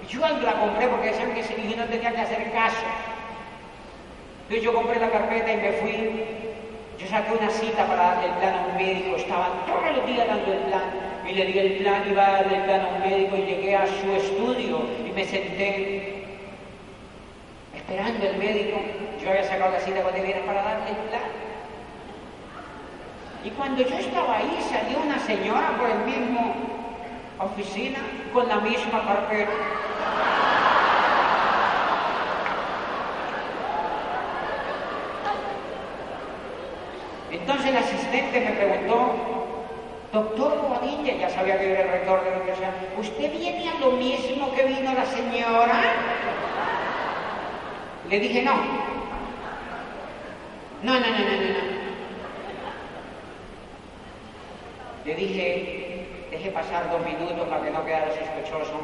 Yo 0.09 0.21
la 0.21 0.53
compré 0.53 0.87
porque 0.87 1.07
decían 1.07 1.33
que 1.33 1.43
si 1.43 1.53
no 1.75 1.85
tenía 1.85 2.11
que 2.11 2.21
hacer 2.21 2.51
caso. 2.51 2.85
Entonces 4.43 4.63
yo 4.63 4.73
compré 4.73 4.99
la 4.99 5.09
carpeta 5.09 5.53
y 5.53 5.57
me 5.57 5.71
fui. 5.73 6.23
Yo 6.97 7.07
saqué 7.07 7.31
una 7.33 7.49
cita 7.49 7.85
para 7.85 8.03
darle 8.03 8.27
el 8.27 8.33
plan 8.33 8.53
a 8.55 8.65
un 8.67 8.75
médico, 8.75 9.15
estaba 9.15 9.49
todos 9.67 9.95
los 9.95 10.05
días 10.07 10.27
dando 10.27 10.51
el 10.51 10.59
plan. 10.59 10.88
Y 11.29 11.33
le 11.33 11.45
di 11.45 11.59
el 11.59 11.73
plan, 11.77 12.03
iba 12.09 12.25
a 12.25 12.31
darle 12.31 12.57
el 12.57 12.63
plan 12.63 12.81
a 12.81 12.87
un 12.87 12.99
médico 13.01 13.37
y 13.37 13.41
llegué 13.41 13.75
a 13.75 13.85
su 13.85 14.11
estudio 14.13 14.81
y 15.07 15.11
me 15.11 15.23
senté 15.25 16.25
esperando 17.75 18.25
el 18.25 18.37
médico. 18.37 18.79
Yo 19.21 19.29
había 19.29 19.43
sacado 19.43 19.71
la 19.71 19.79
cita 19.79 20.01
cuando 20.01 20.23
viene 20.23 20.41
para 20.41 20.63
darle 20.63 20.89
el 20.89 21.09
plan. 21.09 21.21
Y 23.43 23.49
cuando 23.51 23.83
yo 23.83 23.95
estaba 23.95 24.37
ahí 24.37 24.57
salió 24.69 24.99
una 24.99 25.19
señora 25.19 25.77
por 25.77 25.89
el 25.89 25.99
mismo 25.99 26.55
oficina 27.39 27.99
con 28.33 28.47
la 28.47 28.57
misma 28.57 29.05
carpeta. 29.05 29.51
Entonces 37.31 37.65
el 37.67 37.77
asistente 37.77 38.39
me 38.41 38.51
preguntó, 38.51 39.15
doctor 40.11 40.61
Bobadilla, 40.61 41.15
ya 41.15 41.29
sabía 41.29 41.59
que 41.59 41.71
era 41.71 41.81
el 41.81 41.89
rector 41.89 42.23
de 42.23 42.31
la 42.31 42.37
universidad, 42.37 42.73
¿usted 42.97 43.31
viene 43.31 43.69
a 43.69 43.79
lo 43.79 43.91
mismo 43.91 44.53
que 44.53 44.63
vino 44.63 44.93
la 44.93 45.05
señora? 45.05 45.81
Le 48.09 48.19
dije, 48.19 48.41
no. 48.41 48.53
No, 50.81 50.93
no, 50.93 50.99
no, 50.99 51.05
no, 51.05 51.09
no. 51.09 51.79
Le 55.05 55.15
dije, 55.15 56.07
deje 56.31 56.51
pasar 56.51 56.89
dos 56.91 57.05
minutos 57.05 57.47
para 57.47 57.63
que 57.63 57.71
no 57.71 57.85
quedara 57.85 58.07
sospechoso. 58.07 58.81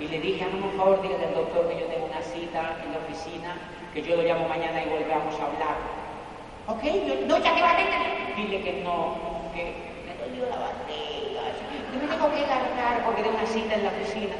Y 0.00 0.08
le 0.08 0.20
dije, 0.20 0.44
hazme 0.44 0.62
un 0.62 0.72
favor, 0.76 1.02
dígale 1.02 1.26
al 1.26 1.34
doctor 1.34 1.68
que 1.68 1.80
yo 1.80 1.86
tengo 1.86 2.06
una 2.06 2.20
cita 2.20 2.76
en 2.84 2.92
la 2.92 2.98
oficina, 2.98 3.56
que 3.92 4.02
yo 4.02 4.16
lo 4.16 4.22
llamo 4.22 4.48
mañana 4.48 4.82
y 4.82 4.88
volvamos 4.88 5.34
a 5.38 5.44
hablar. 5.44 5.76
Ok, 6.66 6.82
no, 7.28 7.38
ya 7.38 7.54
que 7.54 7.62
va 7.62 7.72
a 7.72 7.76
tener. 7.76 8.36
Dile 8.36 8.62
que 8.62 8.82
no, 8.82 9.33
que 9.54 9.72
me 10.04 10.14
dolió 10.18 10.50
la 10.50 10.56
barriga, 10.56 11.42
que 11.90 11.98
me 11.98 12.06
tengo 12.12 12.30
que 12.30 12.40
largar 12.42 13.04
porque 13.04 13.22
tengo 13.22 13.36
una 13.36 13.46
cita 13.46 13.74
en 13.74 13.84
la 13.84 13.90
oficina. 13.90 14.34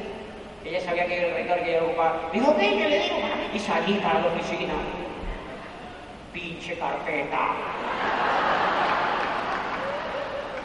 Ella 0.65 0.81
sabía 0.81 1.07
que 1.07 1.19
era 1.19 1.27
el 1.29 1.35
rector 1.35 1.63
que 1.63 1.73
yo 1.73 1.85
ocupaba. 1.85 2.31
Dijo, 2.33 2.51
ok, 2.51 2.61
yo 2.61 2.89
le 2.89 2.99
digo, 2.99 3.17
y 3.55 3.59
salí 3.59 3.95
para 3.95 4.21
la 4.21 4.27
oficina. 4.27 4.75
Pinche 6.33 6.77
carpeta 6.77 7.39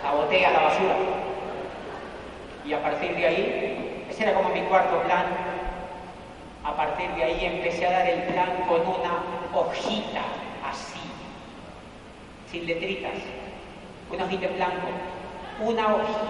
la 0.04 0.12
boté 0.16 0.46
a 0.46 0.52
la 0.52 0.60
basura. 0.60 0.96
Y 2.66 2.74
a 2.74 2.82
partir 2.82 3.16
de 3.16 3.26
ahí, 3.26 4.06
ese 4.10 4.24
era 4.24 4.34
como 4.34 4.50
mi 4.50 4.62
cuarto 4.62 5.02
plan, 5.04 5.26
a 6.64 6.76
partir 6.76 7.10
de 7.12 7.24
ahí 7.24 7.46
empecé 7.46 7.86
a 7.86 7.92
dar 7.92 8.08
el 8.08 8.22
plan 8.24 8.50
con 8.68 8.82
una 8.82 9.24
hojita 9.54 10.22
así, 10.68 11.00
sin 12.52 12.66
letritas, 12.68 13.14
una 14.12 14.26
hojita 14.26 14.46
en 14.48 14.56
blanco, 14.56 14.88
una 15.62 15.96
hojita, 15.96 16.30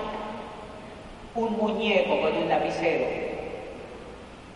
un 1.36 1.58
muñeco 1.58 2.22
con 2.22 2.36
un 2.36 2.50
lapicero. 2.50 3.06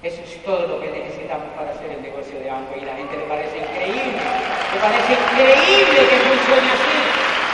Eso 0.04 0.22
es 0.22 0.44
todo 0.44 0.68
lo 0.68 0.82
que 0.82 0.92
necesitamos 0.92 1.48
para 1.56 1.72
hacer 1.72 1.90
el 1.92 2.02
negocio 2.02 2.38
de 2.38 2.50
Amway 2.50 2.82
y 2.82 2.86
la 2.86 2.96
gente 2.96 3.16
le 3.16 3.24
parece 3.24 3.58
increíble, 3.58 4.20
le 4.74 4.80
parece 4.80 5.14
increíble 5.14 6.00
que 6.10 6.18
funcione 6.28 6.68
así. 6.76 7.00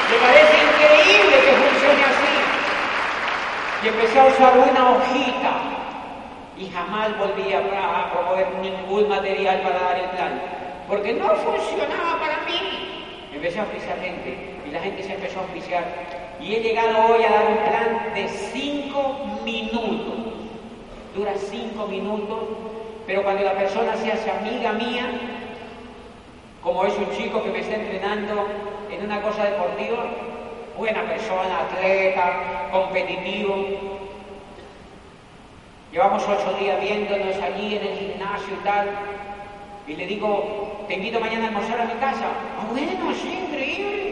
Me 0.10 0.18
parece 0.18 0.58
increíble 0.58 1.36
que 1.46 1.52
funcione 1.54 2.04
así. 2.04 2.34
Y 3.84 3.88
empecé 3.90 4.20
a 4.20 4.26
usar 4.26 4.58
una 4.58 4.90
hojita 4.90 5.52
y 6.58 6.70
jamás 6.72 7.16
volví 7.20 7.54
a, 7.54 8.12
promover 8.12 8.48
ningún 8.62 9.08
material 9.08 9.62
para 9.62 9.80
dar 9.80 10.00
el 10.00 10.10
plan, 10.10 10.42
porque 10.88 11.14
no 11.14 11.30
funcionaba 11.36 12.20
para 12.20 12.40
mí. 12.46 13.30
Empecé 13.32 13.60
a 13.60 13.66
gente 13.66 14.59
y 14.70 14.72
la 14.72 14.80
gente 14.82 15.04
se 15.04 15.14
empezó 15.14 15.40
a 15.40 15.44
oficiar. 15.44 15.84
Y 16.40 16.56
he 16.56 16.60
llegado 16.62 17.14
hoy 17.14 17.24
a 17.24 17.32
dar 17.32 17.48
un 17.48 17.58
plan 17.58 18.14
de 18.14 18.28
cinco 18.28 19.42
minutos. 19.44 20.16
Dura 21.16 21.34
cinco 21.36 21.88
minutos, 21.88 22.40
pero 23.08 23.24
cuando 23.24 23.44
la 23.44 23.54
persona 23.54 23.96
se 23.98 24.12
hace 24.12 24.30
amiga 24.30 24.74
mía, 24.74 25.10
como 26.64 26.86
es 26.86 26.94
un 26.98 27.10
chico 27.18 27.44
que 27.44 27.50
me 27.50 27.60
está 27.60 27.76
entrenando 27.76 28.48
en 28.92 29.06
una 29.06 29.22
cosa 29.22 29.44
deportiva, 29.46 30.06
buena 30.78 31.04
persona, 31.04 31.60
atleta, 31.62 32.70
competitivo. 32.72 33.56
Llevamos 35.92 36.24
ocho 36.24 36.58
días 36.60 36.80
viéndonos 36.80 37.36
allí 37.38 37.76
en 37.76 37.88
el 37.88 37.98
gimnasio 37.98 38.54
y 38.54 38.64
tal. 38.64 38.90
Y 39.88 39.96
le 39.96 40.06
digo, 40.06 40.86
te 40.88 40.94
invito 40.94 41.20
mañana 41.20 41.46
a 41.46 41.48
almorzar 41.48 41.82
a 41.82 41.86
mi 41.86 41.94
casa. 41.94 42.28
Ah, 42.60 42.68
bueno, 42.70 43.14
sí, 43.16 43.40
increíble. 43.48 44.09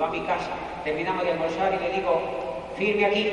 Va 0.00 0.08
a 0.08 0.10
mi 0.10 0.20
casa, 0.20 0.50
terminamos 0.84 1.24
de 1.24 1.32
almorzar 1.32 1.72
y 1.72 1.78
le 1.82 1.90
digo, 1.96 2.20
firme 2.76 3.06
aquí. 3.06 3.30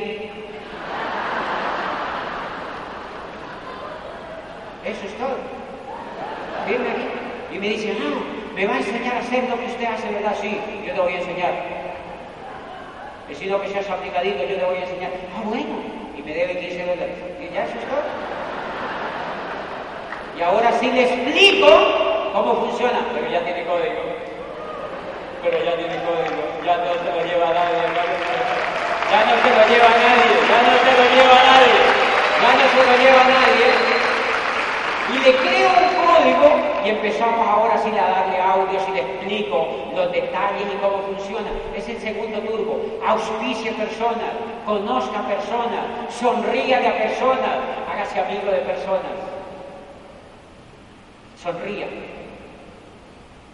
Eso 4.85 5.05
es 5.05 5.13
todo. 5.17 5.35
Firme 6.65 6.89
aquí. 6.89 7.55
Y 7.55 7.59
me 7.59 7.69
dice, 7.69 7.93
no, 7.99 8.55
me 8.55 8.65
va 8.65 8.75
a 8.75 8.77
enseñar 8.77 9.15
a 9.15 9.19
hacer 9.19 9.49
lo 9.49 9.59
que 9.59 9.65
usted 9.65 9.85
hace, 9.85 10.09
¿verdad? 10.13 10.35
Sí, 10.39 10.57
yo 10.87 10.93
te 10.93 11.01
voy 11.01 11.13
a 11.13 11.19
enseñar. 11.19 11.53
He 13.29 13.35
sido 13.35 13.61
que 13.61 13.67
seas 13.67 13.89
aplicadito, 13.89 14.43
yo 14.43 14.55
te 14.55 14.65
voy 14.65 14.77
a 14.77 14.83
enseñar. 14.83 15.11
Ah, 15.35 15.41
bueno, 15.43 15.79
y 16.17 16.21
me 16.21 16.33
debe 16.33 16.59
15 16.59 16.79
dólares. 16.85 17.15
Y 17.41 17.53
ya 17.53 17.65
eso 17.65 17.77
es 17.77 17.85
todo. 17.85 18.03
Y 20.37 20.41
ahora 20.41 20.71
sí 20.79 20.91
le 20.91 21.03
explico 21.03 21.67
cómo 22.33 22.55
funciona, 22.67 23.05
pero 23.13 23.29
ya 23.29 23.43
tiene 23.43 23.65
código. 23.65 24.32
Pero 25.43 25.63
ya 25.63 25.75
tiene 25.75 25.95
código, 26.07 26.41
ya 26.65 26.77
no 26.77 26.93
se 26.93 27.09
lo 27.11 27.19
lleva 27.27 27.53
nadie. 27.53 27.83
Ya 29.11 29.19
no 29.25 29.33
se 29.43 29.49
lo 29.51 29.61
lleva 29.67 29.89
nadie, 29.89 30.35
ya 30.49 30.59
no 30.63 30.73
se 30.81 30.91
lo 30.97 31.05
lleva 31.13 31.39
nadie, 31.51 31.79
ya 32.41 32.51
no 32.57 32.65
se 32.71 32.81
lo 32.87 32.93
lleva 32.97 33.23
nadie 33.25 33.93
y 35.13 35.19
le 35.19 35.35
creo 35.35 35.69
un 35.69 36.05
código 36.07 36.49
y 36.85 36.89
empezamos 36.89 37.47
ahora 37.47 37.77
sí 37.77 37.89
a 37.89 38.09
darle 38.09 38.41
audios 38.41 38.83
y 38.87 38.91
le 38.91 39.01
explico 39.01 39.67
los 39.95 40.11
detalles 40.11 40.67
y 40.73 40.77
cómo 40.77 40.99
funciona. 41.03 41.49
Es 41.75 41.87
el 41.89 41.99
segundo 41.99 42.39
turbo. 42.39 42.79
Auspicie 43.05 43.71
personas, 43.73 44.31
conozca 44.65 45.21
personas, 45.27 45.85
sonríale 46.09 46.87
a 46.87 46.97
personas, 46.97 47.57
hágase 47.91 48.19
amigo 48.19 48.51
de 48.51 48.59
personas. 48.59 49.11
Sonría. 51.41 51.87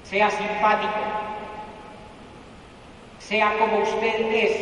Sea 0.03 0.29
simpático. 0.29 0.99
Sea 3.30 3.53
como 3.59 3.84
usted 3.84 4.34
es. 4.34 4.57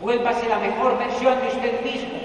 Vuélvase 0.00 0.48
la 0.48 0.60
mejor 0.60 0.96
versión 0.96 1.40
de 1.40 1.48
usted 1.48 1.82
mismo. 1.82 2.16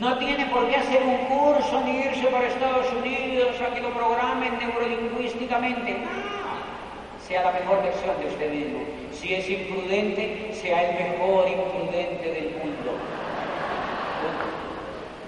No 0.00 0.18
tiene 0.18 0.46
por 0.46 0.68
qué 0.68 0.74
hacer 0.74 1.00
un 1.04 1.18
curso 1.26 1.80
ni 1.84 1.98
irse 1.98 2.26
para 2.32 2.48
Estados 2.48 2.86
Unidos 2.94 3.54
a 3.60 3.72
que 3.72 3.80
lo 3.80 3.90
programen 3.90 4.58
neurolingüísticamente. 4.58 5.92
No. 5.92 7.28
Sea 7.28 7.44
la 7.44 7.52
mejor 7.52 7.80
versión 7.84 8.18
de 8.20 8.26
usted 8.26 8.50
mismo. 8.52 8.80
Si 9.12 9.32
es 9.32 9.48
imprudente, 9.48 10.50
sea 10.52 10.90
el 10.90 10.94
mejor 10.98 11.48
imprudente 11.48 12.32
del 12.32 12.50
mundo. 12.56 12.90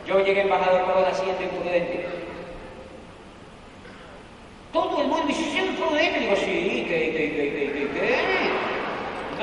Yo 0.04 0.18
llegué 0.18 0.40
embajador 0.40 0.84
Corona 0.84 1.14
siendo 1.14 1.44
imprudente. 1.44 2.06
Todo 4.72 5.02
el 5.02 5.08
mundo 5.08 5.26
dice, 5.26 5.48
¿es 5.48 5.68
imprudente? 5.68 6.20
Digo, 6.20 6.36
sí, 6.36 6.86
¿qué, 6.88 7.12
qué, 7.12 7.32
qué, 7.34 7.52
qué, 7.52 7.90
qué? 7.92 8.00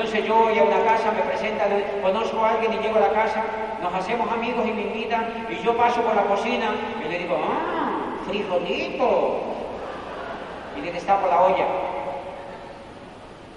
Entonces 0.08 0.26
yo 0.26 0.36
voy 0.36 0.58
a 0.58 0.64
una 0.64 0.86
casa, 0.86 1.12
me 1.12 1.20
presentan, 1.20 1.68
conozco 2.02 2.40
a 2.40 2.52
alguien 2.52 2.72
y 2.72 2.78
llego 2.78 2.96
a 2.96 3.02
la 3.02 3.10
casa, 3.10 3.44
nos 3.84 3.94
hacemos 3.94 4.32
amigos 4.32 4.66
y 4.66 4.72
me 4.72 4.84
invitan, 4.84 5.46
y 5.50 5.62
yo 5.62 5.76
paso 5.76 6.02
por 6.02 6.16
la 6.16 6.24
cocina 6.24 6.72
y 7.06 7.10
le 7.10 7.20
digo, 7.20 7.38
¡ah! 7.44 8.24
¡Frijolito! 8.26 9.42
Y 10.78 10.82
le 10.82 10.94
destapo 10.94 11.28
la 11.28 11.42
olla. 11.42 11.66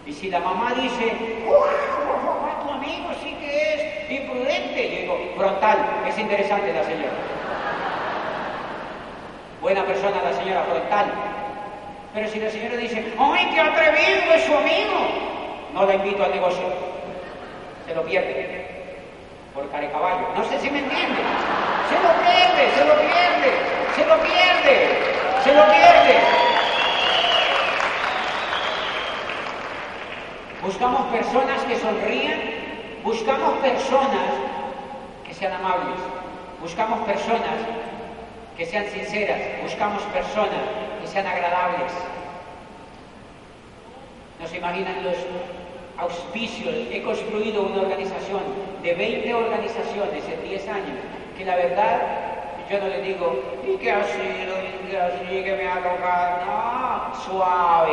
Y 0.04 0.12
si 0.12 0.28
la 0.28 0.40
mamá 0.40 0.74
dice, 0.74 1.44
¡Wow! 1.46 2.66
Tu 2.66 2.72
amigo 2.72 3.10
sí 3.22 3.32
que 3.34 3.74
es 3.74 4.20
imprudente, 4.20 4.90
yo 4.90 5.00
digo, 5.02 5.18
frontal, 5.36 5.78
es 6.08 6.18
interesante 6.18 6.72
la 6.72 6.82
señora. 6.82 7.12
Buena 9.62 9.84
persona 9.84 10.16
la 10.20 10.32
señora, 10.32 10.64
frontal. 10.64 11.12
Pero 12.12 12.28
si 12.28 12.40
la 12.40 12.50
señora 12.50 12.76
dice, 12.76 13.14
¡ay, 13.20 13.50
qué 13.54 13.60
atrevido 13.60 14.34
es 14.34 14.42
su 14.42 14.56
amigo! 14.56 15.29
No 15.74 15.86
la 15.86 15.94
invito 15.94 16.24
al 16.24 16.30
negocio. 16.30 16.64
Se 17.86 17.94
lo 17.94 18.02
pierde 18.04 18.50
por 19.54 19.68
caballo. 19.70 20.28
No 20.36 20.44
sé 20.44 20.58
si 20.60 20.70
me 20.70 20.78
entiende. 20.78 21.20
Se 21.88 21.96
lo 21.96 22.10
pierde, 22.22 22.70
se 22.76 22.84
lo 22.84 22.94
pierde, 22.94 23.50
se 23.96 24.06
lo 24.06 24.16
pierde, 24.22 24.88
se 25.42 25.54
lo 25.54 25.64
pierde. 25.66 26.20
Buscamos 30.62 31.06
personas 31.06 31.62
que 31.64 31.78
sonrían, 31.78 32.40
buscamos 33.02 33.58
personas 33.58 34.30
que 35.26 35.34
sean 35.34 35.54
amables, 35.54 35.98
buscamos 36.60 37.00
personas 37.00 37.58
que 38.56 38.66
sean 38.66 38.84
sinceras, 38.90 39.40
buscamos 39.62 40.02
personas 40.04 40.60
que 41.00 41.08
sean 41.08 41.26
agradables. 41.26 41.92
¿No 44.38 44.46
se 44.46 44.58
imaginan 44.58 45.02
los 45.02 45.16
auspicios? 46.00 46.74
He 46.90 47.02
construido 47.02 47.62
una 47.62 47.82
organización 47.82 48.40
de 48.82 48.94
20 48.94 49.34
organizaciones 49.34 50.24
en 50.28 50.48
10 50.48 50.68
años, 50.68 50.98
que 51.36 51.44
la 51.44 51.56
verdad 51.56 52.00
yo 52.70 52.78
no 52.78 52.86
le 52.86 53.02
digo, 53.02 53.42
¿y 53.66 53.76
qué 53.78 53.90
ha 53.90 54.04
sido? 54.04 54.54
¿Y 54.62 54.90
qué 54.90 54.96
ha 54.96 55.10
sido? 55.18 55.44
que 55.44 55.56
me 55.56 55.68
ha 55.68 55.76
tocado? 55.76 56.46
No, 56.46 57.24
suave. 57.24 57.92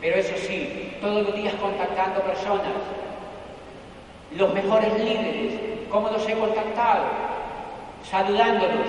Pero 0.00 0.16
eso 0.16 0.34
sí, 0.36 0.96
todos 1.00 1.24
los 1.24 1.34
días 1.34 1.54
contactando 1.54 2.20
personas, 2.20 2.74
los 4.36 4.54
mejores 4.54 4.92
líderes, 5.00 5.54
¿cómo 5.90 6.10
los 6.10 6.28
he 6.28 6.34
contactado? 6.34 7.06
Saludándolos. 8.08 8.86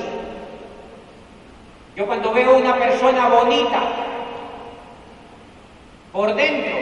Yo 1.95 2.05
cuando 2.05 2.31
veo 2.31 2.57
una 2.57 2.75
persona 2.75 3.29
bonita, 3.29 3.81
por 6.13 6.35
dentro, 6.35 6.77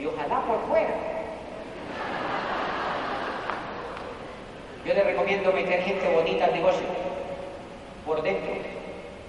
y 0.00 0.06
ojalá 0.06 0.40
por 0.42 0.60
fuera, 0.68 0.94
Yo 4.84 4.94
le 4.94 5.04
recomiendo 5.04 5.52
meter 5.52 5.80
gente 5.82 6.08
bonita 6.12 6.46
al 6.46 6.54
negocio, 6.54 6.84
por 8.04 8.20
dentro 8.20 8.50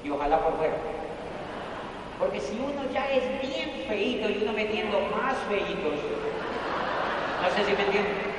y 0.04 0.10
ojalá 0.10 0.40
por 0.40 0.58
fuera. 0.58 0.74
Porque 2.18 2.40
si 2.40 2.54
uno 2.54 2.82
ya 2.92 3.08
es 3.12 3.24
bien 3.40 3.86
feito 3.88 4.30
y 4.32 4.40
uno 4.42 4.52
metiendo 4.54 5.00
más 5.16 5.38
feitos, 5.48 6.00
no 7.42 7.50
sé 7.50 7.66
si 7.66 7.76
me 7.76 7.84
entienden, 7.84 8.34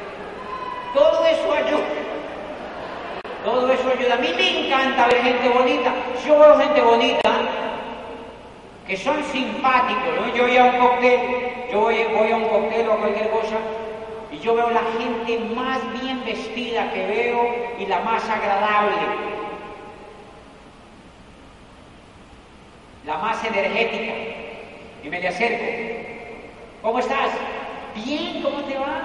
todo 0.93 1.25
eso 1.25 1.53
ayuda. 1.53 2.05
Todo 3.45 3.70
eso 3.70 3.89
ayuda. 3.91 4.14
A 4.14 4.18
mí 4.18 4.33
me 4.35 4.66
encanta 4.66 5.07
ver 5.07 5.22
gente 5.22 5.49
bonita. 5.51 5.93
Yo 6.27 6.39
veo 6.39 6.59
gente 6.59 6.81
bonita 6.81 7.31
que 8.87 8.97
son 8.97 9.22
simpáticos. 9.25 10.35
Yo 10.35 10.45
voy 10.45 10.57
a 10.57 10.64
un 10.64 10.79
cóctel, 10.79 11.43
yo 11.75 11.81
voy, 11.81 12.31
a 12.31 12.37
un 12.37 12.49
cóctel 12.49 12.89
o 12.89 12.93
a 12.93 12.99
cualquier 12.99 13.31
cosa 13.31 13.57
y 14.31 14.39
yo 14.39 14.55
veo 14.55 14.70
la 14.70 14.85
gente 14.97 15.41
más 15.57 15.81
bien 16.01 16.25
vestida 16.25 16.93
que 16.93 17.05
veo 17.05 17.75
y 17.81 17.87
la 17.87 17.99
más 18.01 18.22
agradable. 18.31 18.95
La 23.05 23.18
más 23.18 23.45
energética. 23.45 24.12
Y 25.03 25.09
me 25.09 25.20
le 25.20 25.29
acerco. 25.29 25.64
¿Cómo 26.81 27.01
estás? 27.01 27.33
Bien, 27.97 28.41
¿cómo 28.43 28.62
te 28.62 28.79
va? 28.79 29.03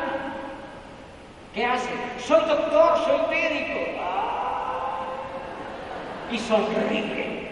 ¿Qué 1.55 1.65
haces? 1.65 1.89
Soy 2.23 2.45
doctor, 2.45 2.97
soy 3.03 3.19
médico. 3.29 3.79
Y 6.31 6.37
sonríe. 6.37 7.49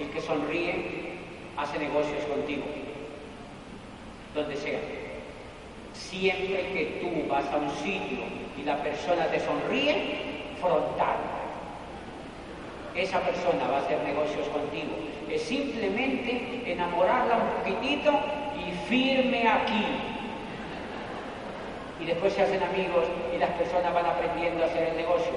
El 0.00 0.10
que 0.10 0.20
sonríe 0.20 1.15
hace 1.56 1.78
negocios 1.78 2.24
contigo 2.24 2.64
donde 4.36 4.56
sea. 4.56 4.78
Siempre 5.94 6.68
que 6.72 7.00
tú 7.00 7.28
vas 7.28 7.44
a 7.52 7.56
un 7.56 7.70
sitio 7.70 8.18
y 8.56 8.62
la 8.62 8.76
persona 8.82 9.26
te 9.26 9.40
sonríe, 9.40 10.52
frontal. 10.60 11.16
Esa 12.94 13.20
persona 13.20 13.66
va 13.68 13.78
a 13.78 13.80
hacer 13.80 14.02
negocios 14.04 14.46
contigo. 14.48 14.92
Es 15.30 15.42
simplemente 15.42 16.62
enamorarla 16.66 17.36
un 17.36 17.62
poquitito 17.62 18.12
y 18.56 18.72
firme 18.88 19.48
aquí. 19.48 19.84
Y 22.00 22.04
después 22.04 22.34
se 22.34 22.42
hacen 22.42 22.62
amigos 22.62 23.04
y 23.34 23.38
las 23.38 23.50
personas 23.50 23.92
van 23.92 24.06
aprendiendo 24.06 24.62
a 24.62 24.66
hacer 24.66 24.90
el 24.90 24.96
negocio. 24.96 25.32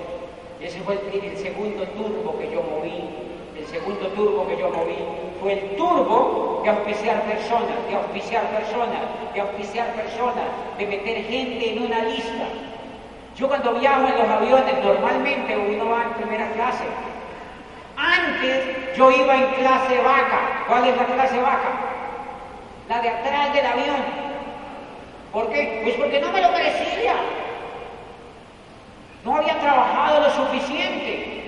Ese 0.61 0.80
fue 0.82 0.99
el, 1.13 1.24
el 1.24 1.38
segundo 1.38 1.84
turbo 1.88 2.38
que 2.38 2.51
yo 2.51 2.61
moví. 2.61 3.29
Segundo 3.70 4.07
turbo 4.07 4.47
que 4.47 4.57
yo 4.57 4.70
moví 4.72 4.97
fue 5.39 5.53
el 5.53 5.76
turbo 5.76 6.61
de 6.63 6.70
auspiciar 6.72 7.22
personas, 7.22 7.78
de 7.88 7.95
auspiciar 7.95 8.43
personas, 8.49 9.01
de 9.34 9.41
auspiciar 9.41 9.88
personas, 9.93 10.45
de 10.78 10.86
meter 10.88 11.24
gente 11.26 11.74
en 11.74 11.84
una 11.84 11.99
lista. 11.99 12.45
Yo 13.36 13.47
cuando 13.47 13.74
viajo 13.74 14.07
en 14.07 14.17
los 14.17 14.28
aviones, 14.28 14.74
normalmente 14.84 15.55
uno 15.55 15.89
va 15.89 16.03
en 16.03 16.13
primera 16.13 16.51
clase. 16.51 16.84
Antes 17.95 18.97
yo 18.97 19.11
iba 19.11 19.36
en 19.36 19.53
clase 19.53 20.01
vaca. 20.01 20.65
¿Cuál 20.67 20.88
es 20.88 20.97
la 20.97 21.05
clase 21.05 21.39
vaca? 21.39 21.70
La 22.89 23.01
de 23.01 23.09
atrás 23.09 23.53
del 23.53 23.65
avión. 23.65 24.03
¿Por 25.32 25.49
qué? 25.51 25.82
Pues 25.84 25.95
porque 25.95 26.20
no 26.20 26.32
me 26.32 26.41
lo 26.41 26.49
merecía. 26.49 27.13
No 29.24 29.36
había 29.36 29.59
trabajado 29.59 30.22
lo 30.22 30.30
suficiente. 30.32 31.39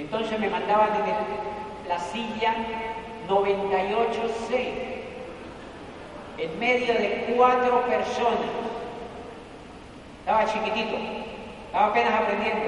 Entonces 0.00 0.40
me 0.40 0.48
mandaban 0.48 0.88
en 0.94 1.88
la 1.88 1.98
silla 1.98 2.54
98C, 3.28 4.72
en 6.38 6.58
medio 6.58 6.94
de 6.94 7.34
cuatro 7.36 7.82
personas. 7.82 8.50
Estaba 10.20 10.46
chiquitito, 10.46 10.96
estaba 11.66 11.86
apenas 11.88 12.14
aprendiendo. 12.14 12.64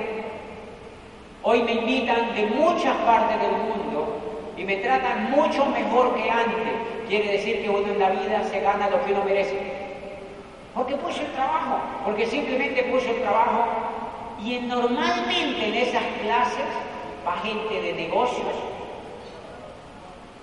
Hoy 1.43 1.63
me 1.63 1.73
invitan 1.73 2.35
de 2.35 2.47
muchas 2.49 2.95
partes 2.99 3.41
del 3.41 3.53
mundo 3.53 4.53
y 4.59 4.65
me 4.65 4.77
tratan 4.77 5.31
mucho 5.31 5.65
mejor 5.65 6.15
que 6.15 6.31
antes. 6.31 6.75
Quiere 7.09 7.33
decir 7.33 7.63
que 7.63 7.71
uno 7.71 7.93
en 7.93 7.99
la 7.99 8.11
vida 8.11 8.45
se 8.45 8.61
gana 8.61 8.91
lo 8.91 9.03
que 9.07 9.13
uno 9.15 9.25
merece. 9.25 9.59
Porque 10.75 10.97
puso 10.97 11.23
el 11.23 11.33
trabajo, 11.33 11.81
porque 12.05 12.27
simplemente 12.27 12.83
puso 12.85 13.09
el 13.09 13.23
trabajo. 13.23 13.65
Y 14.45 14.59
normalmente 14.59 15.69
en 15.69 15.75
esas 15.75 16.03
clases 16.23 16.92
va 17.27 17.37
gente 17.39 17.81
de 17.81 17.93
negocios, 17.93 18.55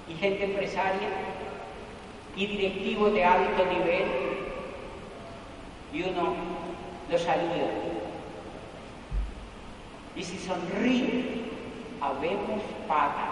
y 0.10 0.16
gente 0.16 0.44
empresaria 0.44 1.10
y 2.36 2.48
directivos 2.48 3.14
de 3.14 3.24
alto 3.24 3.66
nivel 3.66 4.06
y 5.94 6.04
uno 6.04 6.34
los 7.12 7.22
saluda. 7.22 7.70
Y 10.16 10.24
si 10.24 10.38
sonríe, 10.38 11.46
habemos 12.02 12.62
pata. 12.88 13.28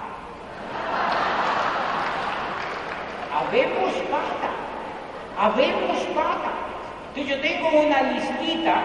Habemos 3.33 3.93
pata. 4.11 4.49
Habemos 5.37 5.97
pata. 6.15 6.51
Entonces 7.09 7.35
yo 7.35 7.41
tengo 7.41 7.69
una 7.69 8.01
listita 8.03 8.83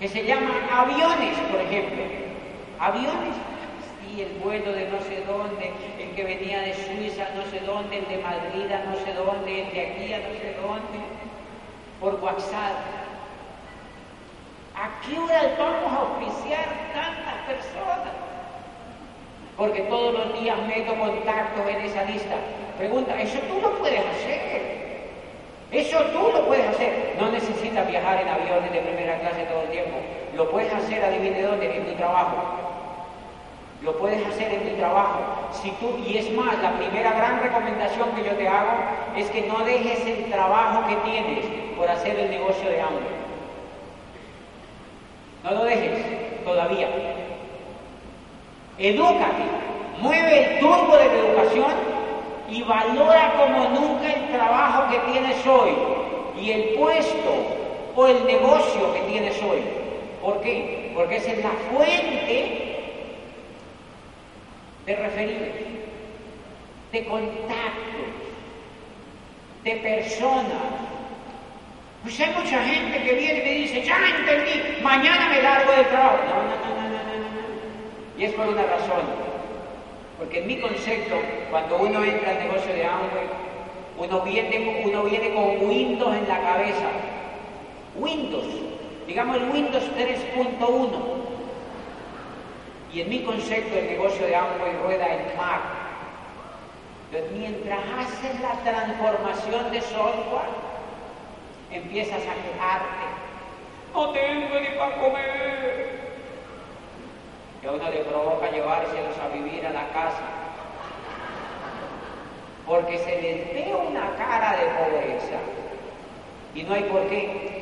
que 0.00 0.08
se 0.08 0.24
llaman 0.24 0.68
aviones, 0.70 1.38
por 1.50 1.60
ejemplo. 1.60 2.27
Aviones, 2.80 3.34
sí, 4.00 4.22
el 4.22 4.38
vuelo 4.38 4.72
de 4.72 4.88
no 4.88 5.00
sé 5.00 5.24
dónde, 5.26 5.72
el 5.98 6.10
que 6.14 6.24
venía 6.24 6.60
de 6.60 6.74
Suiza 6.74 7.26
no 7.34 7.42
sé 7.50 7.60
dónde, 7.66 7.98
el 7.98 8.08
de 8.08 8.18
Madrid 8.18 8.66
no 8.88 8.96
sé 9.04 9.12
dónde, 9.14 9.62
el 9.62 9.72
de 9.72 9.86
aquí 9.86 10.12
a 10.12 10.18
no 10.18 10.34
sé 10.38 10.56
dónde, 10.62 10.98
por 12.00 12.14
WhatsApp. 12.22 12.78
¿A 14.76 15.00
qué 15.02 15.18
hora 15.18 15.42
vamos 15.58 15.92
a 15.92 16.02
oficiar 16.02 16.66
tantas 16.94 17.34
personas? 17.48 18.14
Porque 19.56 19.80
todos 19.82 20.14
los 20.14 20.40
días 20.40 20.56
meto 20.68 20.94
contacto 20.94 21.68
en 21.68 21.80
esa 21.80 22.04
lista. 22.04 22.36
Pregunta, 22.78 23.20
¿eso 23.20 23.40
tú 23.40 23.60
lo 23.60 23.76
puedes 23.78 24.06
hacer? 24.06 24.68
Eso 25.72 25.98
tú 26.12 26.30
lo 26.32 26.46
puedes 26.46 26.68
hacer. 26.68 27.16
No 27.18 27.28
necesitas 27.32 27.88
viajar 27.88 28.20
en 28.22 28.28
aviones 28.28 28.72
de 28.72 28.80
primera 28.80 29.18
clase 29.18 29.42
todo 29.46 29.62
el 29.62 29.70
tiempo. 29.70 29.98
Lo 30.36 30.48
puedes 30.48 30.72
hacer, 30.72 31.04
adivine 31.04 31.42
dónde, 31.42 31.76
en 31.76 31.86
tu 31.86 31.94
trabajo. 31.94 32.67
Lo 33.82 33.96
puedes 33.96 34.26
hacer 34.26 34.52
en 34.52 34.70
tu 34.70 34.76
trabajo. 34.76 35.20
Si 35.52 35.70
tú, 35.72 35.98
y 36.04 36.18
es 36.18 36.32
más, 36.32 36.60
la 36.60 36.72
primera 36.72 37.12
gran 37.12 37.40
recomendación 37.40 38.10
que 38.12 38.24
yo 38.24 38.32
te 38.32 38.48
hago 38.48 38.72
es 39.16 39.30
que 39.30 39.42
no 39.42 39.64
dejes 39.64 40.04
el 40.04 40.24
trabajo 40.30 40.86
que 40.88 40.96
tienes 41.10 41.46
por 41.76 41.88
hacer 41.88 42.18
el 42.18 42.30
negocio 42.30 42.68
de 42.68 42.80
hambre. 42.80 43.06
No 45.44 45.52
lo 45.52 45.64
dejes 45.64 46.44
todavía. 46.44 46.88
Edúcate, 48.78 49.44
mueve 50.00 50.54
el 50.54 50.60
turbo 50.60 50.96
de 50.96 51.06
la 51.06 51.14
educación 51.14 51.72
y 52.50 52.62
valora 52.62 53.34
como 53.36 53.68
nunca 53.68 54.12
el 54.12 54.28
trabajo 54.28 54.90
que 54.90 55.12
tienes 55.12 55.46
hoy 55.46 55.70
y 56.40 56.50
el 56.50 56.68
puesto 56.74 57.34
o 57.94 58.06
el 58.06 58.24
negocio 58.26 58.92
que 58.92 59.00
tienes 59.02 59.40
hoy. 59.42 59.62
¿Por 60.20 60.40
qué? 60.40 60.92
Porque 60.94 61.16
esa 61.16 61.32
es 61.32 61.44
la 61.44 61.50
fuente 61.72 62.67
de 64.88 64.96
referidos, 64.96 65.48
de 66.92 67.04
contactos, 67.04 68.08
de 69.62 69.72
personas. 69.76 70.64
Pues 72.02 72.18
hay 72.20 72.34
mucha 72.34 72.64
gente 72.64 73.02
que 73.02 73.12
viene 73.12 73.38
y 73.38 73.42
me 73.42 73.52
dice, 73.52 73.84
ya 73.84 73.98
entendí, 74.16 74.82
mañana 74.82 75.28
me 75.28 75.42
largo 75.42 75.72
del 75.72 75.86
trabajo. 75.88 76.16
No, 76.24 76.42
no, 76.42 76.56
no, 76.74 76.88
no, 76.88 76.88
no. 76.88 78.18
Y 78.18 78.24
es 78.24 78.32
por 78.32 78.48
una 78.48 78.62
razón. 78.62 79.02
Porque 80.16 80.40
en 80.40 80.46
mi 80.46 80.58
concepto, 80.58 81.16
cuando 81.50 81.76
uno 81.76 82.02
entra 82.02 82.30
al 82.30 82.38
negocio 82.38 82.72
de 82.72 82.84
Amway, 82.86 83.28
uno 83.98 84.20
viene, 84.22 84.82
uno 84.86 85.02
viene 85.04 85.34
con 85.34 85.68
Windows 85.68 86.16
en 86.16 86.28
la 86.28 86.40
cabeza. 86.40 86.88
Windows, 87.94 88.46
digamos 89.06 89.36
el 89.36 89.50
Windows 89.50 89.84
3.1. 89.98 91.17
Y 92.98 93.02
en 93.02 93.10
mi 93.10 93.22
concepto 93.22 93.78
el 93.78 93.86
negocio 93.86 94.26
de 94.26 94.34
Amway 94.34 94.76
rueda 94.82 95.06
en. 95.06 95.20
Entonces, 97.12 97.30
mientras 97.30 97.78
haces 97.96 98.40
la 98.40 98.54
transformación 98.68 99.70
de 99.70 99.80
software, 99.82 100.50
empiezas 101.70 102.18
a 102.18 102.34
quejarte. 102.34 103.06
No 103.94 104.10
tengo 104.10 104.58
ni 104.58 104.76
para 104.76 104.96
comer 104.96 106.00
que 107.60 107.68
a 107.68 107.70
uno 107.70 107.88
le 107.88 108.00
provoca 108.00 108.50
llevárselos 108.50 109.16
a 109.16 109.28
vivir 109.28 109.64
a 109.64 109.70
la 109.70 109.88
casa, 109.90 110.24
porque 112.66 112.98
se 112.98 113.22
les 113.22 113.54
ve 113.54 113.76
una 113.76 114.10
cara 114.16 114.56
de 114.56 114.66
pobreza 114.70 115.38
y 116.52 116.64
no 116.64 116.74
hay 116.74 116.82
por 116.82 117.06
qué. 117.06 117.57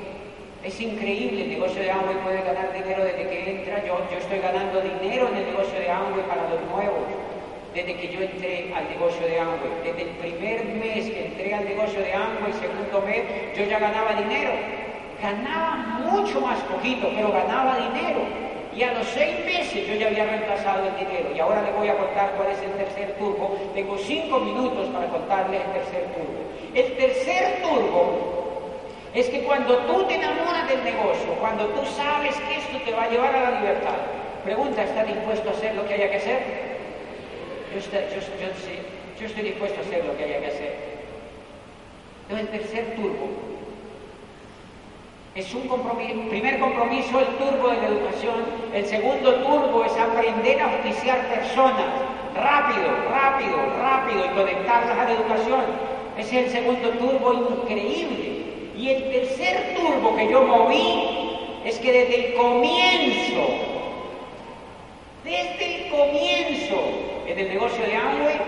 Es 0.67 0.81
increíble, 0.81 1.45
el 1.45 1.51
negocio 1.51 1.81
de 1.81 1.93
Amway 1.93 2.17
puede 2.25 2.43
ganar 2.43 2.73
dinero 2.73 3.05
desde 3.05 3.29
que 3.29 3.51
entra. 3.53 3.87
Yo, 3.87 4.01
yo 4.11 4.19
estoy 4.19 4.41
ganando 4.41 4.81
dinero 4.81 5.29
en 5.29 5.37
el 5.37 5.47
negocio 5.47 5.79
de 5.79 5.89
Amway 5.89 6.27
para 6.27 6.43
los 6.51 6.59
nuevos, 6.75 7.07
desde 7.73 7.95
que 7.95 8.09
yo 8.09 8.21
entré 8.21 8.75
al 8.75 8.89
negocio 8.89 9.25
de 9.29 9.39
Amway. 9.39 9.71
Desde 9.85 10.03
el 10.03 10.09
primer 10.19 10.65
mes 10.65 11.09
que 11.09 11.27
entré 11.27 11.55
al 11.55 11.65
negocio 11.67 12.01
de 12.01 12.13
Amway, 12.13 12.53
segundo 12.55 13.01
mes, 13.07 13.23
yo 13.57 13.63
ya 13.63 13.79
ganaba 13.79 14.13
dinero. 14.15 14.51
Ganaba 15.23 15.77
mucho 16.03 16.41
más 16.41 16.59
poquito, 16.65 17.13
pero 17.15 17.31
ganaba 17.31 17.79
dinero. 17.87 18.27
Y 18.75 18.83
a 18.83 18.93
los 18.93 19.07
seis 19.07 19.47
meses 19.47 19.87
yo 19.87 19.95
ya 19.95 20.09
había 20.09 20.25
reemplazado 20.25 20.83
el 20.83 20.97
dinero. 20.97 21.31
Y 21.33 21.39
ahora 21.39 21.63
les 21.63 21.77
voy 21.77 21.89
a 21.91 21.97
contar 21.97 22.33
cuál 22.37 22.51
es 22.51 22.59
el 22.59 22.73
tercer 22.73 23.15
turbo. 23.21 23.57
Tengo 23.73 23.97
cinco 23.99 24.41
minutos 24.41 24.89
para 24.89 25.07
contarles 25.11 25.63
el 25.63 25.73
tercer 25.79 26.03
turbo. 26.11 26.43
El 26.75 26.97
tercer 26.97 27.63
turbo 27.63 28.46
es 29.17 29.31
que 29.31 29.45
cuando 29.45 29.79
tú 29.79 30.05
te 30.05 30.17
enamoras 30.17 30.69
del 30.69 30.85
negocio, 30.85 31.33
cuando 31.41 31.65
tú 31.69 31.87
sabes 31.87 32.37
que 32.37 32.59
esto 32.59 32.79
te 32.85 32.93
va 32.93 33.05
a 33.05 33.09
llevar 33.11 33.35
a 33.35 33.51
la 33.51 33.61
libertad, 33.61 33.97
pregunta, 34.45 34.85
¿está 34.85 35.05
dispuesto 35.05 35.49
a 35.49 35.53
hacer 35.53 35.75
lo 35.75 35.87
que 35.87 35.95
haya 35.95 36.11
que 36.11 36.17
hacer? 36.17 36.43
Yo 37.73 37.79
estoy, 37.79 38.01
yo 39.19 39.27
estoy 39.27 39.43
dispuesto 39.43 39.81
a 39.81 39.85
hacer 39.85 40.05
lo 40.05 40.17
que 40.19 40.25
haya 40.25 40.41
que 40.41 40.47
hacer. 40.49 40.77
Entonces 42.29 42.47
el 42.47 42.61
tercer 42.61 42.97
turbo 42.97 43.29
es 45.35 45.55
un 45.55 45.67
compromiso, 45.67 46.29
primer 46.29 46.59
compromiso 46.59 47.21
el 47.21 47.27
turbo 47.37 47.69
de 47.69 47.77
la 47.77 47.89
educación, 47.89 48.35
el 48.75 48.85
segundo 48.85 49.35
turbo 49.37 49.85
es 49.85 49.93
aprender 49.97 50.61
a 50.61 50.73
auspiciar 50.73 51.27
personas, 51.29 51.87
rápido, 52.35 52.89
rápido, 53.11 53.57
rápido 53.81 54.27
y 54.27 54.29
conectarlas 54.29 54.99
a 54.99 55.05
la 55.05 55.13
educación. 55.13 55.61
Ese 56.19 56.41
es 56.41 56.47
el 56.47 56.53
segundo 56.53 56.91
turbo 56.91 57.33
increíble. 57.33 58.46
Y 58.87 58.91
el 58.91 59.11
tercer 59.11 59.75
turbo 59.75 60.15
que 60.15 60.31
yo 60.31 60.43
moví 60.43 61.41
es 61.65 61.77
que 61.81 61.91
desde 61.91 62.27
el 62.27 62.35
comienzo, 62.35 63.49
desde 65.25 65.75
el 65.75 65.91
comienzo 65.91 66.77
en 67.27 67.37
el 67.37 67.49
negocio 67.49 67.85
de 67.85 67.97
Amway, 67.97 68.41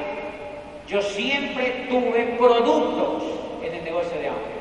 yo 0.87 1.03
siempre 1.03 1.89
tuve 1.91 2.37
productos 2.39 3.25
en 3.65 3.75
el 3.75 3.83
negocio 3.83 4.17
de 4.17 4.29
Amway. 4.29 4.59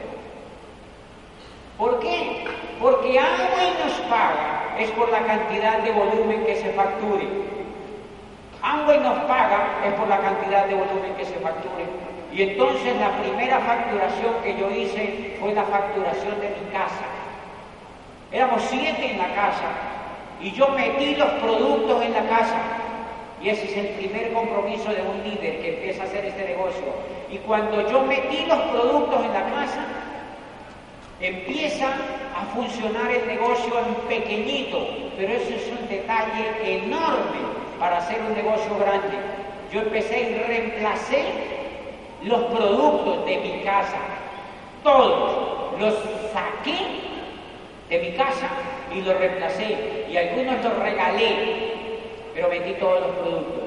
¿Por 1.77 1.99
qué? 1.99 2.45
Porque 2.81 3.19
Amway 3.19 3.73
nos 3.85 3.93
paga 4.09 4.77
es 4.79 4.89
por 4.89 5.11
la 5.11 5.27
cantidad 5.27 5.83
de 5.83 5.91
volumen 5.91 6.43
que 6.43 6.55
se 6.55 6.71
facture. 6.71 7.27
Amway 8.63 8.99
nos 8.99 9.19
paga 9.25 9.83
es 9.85 9.93
por 9.93 10.07
la 10.07 10.21
cantidad 10.21 10.65
de 10.65 10.73
volumen 10.73 11.13
que 11.15 11.25
se 11.25 11.35
facture. 11.35 11.66
Y 12.37 12.43
entonces 12.43 12.95
la 12.97 13.17
primera 13.17 13.59
facturación 13.61 14.35
que 14.43 14.55
yo 14.59 14.69
hice 14.69 15.35
fue 15.39 15.55
la 15.55 15.63
facturación 15.63 16.39
de 16.39 16.49
mi 16.49 16.71
casa. 16.71 17.05
Éramos 18.31 18.61
siete 18.69 19.09
en 19.09 19.17
la 19.17 19.33
casa 19.33 19.71
y 20.39 20.51
yo 20.51 20.67
metí 20.69 21.15
los 21.15 21.31
productos 21.41 22.05
en 22.05 22.13
la 22.13 22.27
casa. 22.27 22.59
Y 23.41 23.49
ese 23.49 23.65
es 23.65 23.77
el 23.77 23.87
primer 23.95 24.33
compromiso 24.33 24.89
de 24.91 25.01
un 25.01 25.23
líder 25.23 25.61
que 25.61 25.73
empieza 25.75 26.03
a 26.03 26.05
hacer 26.05 26.25
este 26.25 26.45
negocio. 26.45 26.85
Y 27.31 27.37
cuando 27.39 27.89
yo 27.89 28.01
metí 28.03 28.45
los 28.45 28.59
productos 28.59 29.25
en 29.25 29.33
la 29.33 29.43
casa, 29.49 29.85
Empieza 31.19 31.87
a 32.35 32.45
funcionar 32.53 33.09
el 33.09 33.25
negocio 33.25 33.73
en 33.79 33.95
pequeñito, 34.07 34.87
pero 35.17 35.33
eso 35.33 35.49
es 35.49 35.67
un 35.71 35.87
detalle 35.89 36.45
enorme 36.63 37.39
para 37.79 37.97
hacer 37.97 38.21
un 38.21 38.35
negocio 38.35 38.77
grande. 38.77 39.17
Yo 39.73 39.81
empecé 39.81 40.29
y 40.29 40.47
reemplacé 40.47 41.56
los 42.23 42.41
productos 42.45 43.25
de 43.25 43.37
mi 43.37 43.61
casa, 43.63 43.97
todos 44.83 45.79
los 45.79 45.93
saqué 46.33 46.77
de 47.89 47.99
mi 47.99 48.11
casa 48.17 48.49
y 48.93 49.01
los 49.01 49.17
reemplacé 49.17 50.05
y 50.09 50.17
algunos 50.17 50.63
los 50.63 50.77
regalé, 50.79 51.73
pero 52.33 52.49
vendí 52.49 52.73
todos 52.73 53.01
los 53.01 53.15
productos. 53.17 53.63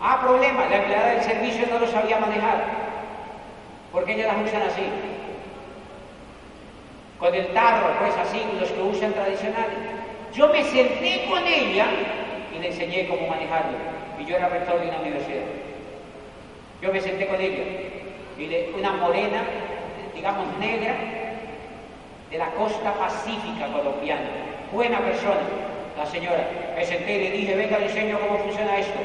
Ah, 0.00 0.20
problema, 0.20 0.66
la 0.70 0.76
empleada 0.76 1.10
del 1.12 1.22
servicio 1.22 1.66
no 1.70 1.78
lo 1.78 1.86
sabía 1.86 2.18
manejar, 2.18 2.64
porque 3.92 4.14
ellas 4.14 4.28
las 4.28 4.48
usan 4.48 4.62
así 4.62 4.82
con 7.20 7.34
el 7.34 7.46
tarro, 7.48 7.88
pues 7.98 8.16
así, 8.16 8.40
los 8.58 8.70
que 8.70 8.80
usan 8.80 9.12
tradicionales. 9.12 9.76
Yo 10.32 10.48
me 10.48 10.64
senté 10.64 11.26
con 11.28 11.46
ella 11.46 11.86
y 12.56 12.58
le 12.58 12.68
enseñé 12.68 13.06
cómo 13.08 13.26
manejarlo. 13.26 13.76
Y 14.18 14.24
yo 14.24 14.36
era 14.36 14.48
rector 14.48 14.80
de 14.80 14.88
una 14.88 15.00
universidad. 15.00 15.44
Yo 16.82 16.92
me 16.92 17.00
senté 17.00 17.26
con 17.26 17.40
ella 17.40 17.64
y 18.38 18.78
una 18.78 18.92
morena, 18.92 19.42
digamos 20.14 20.46
negra, 20.58 20.94
de 22.30 22.38
la 22.38 22.50
costa 22.52 22.94
pacífica 22.94 23.66
colombiana. 23.72 24.30
Buena 24.72 24.98
persona, 25.00 25.40
la 25.96 26.06
señora. 26.06 26.48
Me 26.74 26.84
senté 26.84 27.16
y 27.16 27.18
le 27.18 27.30
dije, 27.32 27.54
venga, 27.54 27.78
le 27.78 27.86
enseño 27.86 28.18
cómo 28.18 28.38
funciona 28.38 28.78
esto. 28.78 28.98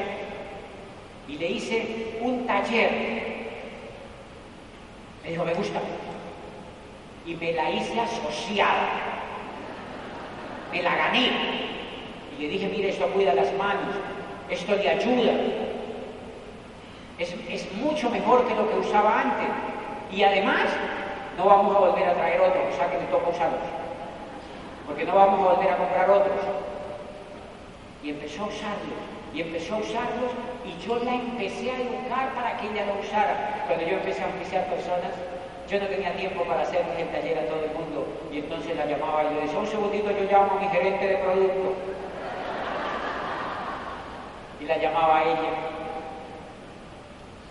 Y 1.28 1.36
le 1.36 1.50
hice 1.50 2.16
un 2.20 2.46
taller. 2.46 2.90
Me 5.22 5.30
dijo, 5.30 5.44
me 5.44 5.54
gusta 5.54 5.80
y 7.26 7.34
me 7.34 7.52
la 7.52 7.70
hice 7.70 8.00
asociada. 8.00 8.88
Me 10.72 10.82
la 10.82 10.96
gané. 10.96 11.30
Y 12.38 12.42
le 12.42 12.48
dije, 12.48 12.68
mire, 12.68 12.90
esto 12.90 13.06
cuida 13.08 13.34
las 13.34 13.52
manos, 13.54 13.96
esto 14.48 14.76
le 14.76 14.88
ayuda. 14.88 15.32
Es, 17.18 17.34
es 17.48 17.72
mucho 17.74 18.10
mejor 18.10 18.46
que 18.46 18.54
lo 18.54 18.68
que 18.68 18.78
usaba 18.78 19.20
antes. 19.20 19.48
Y 20.12 20.22
además, 20.22 20.66
no 21.36 21.44
vamos 21.46 21.74
a 21.76 21.78
volver 21.80 22.08
a 22.08 22.14
traer 22.14 22.40
otro, 22.40 22.60
o 22.72 22.76
sea 22.76 22.90
que 22.90 22.98
me 22.98 23.04
toca 23.06 23.28
usarlos. 23.30 23.60
porque 24.86 25.04
no 25.04 25.14
vamos 25.14 25.40
a 25.40 25.54
volver 25.54 25.72
a 25.72 25.76
comprar 25.76 26.08
otros. 26.10 26.38
Y 28.02 28.10
empezó 28.10 28.44
a 28.44 28.46
usarlos, 28.46 29.02
y 29.34 29.40
empezó 29.40 29.74
a 29.74 29.78
usarlos, 29.78 30.30
y 30.64 30.86
yo 30.86 30.98
la 31.02 31.14
empecé 31.14 31.72
a 31.72 31.76
educar 31.76 32.30
para 32.34 32.56
que 32.56 32.70
ella 32.70 32.86
lo 32.86 33.00
usara. 33.00 33.64
Cuando 33.66 33.84
yo 33.84 33.96
empecé 33.96 34.22
a 34.22 34.28
oficiar 34.28 34.64
personas, 34.66 35.10
yo 35.68 35.80
no 35.80 35.86
tenía 35.86 36.12
tiempo 36.16 36.44
para 36.44 36.62
hacer 36.62 36.84
el 36.96 37.08
taller 37.08 37.38
a 37.38 37.46
todo 37.46 37.64
el 37.64 37.72
mundo, 37.72 38.06
y 38.30 38.38
entonces 38.38 38.76
la 38.76 38.86
llamaba 38.86 39.24
y 39.24 39.34
le 39.34 39.40
decía, 39.42 39.58
un 39.58 39.66
segundito, 39.66 40.10
yo 40.12 40.30
llamo 40.30 40.52
a 40.56 40.60
mi 40.60 40.68
gerente 40.68 41.06
de 41.06 41.16
producto. 41.16 41.74
Y 44.60 44.64
la 44.64 44.78
llamaba 44.78 45.18
a 45.18 45.22
ella. 45.24 45.50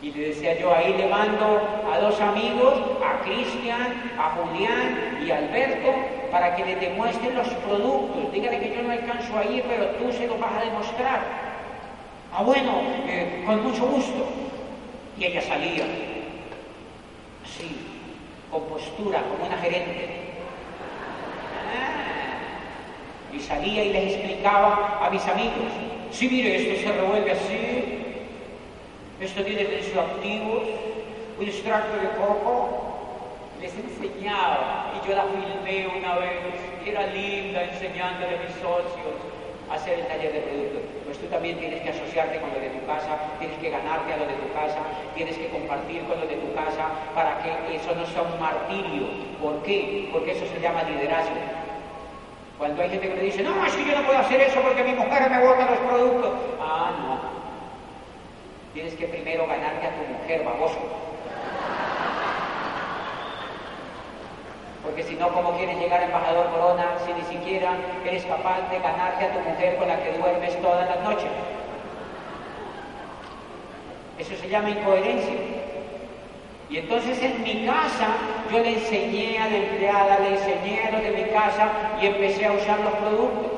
Y 0.05 0.11
le 0.11 0.27
decía 0.27 0.53
yo, 0.59 0.71
ahí 0.71 0.93
le 0.93 1.07
mando 1.07 1.67
a 1.91 1.97
dos 1.97 2.21
amigos, 2.21 2.75
a 3.03 3.23
Cristian, 3.23 4.11
a 4.19 4.35
Julián 4.35 5.17
y 5.25 5.31
a 5.31 5.37
Alberto, 5.39 5.95
para 6.29 6.55
que 6.55 6.63
le 6.63 6.75
demuestren 6.75 7.33
los 7.33 7.47
productos. 7.47 8.31
Dígale 8.31 8.59
que 8.59 8.75
yo 8.75 8.83
no 8.83 8.91
alcanzo 8.91 9.35
a 9.35 9.43
ir, 9.45 9.63
pero 9.67 9.87
tú 9.97 10.11
se 10.11 10.27
lo 10.27 10.37
vas 10.37 10.61
a 10.61 10.65
demostrar. 10.65 11.21
Ah, 12.31 12.43
bueno, 12.43 12.83
eh, 13.07 13.41
con 13.47 13.63
mucho 13.63 13.87
gusto. 13.87 14.27
Y 15.17 15.25
ella 15.25 15.41
salía, 15.41 15.85
así, 17.43 17.75
con 18.51 18.61
postura, 18.65 19.23
como 19.23 19.47
una 19.47 19.57
gerente. 19.57 20.21
Y 23.33 23.39
salía 23.39 23.83
y 23.83 23.91
les 23.91 24.13
explicaba 24.13 24.99
a 25.03 25.09
mis 25.09 25.25
amigos, 25.27 25.71
sí, 26.11 26.29
mire, 26.29 26.57
esto 26.57 26.87
se 26.87 26.95
revuelve 26.95 27.31
así, 27.31 27.74
esto 29.21 29.43
tiene 29.43 29.63
tensioactivos, 29.63 30.63
un 31.39 31.47
extracto 31.47 31.95
de 31.97 32.09
coco. 32.19 32.81
Les 33.61 33.71
enseñaba 33.73 34.91
y 34.93 35.07
yo 35.07 35.15
la 35.15 35.23
filmé 35.23 35.87
una 35.97 36.15
vez. 36.15 36.43
Era 36.85 37.07
linda 37.07 37.63
enseñándole 37.63 38.35
a 38.35 38.41
mis 38.43 38.55
socios 38.59 39.15
a 39.71 39.75
hacer 39.75 39.99
el 39.99 40.07
taller 40.07 40.33
de 40.33 40.41
productos. 40.41 40.81
Pues 41.05 41.17
tú 41.17 41.25
también 41.27 41.57
tienes 41.57 41.81
que 41.81 41.89
asociarte 41.89 42.39
con 42.39 42.51
lo 42.51 42.59
de 42.59 42.69
tu 42.69 42.85
casa, 42.85 43.17
tienes 43.39 43.57
que 43.57 43.69
ganarte 43.69 44.13
a 44.13 44.17
lo 44.17 44.27
de 44.27 44.33
tu 44.33 44.53
casa, 44.53 44.77
tienes 45.15 45.37
que 45.37 45.47
compartir 45.47 46.03
con 46.03 46.19
lo 46.19 46.27
de 46.27 46.35
tu 46.35 46.53
casa 46.53 46.91
para 47.15 47.41
que 47.41 47.75
eso 47.75 47.95
no 47.95 48.05
sea 48.05 48.21
un 48.21 48.39
martirio. 48.39 49.07
¿Por 49.41 49.63
qué? 49.63 50.09
Porque 50.11 50.31
eso 50.31 50.45
se 50.45 50.59
llama 50.59 50.83
liderazgo. 50.83 51.39
Cuando 52.57 52.83
hay 52.83 52.89
gente 52.89 53.09
que 53.09 53.15
me 53.15 53.21
dice, 53.21 53.43
no, 53.43 53.65
es 53.65 53.73
que 53.73 53.85
yo 53.85 53.97
no 53.97 54.05
puedo 54.05 54.19
hacer 54.19 54.41
eso 54.41 54.61
porque 54.61 54.83
mi 54.83 54.93
mujer 54.93 55.29
me 55.29 55.39
bota 55.39 55.71
los 55.71 55.79
productos. 55.79 56.33
Ah, 56.61 56.91
no. 56.99 57.44
Tienes 58.75 58.93
que 58.95 59.07
primero 59.07 59.47
ganarte 59.47 59.87
a 59.87 59.91
tu 59.91 60.03
mujer, 60.11 60.43
baboso. 60.43 60.77
Porque 64.83 65.01
si 65.03 65.15
no, 65.15 65.29
¿cómo 65.29 65.55
quieres 65.55 65.79
llegar 65.79 66.03
embajador 66.03 66.49
Corona 66.49 66.97
si 67.05 67.13
ni 67.13 67.23
siquiera 67.23 67.71
eres 68.05 68.25
capaz 68.25 68.69
de 68.69 68.79
ganarte 68.79 69.23
a 69.23 69.33
tu 69.33 69.39
mujer 69.49 69.77
con 69.77 69.87
la 69.87 70.03
que 70.03 70.17
duermes 70.17 70.61
todas 70.61 70.89
las 70.89 70.99
noches? 71.05 71.29
Eso 74.19 74.35
se 74.35 74.49
llama 74.49 74.71
incoherencia. 74.71 75.35
Y 76.69 76.77
entonces 76.77 77.17
en 77.23 77.43
mi 77.43 77.65
casa 77.65 78.09
yo 78.51 78.59
le 78.59 78.73
enseñé 78.73 79.37
a 79.39 79.47
la 79.47 79.55
empleada, 79.55 80.19
le 80.19 80.35
enseñé 80.35 80.83
a 80.85 80.91
los 80.91 81.01
de 81.01 81.11
mi 81.11 81.31
casa 81.31 81.69
y 82.01 82.07
empecé 82.07 82.45
a 82.45 82.51
usar 82.51 82.81
los 82.81 82.93
productos. 82.95 83.54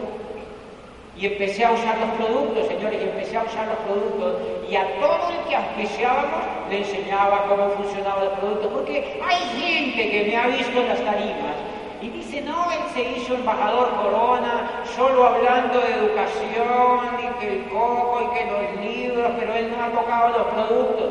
Y 1.19 1.25
empecé 1.25 1.65
a 1.65 1.71
usar 1.71 1.97
los 1.97 2.09
productos, 2.11 2.67
señores, 2.67 3.01
y 3.01 3.05
empecé 3.05 3.37
a 3.37 3.43
usar 3.43 3.67
los 3.67 3.77
productos. 3.77 4.35
Y 4.69 4.75
a 4.75 4.85
todo 4.99 5.29
el 5.31 5.49
que 5.49 5.55
auspiciábamos 5.55 6.43
le 6.69 6.77
enseñaba 6.79 7.45
cómo 7.47 7.69
funcionaban 7.71 8.25
los 8.25 8.39
productos. 8.39 8.71
Porque 8.71 9.19
hay 9.25 9.39
gente 9.59 10.11
que 10.11 10.25
me 10.25 10.37
ha 10.37 10.47
visto 10.47 10.83
las 10.83 10.99
tarimas 11.03 11.55
y 12.01 12.09
dice, 12.09 12.41
no, 12.41 12.71
él 12.71 12.79
se 12.93 13.01
hizo 13.01 13.33
embajador 13.33 13.89
corona 13.95 14.83
solo 14.95 15.25
hablando 15.25 15.79
de 15.79 15.93
educación 15.93 16.99
y 17.19 17.39
que 17.39 17.47
el 17.47 17.63
coco 17.65 18.21
y 18.21 18.37
que 18.37 18.45
los 18.45 18.85
libros, 18.85 19.31
pero 19.39 19.53
él 19.55 19.71
no 19.71 19.83
ha 19.83 19.89
tocado 19.89 20.37
los 20.37 20.47
productos. 20.47 21.09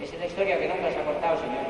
Es 0.00 0.18
la 0.18 0.26
historia 0.26 0.58
que 0.58 0.68
nunca 0.68 0.90
se 0.90 0.98
ha 0.98 1.04
cortado, 1.04 1.36
señores. 1.36 1.68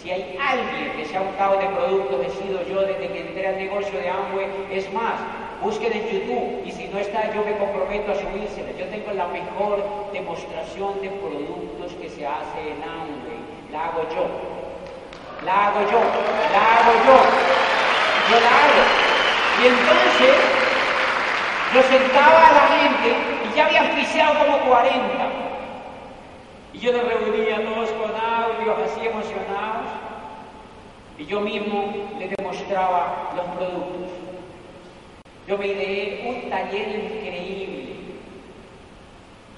Si 0.00 0.12
hay 0.12 0.38
alguien 0.40 0.92
que 0.96 1.04
se 1.04 1.16
ha 1.16 1.22
untado 1.22 1.58
de 1.58 1.66
productos, 1.66 2.26
he 2.26 2.30
sido 2.30 2.62
yo 2.68 2.82
desde 2.82 3.08
que 3.08 3.20
entré 3.20 3.48
al 3.48 3.56
negocio 3.56 3.98
de 3.98 4.08
Amway. 4.08 4.46
Es 4.70 4.92
más, 4.92 5.18
busquen 5.62 5.92
en 5.92 6.08
YouTube 6.08 6.62
y 6.64 6.70
si 6.72 6.88
no 6.88 6.98
está, 6.98 7.32
yo 7.34 7.44
me 7.44 7.56
comprometo 7.56 8.12
a 8.12 8.14
subírsela. 8.14 8.70
Yo 8.78 8.86
tengo 8.86 9.12
la 9.12 9.26
mejor 9.28 9.84
demostración 10.12 11.00
de 11.00 11.10
productos 11.10 11.92
que 12.00 12.08
se 12.08 12.26
hace 12.26 12.60
en 12.60 12.82
Amway. 12.82 13.40
La 13.72 13.86
hago 13.86 14.02
yo. 14.14 14.26
La 15.44 15.68
hago 15.68 15.80
yo. 15.90 16.00
La 16.52 16.62
hago 16.76 16.92
yo. 17.06 17.18
Yo 18.30 18.40
la 18.40 18.48
hago. 18.48 19.08
Y 19.60 19.66
entonces, 19.66 20.36
yo 21.74 21.82
sentaba 21.82 22.46
a 22.46 22.52
la 22.52 22.66
gente 22.78 23.16
y 23.44 23.56
ya 23.56 23.66
había 23.66 23.82
oficiado 23.82 24.38
como 24.38 24.58
40. 24.70 25.02
Y 26.72 26.78
yo 26.78 26.92
les 26.92 27.02
reunía 27.02 27.56
todos 27.64 27.90
con 27.90 28.10
audios 28.10 28.76
así 28.84 29.06
emocionados 29.06 29.86
y 31.18 31.26
yo 31.26 31.40
mismo 31.40 31.92
les 32.18 32.30
demostraba 32.30 33.32
los 33.34 33.44
productos. 33.56 34.27
Yo 35.48 35.56
me 35.56 35.66
ideé 35.66 36.28
un 36.28 36.50
taller 36.50 36.88
increíble. 36.88 37.94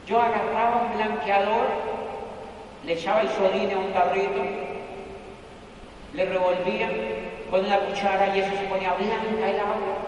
Yo 0.07 0.21
agarraba 0.21 0.83
un 0.83 0.97
blanqueador, 0.97 1.67
le 2.87 2.93
echaba 2.93 3.23
el 3.23 3.29
sodín 3.31 3.73
a 3.73 3.79
un 3.79 3.93
tarrito, 3.93 4.41
le 6.15 6.25
revolvía 6.27 6.89
con 7.51 7.65
una 7.65 7.81
cuchara 7.81 8.37
y 8.37 8.39
eso 8.39 8.57
se 8.57 8.67
ponía 8.67 8.93
blanca 8.93 9.51
el 9.51 9.59
agua. 9.59 9.99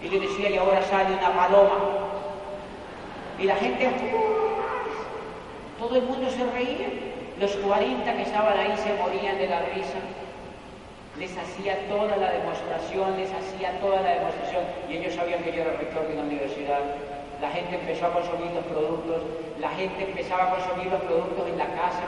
Y 0.00 0.08
le 0.08 0.20
decía, 0.20 0.50
y 0.50 0.56
ahora 0.56 0.82
sale 0.84 1.16
una 1.16 1.34
paloma. 1.34 1.78
Y 3.40 3.42
la 3.42 3.56
gente 3.56 3.90
todo 5.80 5.96
el 5.96 6.02
mundo 6.02 6.30
se 6.30 6.44
reía. 6.52 6.90
Los 7.40 7.56
40 7.56 8.16
que 8.16 8.22
estaban 8.22 8.56
ahí 8.56 8.72
se 8.76 8.94
morían 8.94 9.36
de 9.36 9.48
la 9.48 9.62
risa. 9.74 9.98
Les 11.18 11.36
hacía 11.36 11.76
toda 11.88 12.16
la 12.16 12.30
demostración, 12.30 13.16
les 13.16 13.32
hacía 13.32 13.80
toda 13.80 14.00
la 14.02 14.10
demostración. 14.14 14.62
Y 14.88 14.98
ellos 14.98 15.14
sabían 15.14 15.42
que 15.42 15.50
yo 15.50 15.62
era 15.62 15.72
rector 15.72 16.06
de 16.06 16.14
una 16.14 16.22
universidad. 16.22 16.78
La 17.40 17.50
gente 17.50 17.74
empezó 17.74 18.06
a 18.06 18.12
consumir 18.12 18.52
los 18.52 18.64
productos, 18.66 19.22
la 19.58 19.70
gente 19.70 20.04
empezaba 20.04 20.44
a 20.44 20.50
consumir 20.54 20.86
los 20.86 21.02
productos 21.02 21.48
en 21.48 21.58
la 21.58 21.66
casa, 21.74 22.06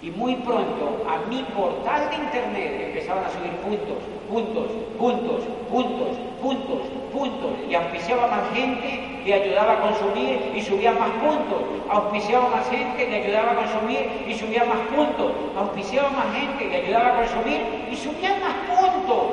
y 0.00 0.10
muy 0.10 0.36
pronto 0.36 1.04
a 1.08 1.28
mi 1.28 1.42
portal 1.54 2.08
de 2.10 2.16
internet 2.16 2.86
empezaban 2.86 3.24
a 3.24 3.30
subir 3.30 3.50
puntos, 3.56 3.98
puntos, 4.28 4.70
puntos, 4.96 5.42
puntos, 5.70 6.16
puntos, 6.40 6.80
puntos. 7.12 7.50
Y 7.68 7.74
auspiciaba 7.74 8.28
más 8.28 8.54
gente, 8.54 9.22
le 9.24 9.34
ayudaba 9.34 9.72
a 9.72 9.80
consumir 9.80 10.52
y 10.54 10.62
subía 10.62 10.92
más 10.92 11.10
puntos. 11.10 11.62
Auspiciaba 11.90 12.48
más 12.48 12.68
gente, 12.70 13.08
le 13.08 13.24
ayudaba 13.24 13.52
a 13.52 13.56
consumir 13.56 14.24
y 14.28 14.34
subía 14.34 14.64
más 14.64 14.78
puntos. 14.94 15.32
Auspiciaba 15.56 16.10
más 16.10 16.32
gente, 16.32 16.66
le 16.66 16.76
ayudaba 16.76 17.08
a 17.08 17.16
consumir 17.16 17.60
y 17.90 17.96
subía 17.96 18.38
más 18.38 18.78
puntos. 18.78 19.24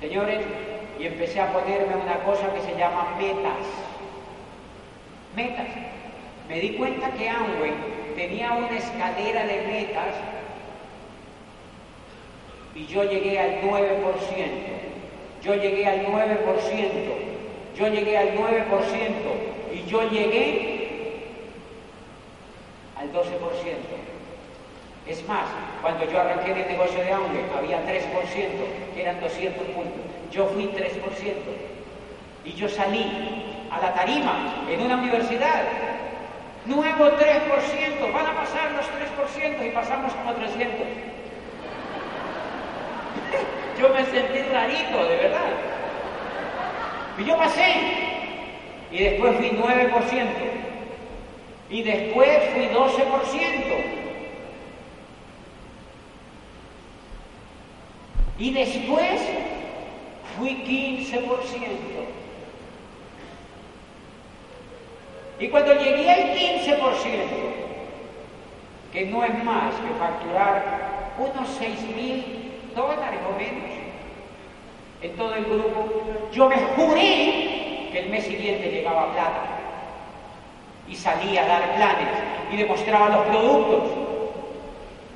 Señores, 0.00 0.40
y 0.98 1.06
empecé 1.06 1.40
a 1.40 1.50
ponerme 1.50 1.96
una 1.96 2.18
cosa 2.24 2.52
que 2.52 2.60
se 2.60 2.76
llama 2.76 3.14
metas. 3.18 3.64
Metas. 5.34 5.68
Me 6.48 6.60
di 6.60 6.70
cuenta 6.74 7.10
que 7.12 7.28
Amway 7.28 8.01
tenía 8.14 8.52
una 8.52 8.76
escalera 8.76 9.46
de 9.46 9.62
metas 9.62 10.14
y 12.74 12.86
yo 12.86 13.04
llegué 13.04 13.38
al 13.38 13.60
9%, 13.62 13.68
yo 15.42 15.54
llegué 15.54 15.86
al 15.86 16.06
9%, 16.06 16.12
yo 17.76 17.88
llegué 17.88 18.16
al 18.16 18.34
9% 18.34 19.12
y 19.74 19.90
yo 19.90 20.08
llegué 20.08 20.72
al 22.96 23.12
12%. 23.12 23.22
Es 25.06 25.26
más, 25.26 25.46
cuando 25.80 26.08
yo 26.10 26.20
arranqué 26.20 26.52
en 26.52 26.58
el 26.58 26.68
negocio 26.68 27.02
de 27.02 27.12
hambre 27.12 27.40
había 27.58 27.78
3%, 27.84 27.92
que 28.94 29.02
eran 29.02 29.20
200 29.20 29.66
puntos. 29.68 30.00
Yo 30.30 30.46
fui 30.46 30.66
3%. 30.66 30.72
Y 32.44 32.52
yo 32.52 32.68
salí 32.68 33.66
a 33.70 33.80
la 33.80 33.94
tarima 33.94 34.64
en 34.68 34.80
una 34.80 34.96
universidad 34.96 35.64
Nuevo 36.66 37.10
3%, 37.10 38.12
van 38.12 38.26
a 38.26 38.36
pasar 38.36 38.70
los 38.72 38.84
3% 38.86 39.66
y 39.66 39.70
pasamos 39.70 40.12
como 40.12 40.32
300. 40.32 40.68
yo 43.80 43.88
me 43.88 44.04
sentí 44.04 44.42
rarito, 44.52 45.04
de 45.04 45.16
verdad. 45.16 45.50
Y 47.18 47.24
yo 47.24 47.36
pasé. 47.36 47.74
Y 48.92 49.02
después 49.02 49.36
fui 49.38 49.50
9%. 49.50 50.28
Y 51.70 51.82
después 51.82 52.38
fui 52.52 52.68
12%. 52.68 52.80
Y 58.38 58.52
después 58.52 59.20
fui 60.38 60.50
15%. 60.50 62.21
Y 65.42 65.48
cuando 65.48 65.74
llegué 65.74 66.08
al 66.08 66.36
15%, 66.36 66.78
que 68.92 69.06
no 69.06 69.24
es 69.24 69.42
más 69.42 69.74
que 69.74 69.98
facturar 69.98 71.14
unos 71.18 71.48
6 71.58 71.80
mil 71.96 72.52
dólares 72.76 73.18
o 73.28 73.36
menos, 73.36 73.70
en 75.02 75.16
todo 75.16 75.34
el 75.34 75.44
grupo, 75.44 76.30
yo 76.32 76.48
me 76.48 76.54
juré 76.58 77.88
que 77.90 78.02
el 78.04 78.10
mes 78.10 78.22
siguiente 78.24 78.70
llegaba 78.70 79.12
plata. 79.12 79.42
Y 80.88 80.94
salía 80.94 81.42
a 81.42 81.48
dar 81.48 81.74
planes 81.74 82.08
y 82.52 82.56
demostraba 82.58 83.08
los 83.08 83.26
productos. 83.26 83.82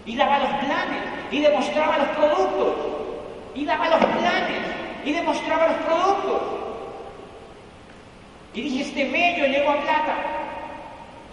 Y 0.06 0.16
daba 0.16 0.40
los 0.40 0.50
planes 0.54 1.02
y 1.30 1.40
demostraba 1.40 1.98
los 1.98 2.08
productos. 2.08 2.74
Y 3.54 3.64
daba 3.64 3.90
los 3.90 4.04
planes 4.04 4.62
y 5.04 5.12
demostraba 5.12 5.68
los 5.68 5.76
productos. 5.76 6.65
Y 8.56 8.62
dije, 8.62 8.82
este 8.84 9.04
mes 9.04 9.36
yo 9.36 9.44
llego 9.44 9.68
a 9.68 9.82
plata. 9.82 10.16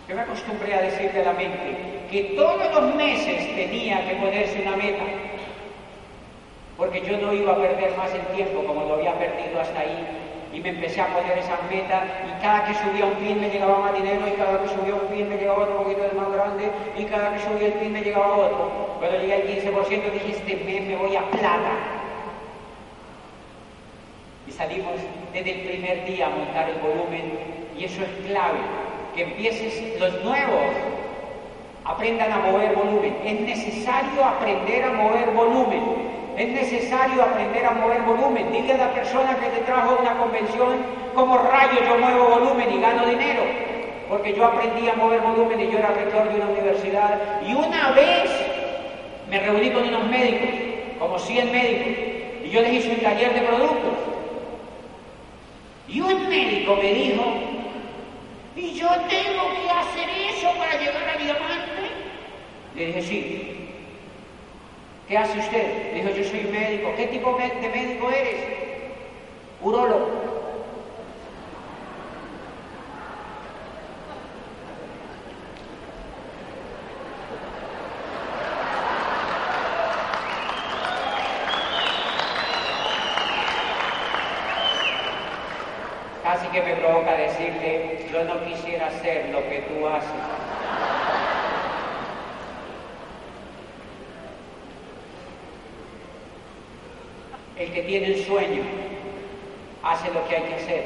Yo 0.10 0.16
me 0.16 0.22
acostumbré 0.24 0.74
a 0.74 0.82
decirle 0.82 1.22
a 1.22 1.26
la 1.28 1.32
mente 1.32 2.04
que 2.12 2.36
todos 2.36 2.70
los 2.76 2.96
meses 2.96 3.56
tenía 3.56 4.06
que 4.06 4.16
ponerse 4.16 4.62
una 4.62 4.76
meta 4.76 5.04
porque 6.76 7.02
yo 7.02 7.18
no 7.20 7.32
iba 7.32 7.54
a 7.54 7.56
perder 7.56 7.96
más 7.96 8.14
el 8.14 8.36
tiempo 8.36 8.66
como 8.66 8.84
lo 8.84 8.96
había 8.96 9.18
perdido 9.18 9.62
hasta 9.62 9.80
ahí. 9.80 10.06
Y 10.52 10.60
me 10.60 10.70
empecé 10.70 11.00
a 11.00 11.08
poner 11.08 11.38
esas 11.38 11.64
metas 11.72 12.04
y 12.28 12.42
cada 12.42 12.66
que 12.66 12.74
subía 12.74 13.06
un 13.06 13.14
pin 13.14 13.40
me 13.40 13.50
llegaba 13.50 13.80
más 13.80 13.94
dinero 13.94 14.28
y 14.28 14.32
cada 14.32 14.62
que 14.62 14.68
subía 14.68 14.94
un 14.94 15.08
pin 15.08 15.30
me 15.30 15.38
llegaba 15.38 15.64
otro 15.64 15.78
poquito 15.78 16.02
más 16.18 16.30
grande 16.30 16.70
y 16.98 17.06
cada 17.06 17.34
que 17.34 17.40
subía 17.40 17.68
el 17.68 17.74
pin 17.76 17.94
me 17.94 18.02
llegaba 18.02 18.36
otro. 18.36 18.98
Cuando 19.00 19.18
llegué 19.18 19.34
al 19.34 19.44
15% 19.44 20.12
dije, 20.12 20.32
este 20.32 20.56
mes 20.58 20.84
me 20.84 20.98
voy 20.98 21.16
a 21.16 21.24
plata. 21.32 22.03
Y 24.48 24.52
salimos 24.52 24.94
desde 25.34 25.52
el 25.52 25.62
primer 25.62 26.06
día 26.06 26.28
a 26.28 26.30
montar 26.30 26.70
el 26.70 26.80
volumen 26.80 27.38
y 27.78 27.86
eso 27.86 28.02
es 28.04 28.28
clave, 28.28 28.60
que 29.16 29.24
empieces 29.24 30.00
los 30.00 30.24
nuevos 30.24 30.74
aprendan 31.86 32.32
a 32.32 32.40
mover 32.40 32.76
volumen. 32.76 33.16
Es 33.26 33.40
necesario 33.40 34.24
aprender 34.24 34.84
a 34.84 34.92
mover 34.94 35.32
volumen. 35.32 35.82
Es 36.38 36.50
necesario 36.50 37.22
aprender 37.22 37.66
a 37.66 37.72
mover 37.72 38.02
volumen. 38.02 38.52
Dile 38.52 38.74
a 38.74 38.78
la 38.78 38.94
persona 38.94 39.38
que 39.40 39.48
te 39.50 39.62
trajo 39.62 39.98
una 40.02 40.18
convención 40.18 40.70
como 41.14 41.38
rayo 41.38 41.80
yo 41.88 41.98
muevo 41.98 42.40
volumen 42.40 42.74
y 42.74 42.82
gano 42.82 43.06
dinero. 43.06 43.44
Porque 44.10 44.34
yo 44.34 44.46
aprendí 44.46 44.88
a 44.88 44.94
mover 44.94 45.22
volumen 45.22 45.60
y 45.60 45.72
yo 45.72 45.80
era 45.80 45.90
rector 45.90 46.30
de 46.30 46.36
una 46.36 46.50
universidad. 46.50 47.42
Y 47.46 47.54
una 47.54 47.92
vez 47.92 48.30
me 49.30 49.40
reuní 49.40 49.72
con 49.72 49.88
unos 49.88 50.08
médicos, 50.08 50.50
como 51.00 51.20
100 51.20 51.52
médicos, 51.52 51.94
y 52.46 52.50
yo 52.50 52.62
les 52.62 52.74
hice 52.74 52.92
un 52.92 53.02
taller 53.02 53.34
de 53.34 53.42
productos. 53.42 54.13
Y 55.94 56.02
un 56.02 56.28
médico 56.28 56.76
me 56.76 56.92
dijo, 56.92 57.24
¿y 58.56 58.74
yo 58.74 58.88
tengo 58.88 59.54
que 59.54 59.70
hacer 59.70 60.10
eso 60.10 60.52
para 60.58 60.80
llegar 60.80 61.08
a 61.08 61.18
diamante? 61.18 61.84
Le 62.76 62.86
dije, 62.88 63.02
sí, 63.04 63.54
¿Qué 65.08 65.18
hace 65.18 65.38
usted? 65.38 65.94
Dijo, 65.94 66.10
yo 66.10 66.24
soy 66.24 66.44
médico. 66.52 66.94
¿Qué 66.96 67.08
tipo 67.08 67.38
de 67.38 67.70
médico 67.70 68.10
eres? 68.10 68.38
Urólogo. 69.62 70.43
Que 86.54 86.62
me 86.62 86.76
provoca 86.76 87.18
decirle, 87.18 88.06
yo 88.12 88.24
no 88.26 88.46
quisiera 88.46 88.86
hacer 88.86 89.30
lo 89.30 89.40
que 89.50 89.60
tú 89.62 89.88
haces. 89.88 90.10
El 97.58 97.72
que 97.72 97.82
tiene 97.82 98.06
el 98.06 98.26
sueño 98.26 98.62
hace 99.84 100.14
lo 100.14 100.28
que 100.28 100.36
hay 100.36 100.44
que 100.44 100.56
hacer. 100.56 100.84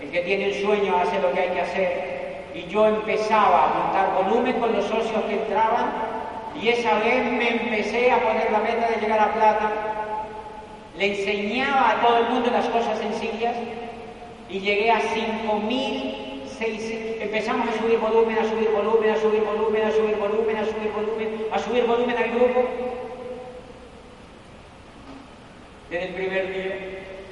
El 0.00 0.10
que 0.10 0.20
tiene 0.20 0.46
el 0.46 0.64
sueño 0.64 0.96
hace 0.96 1.20
lo 1.20 1.32
que 1.32 1.40
hay 1.40 1.50
que 1.50 1.60
hacer. 1.60 2.44
Y 2.54 2.66
yo 2.68 2.86
empezaba 2.86 3.64
a 3.64 3.74
montar 3.74 4.24
volumen 4.24 4.58
con 4.58 4.72
los 4.72 4.86
socios 4.86 5.22
que 5.28 5.34
entraban 5.34 5.92
y 6.58 6.68
esa 6.68 6.94
vez 7.00 7.30
me 7.30 7.48
empecé 7.50 8.10
a 8.10 8.20
poner 8.20 8.50
la 8.50 8.60
meta 8.60 8.88
de 8.88 9.00
llegar 9.02 9.20
a 9.20 9.34
plata. 9.34 9.70
Le 10.96 11.18
enseñaba 11.18 11.90
a 11.90 12.00
todo 12.00 12.18
el 12.18 12.28
mundo 12.28 12.50
las 12.50 12.66
cosas 12.68 12.98
sencillas 12.98 13.54
y 14.54 14.60
llegué 14.60 14.88
a 14.88 15.00
5.000, 15.00 16.14
empezamos 17.22 17.68
a 17.68 17.72
subir 17.72 17.98
volumen, 17.98 18.38
a 18.38 18.48
subir 18.48 18.70
volumen, 18.70 19.10
a 19.10 19.16
subir 19.16 19.42
volumen, 19.42 19.82
a 19.82 19.90
subir 19.90 20.14
volumen, 20.14 20.56
a 20.56 20.64
subir 20.64 20.92
volumen, 20.92 21.46
a 21.50 21.58
subir 21.58 21.84
volumen 21.84 22.16
al 22.16 22.30
grupo 22.30 22.64
desde 25.90 26.06
el 26.06 26.14
primer 26.14 26.54
día 26.54 26.78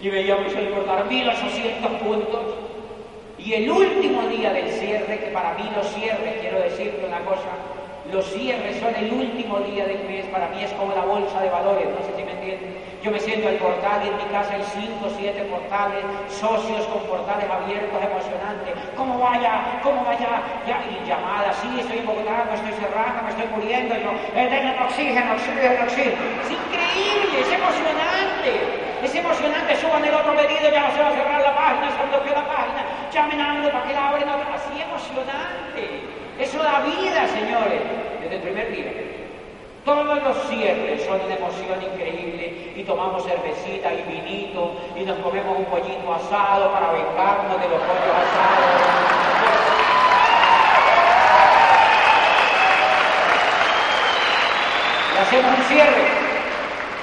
y 0.01 0.11
veíamos 0.11 0.53
el 0.53 0.71
cortar 0.71 1.09
1800 1.09 1.93
puntos. 2.03 2.55
Y 3.39 3.53
el 3.53 3.71
último 3.71 4.27
día 4.27 4.53
del 4.53 4.69
cierre, 4.73 5.21
que 5.21 5.31
para 5.31 5.55
mí 5.55 5.71
los 5.77 5.87
cierres, 5.95 6.41
quiero 6.41 6.59
decirte 6.59 7.07
una 7.07 7.21
cosa, 7.21 7.51
los 8.11 8.27
cierres 8.27 8.81
son 8.81 8.95
el 8.97 9.13
último 9.13 9.61
día 9.61 9.87
del 9.87 10.03
mes, 10.09 10.27
para 10.27 10.49
mí 10.49 10.63
es 10.63 10.73
como 10.73 10.93
la 10.93 11.05
bolsa 11.05 11.41
de 11.41 11.51
valores, 11.51 11.87
no 11.87 12.03
sé 12.03 12.17
si 12.17 12.25
me 12.25 12.33
entienden. 12.33 12.75
Yo 13.03 13.11
me 13.11 13.19
siento 13.19 13.49
al 13.49 13.57
portal 13.57 14.03
y 14.05 14.09
en 14.09 14.17
mi 14.17 14.27
casa 14.31 14.55
hay 14.55 14.63
cinco, 14.75 15.07
siete 15.17 15.43
portales, 15.47 16.03
socios 16.29 16.87
con 16.87 17.03
portales 17.07 17.47
abiertos, 17.51 17.99
emocionantes. 18.03 18.75
¿Cómo 18.97 19.19
vaya? 19.19 19.83
¿Cómo 19.83 20.05
vaya? 20.05 20.43
Ya, 20.67 20.83
y 20.87 20.99
llamadas, 21.07 21.57
sí, 21.63 21.69
estoy 21.79 21.99
en 21.99 22.07
me 22.07 22.55
estoy 22.55 22.75
cerrando, 22.79 23.23
me 23.23 23.31
estoy 23.31 23.49
muriendo, 23.55 23.95
yo, 23.95 24.11
el 24.35 24.79
oxígeno, 24.83 25.35
oxígeno, 25.35 25.85
oxígeno. 25.87 26.23
Es 26.43 26.51
increíble, 26.51 27.35
es 27.39 27.53
emocionante. 27.55 28.83
Es 29.03 29.15
emocionante, 29.15 29.77
suban 29.77 30.05
el 30.05 30.15
otro 30.15 30.37
pedido, 30.37 30.71
ya 30.71 30.87
no 30.87 30.95
se 30.95 31.03
va 31.03 31.09
a 31.09 31.13
cerrar 31.13 31.43
la 31.43 31.57
página, 31.57 31.91
se 31.91 32.07
bloqueó 32.07 32.35
la 32.35 32.47
página, 32.47 32.87
llamen 33.13 33.41
a 33.41 33.73
para 33.73 33.85
que 33.85 33.95
la 33.95 34.09
abren 34.09 34.29
Así 34.29 34.81
emocionante. 34.81 36.22
Eso 36.43 36.59
da 36.59 36.81
vida, 36.81 37.29
señores, 37.29 37.83
desde 38.21 38.35
el 38.35 38.43
primer 38.43 38.73
día. 38.73 38.93
Todos 39.85 40.21
los 40.25 40.37
cierres 40.49 41.05
son 41.05 41.21
una 41.21 41.37
emoción 41.37 41.79
increíble 41.81 42.73
y 42.75 42.83
tomamos 42.83 43.25
cervecita 43.25 43.95
y 43.95 44.03
vinito 44.03 44.75
y 44.97 45.05
nos 45.05 45.19
comemos 45.19 45.57
un 45.57 45.65
pollito 45.67 46.13
asado 46.13 46.73
para 46.73 46.91
vengarnos 46.91 47.61
de 47.63 47.69
los 47.69 47.79
pollos 47.79 48.17
asados. 48.25 48.83
Y 55.15 55.19
hacemos 55.23 55.59
un 55.59 55.65
cierre. 55.67 56.09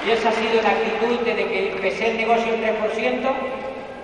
Y 0.06 0.10
esa 0.10 0.28
ha 0.28 0.32
sido 0.32 0.60
la 0.60 0.68
actitud 0.68 1.18
desde 1.24 1.46
que 1.46 1.72
empecé 1.72 2.10
el 2.10 2.16
negocio 2.18 2.52
en 2.52 2.62
3% 2.62 3.32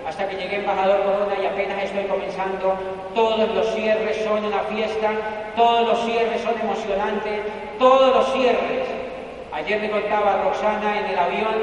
hasta 0.07 0.25
que 0.29 0.37
llegué 0.37 0.55
embajador 0.55 1.03
Corona 1.03 1.35
y 1.41 1.45
apenas 1.45 1.83
estoy 1.83 2.05
comenzando. 2.05 2.75
Todos 3.13 3.49
los 3.53 3.75
cierres 3.75 4.23
son 4.23 4.45
una 4.45 4.59
fiesta, 4.61 5.11
todos 5.55 5.85
los 5.85 6.05
cierres 6.05 6.41
son 6.41 6.57
emocionantes, 6.61 7.41
todos 7.77 8.15
los 8.15 8.31
cierres. 8.31 8.87
Ayer 9.51 9.81
le 9.81 9.91
contaba 9.91 10.35
a 10.35 10.43
Roxana 10.43 10.99
en 10.99 11.05
el 11.07 11.19
avión, 11.19 11.55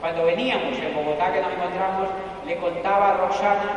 cuando 0.00 0.26
veníamos 0.26 0.78
en 0.78 0.94
Bogotá 0.94 1.32
que 1.32 1.40
nos 1.40 1.52
encontramos, 1.52 2.08
le 2.46 2.56
contaba 2.56 3.08
a 3.08 3.16
Roxana 3.16 3.70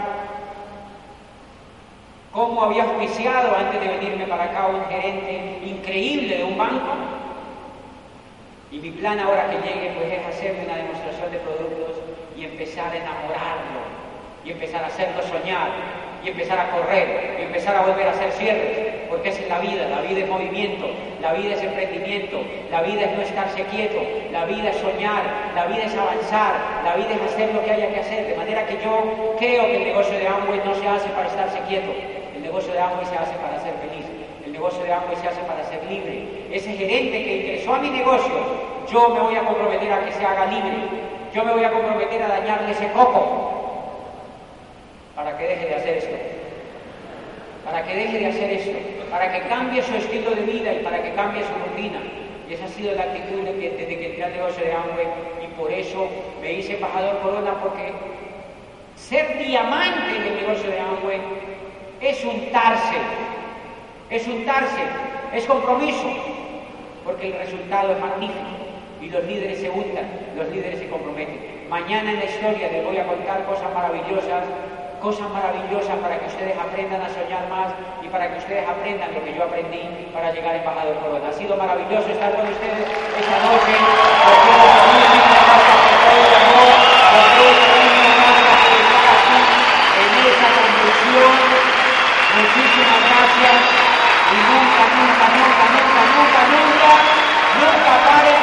cómo 2.33 2.63
había 2.63 2.83
auspiciado 2.83 3.55
antes 3.55 3.79
de 3.79 3.87
venirme 3.87 4.25
para 4.25 4.45
acá 4.45 4.67
un 4.67 4.83
gerente 4.87 5.59
increíble 5.63 6.37
de 6.37 6.43
un 6.43 6.57
banco. 6.57 6.95
Y 8.71 8.79
mi 8.79 8.91
plan 8.91 9.19
ahora 9.19 9.49
que 9.49 9.57
llegue 9.57 9.93
pues 9.95 10.11
es 10.11 10.25
hacerme 10.25 10.65
una 10.65 10.75
demostración 10.75 11.31
de 11.31 11.37
productos 11.37 12.02
empezar 12.45 12.91
a 12.91 12.97
enamorarlo 12.97 13.81
y 14.45 14.51
empezar 14.51 14.83
a 14.83 14.87
hacerlo 14.87 15.21
soñar 15.23 15.71
y 16.23 16.29
empezar 16.29 16.57
a 16.57 16.71
correr 16.71 17.37
y 17.39 17.43
empezar 17.43 17.75
a 17.75 17.81
volver 17.81 18.07
a 18.07 18.11
hacer 18.11 18.31
cierres, 18.31 19.05
porque 19.09 19.29
esa 19.29 19.41
es 19.41 19.49
la 19.49 19.59
vida, 19.59 19.87
la 19.89 20.01
vida 20.01 20.23
es 20.23 20.29
movimiento, 20.29 20.89
la 21.21 21.33
vida 21.33 21.53
es 21.53 21.61
emprendimiento, 21.61 22.41
la 22.71 22.81
vida 22.81 23.01
es 23.03 23.11
no 23.17 23.21
estarse 23.21 23.63
quieto, 23.65 23.99
la 24.31 24.45
vida 24.45 24.69
es 24.69 24.77
soñar, 24.77 25.23
la 25.53 25.65
vida 25.65 25.83
es 25.83 25.95
avanzar, 25.95 26.53
la 26.83 26.95
vida 26.95 27.09
es 27.11 27.33
hacer 27.33 27.53
lo 27.53 27.63
que 27.63 27.71
haya 27.71 27.89
que 27.89 27.99
hacer, 27.99 28.27
de 28.27 28.35
manera 28.35 28.65
que 28.65 28.79
yo 28.83 29.35
creo 29.37 29.65
que 29.65 29.77
el 29.77 29.83
negocio 29.83 30.17
de 30.17 30.27
Amway 30.27 30.61
no 30.63 30.73
se 30.75 30.87
hace 30.87 31.09
para 31.09 31.27
estarse 31.27 31.59
quieto, 31.67 31.91
el 32.35 32.41
negocio 32.41 32.71
de 32.73 32.79
Amway 32.79 33.05
se 33.05 33.17
hace 33.17 33.35
para 33.35 33.59
ser 33.59 33.73
feliz, 33.83 34.05
el 34.45 34.53
negocio 34.53 34.83
de 34.83 34.93
Amway 34.93 35.15
se 35.17 35.27
hace 35.27 35.41
para 35.41 35.63
ser 35.65 35.83
libre. 35.89 36.23
Ese 36.51 36.71
gerente 36.73 37.23
que 37.23 37.37
ingresó 37.37 37.75
a 37.75 37.79
mi 37.79 37.89
negocio, 37.89 38.33
yo 38.91 39.09
me 39.09 39.19
voy 39.19 39.35
a 39.35 39.43
comprometer 39.43 39.91
a 39.91 40.05
que 40.05 40.11
se 40.11 40.25
haga 40.25 40.45
libre, 40.45 41.02
yo 41.33 41.43
me 41.43 41.53
voy 41.53 41.63
a 41.63 41.71
comprometer 41.71 42.21
a 42.21 42.27
dañarle 42.27 42.71
ese 42.71 42.91
coco 42.91 43.49
para 45.15 45.35
que 45.37 45.47
deje 45.47 45.65
de 45.67 45.75
hacer 45.75 45.97
esto. 45.97 46.15
Para 47.65 47.83
que 47.83 47.95
deje 47.95 48.19
de 48.19 48.27
hacer 48.27 48.51
esto. 48.51 48.77
Para 49.09 49.31
que 49.31 49.47
cambie 49.47 49.81
su 49.81 49.95
estilo 49.95 50.31
de 50.31 50.41
vida 50.41 50.73
y 50.73 50.83
para 50.83 51.01
que 51.01 51.13
cambie 51.13 51.41
su 51.41 51.69
rutina. 51.69 51.99
Y 52.47 52.53
esa 52.53 52.65
ha 52.65 52.67
sido 52.67 52.93
la 52.93 53.03
actitud 53.03 53.41
de 53.41 53.57
que, 53.57 53.69
desde 53.71 53.97
que 53.97 54.05
entré 54.09 54.23
al 54.23 54.33
negocio 54.33 54.63
de 54.63 54.73
Amway 54.73 55.07
y 55.43 55.47
por 55.59 55.71
eso 55.71 56.07
me 56.41 56.53
hice 56.53 56.75
embajador 56.75 57.19
Corona 57.19 57.53
porque 57.61 57.93
ser 58.95 59.39
diamante 59.39 60.17
en 60.17 60.23
el 60.23 60.35
negocio 60.35 60.69
de 60.69 60.79
Amway 60.79 61.21
es 62.01 62.23
untarse, 62.25 62.97
es 64.09 64.27
untarse, 64.27 64.81
es 65.33 65.45
compromiso, 65.45 66.05
porque 67.05 67.27
el 67.27 67.33
resultado 67.39 67.93
es 67.93 67.99
magnífico 67.99 68.62
y 69.03 69.09
los 69.09 69.23
líderes 69.25 69.59
se 69.59 69.69
untan, 69.69 70.07
los 70.37 70.47
líderes 70.47 70.79
se 70.79 70.87
comprometen. 70.87 71.67
Mañana 71.69 72.11
en 72.11 72.19
la 72.19 72.25
historia 72.25 72.71
les 72.71 72.85
voy 72.85 72.97
a 72.97 73.05
contar 73.05 73.43
cosas 73.43 73.67
maravillosas, 73.73 74.47
cosas 75.01 75.27
maravillosas 75.29 75.97
para 75.99 76.17
que 76.19 76.27
ustedes 76.27 76.55
aprendan 76.57 77.01
a 77.01 77.09
soñar 77.11 77.49
más 77.49 77.75
y 78.01 78.07
para 78.07 78.31
que 78.31 78.37
ustedes 78.39 78.63
aprendan 78.63 79.13
lo 79.13 79.23
que 79.25 79.35
yo 79.35 79.43
aprendí 79.43 80.07
para 80.13 80.31
llegar 80.31 80.55
a 80.55 80.57
embajador 80.59 80.95
Corona. 81.03 81.27
Ha 81.27 81.33
sido 81.33 81.57
maravilloso 81.57 82.07
estar 82.07 82.31
con 82.31 82.47
ustedes 82.47 82.87
esta 83.19 83.37
noche. 83.43 83.75
en 89.99 90.11
esa 90.31 90.47
conclusión. 90.55 91.31
Muchísimas 92.39 93.01
gracias 93.11 93.57
y 94.31 94.37
nunca, 94.47 94.83
nunca, 94.95 95.25
nunca, 95.35 95.65
nunca, 95.75 96.01
nunca, 96.15 96.41
nunca, 96.49 96.91
nunca 97.59 98.42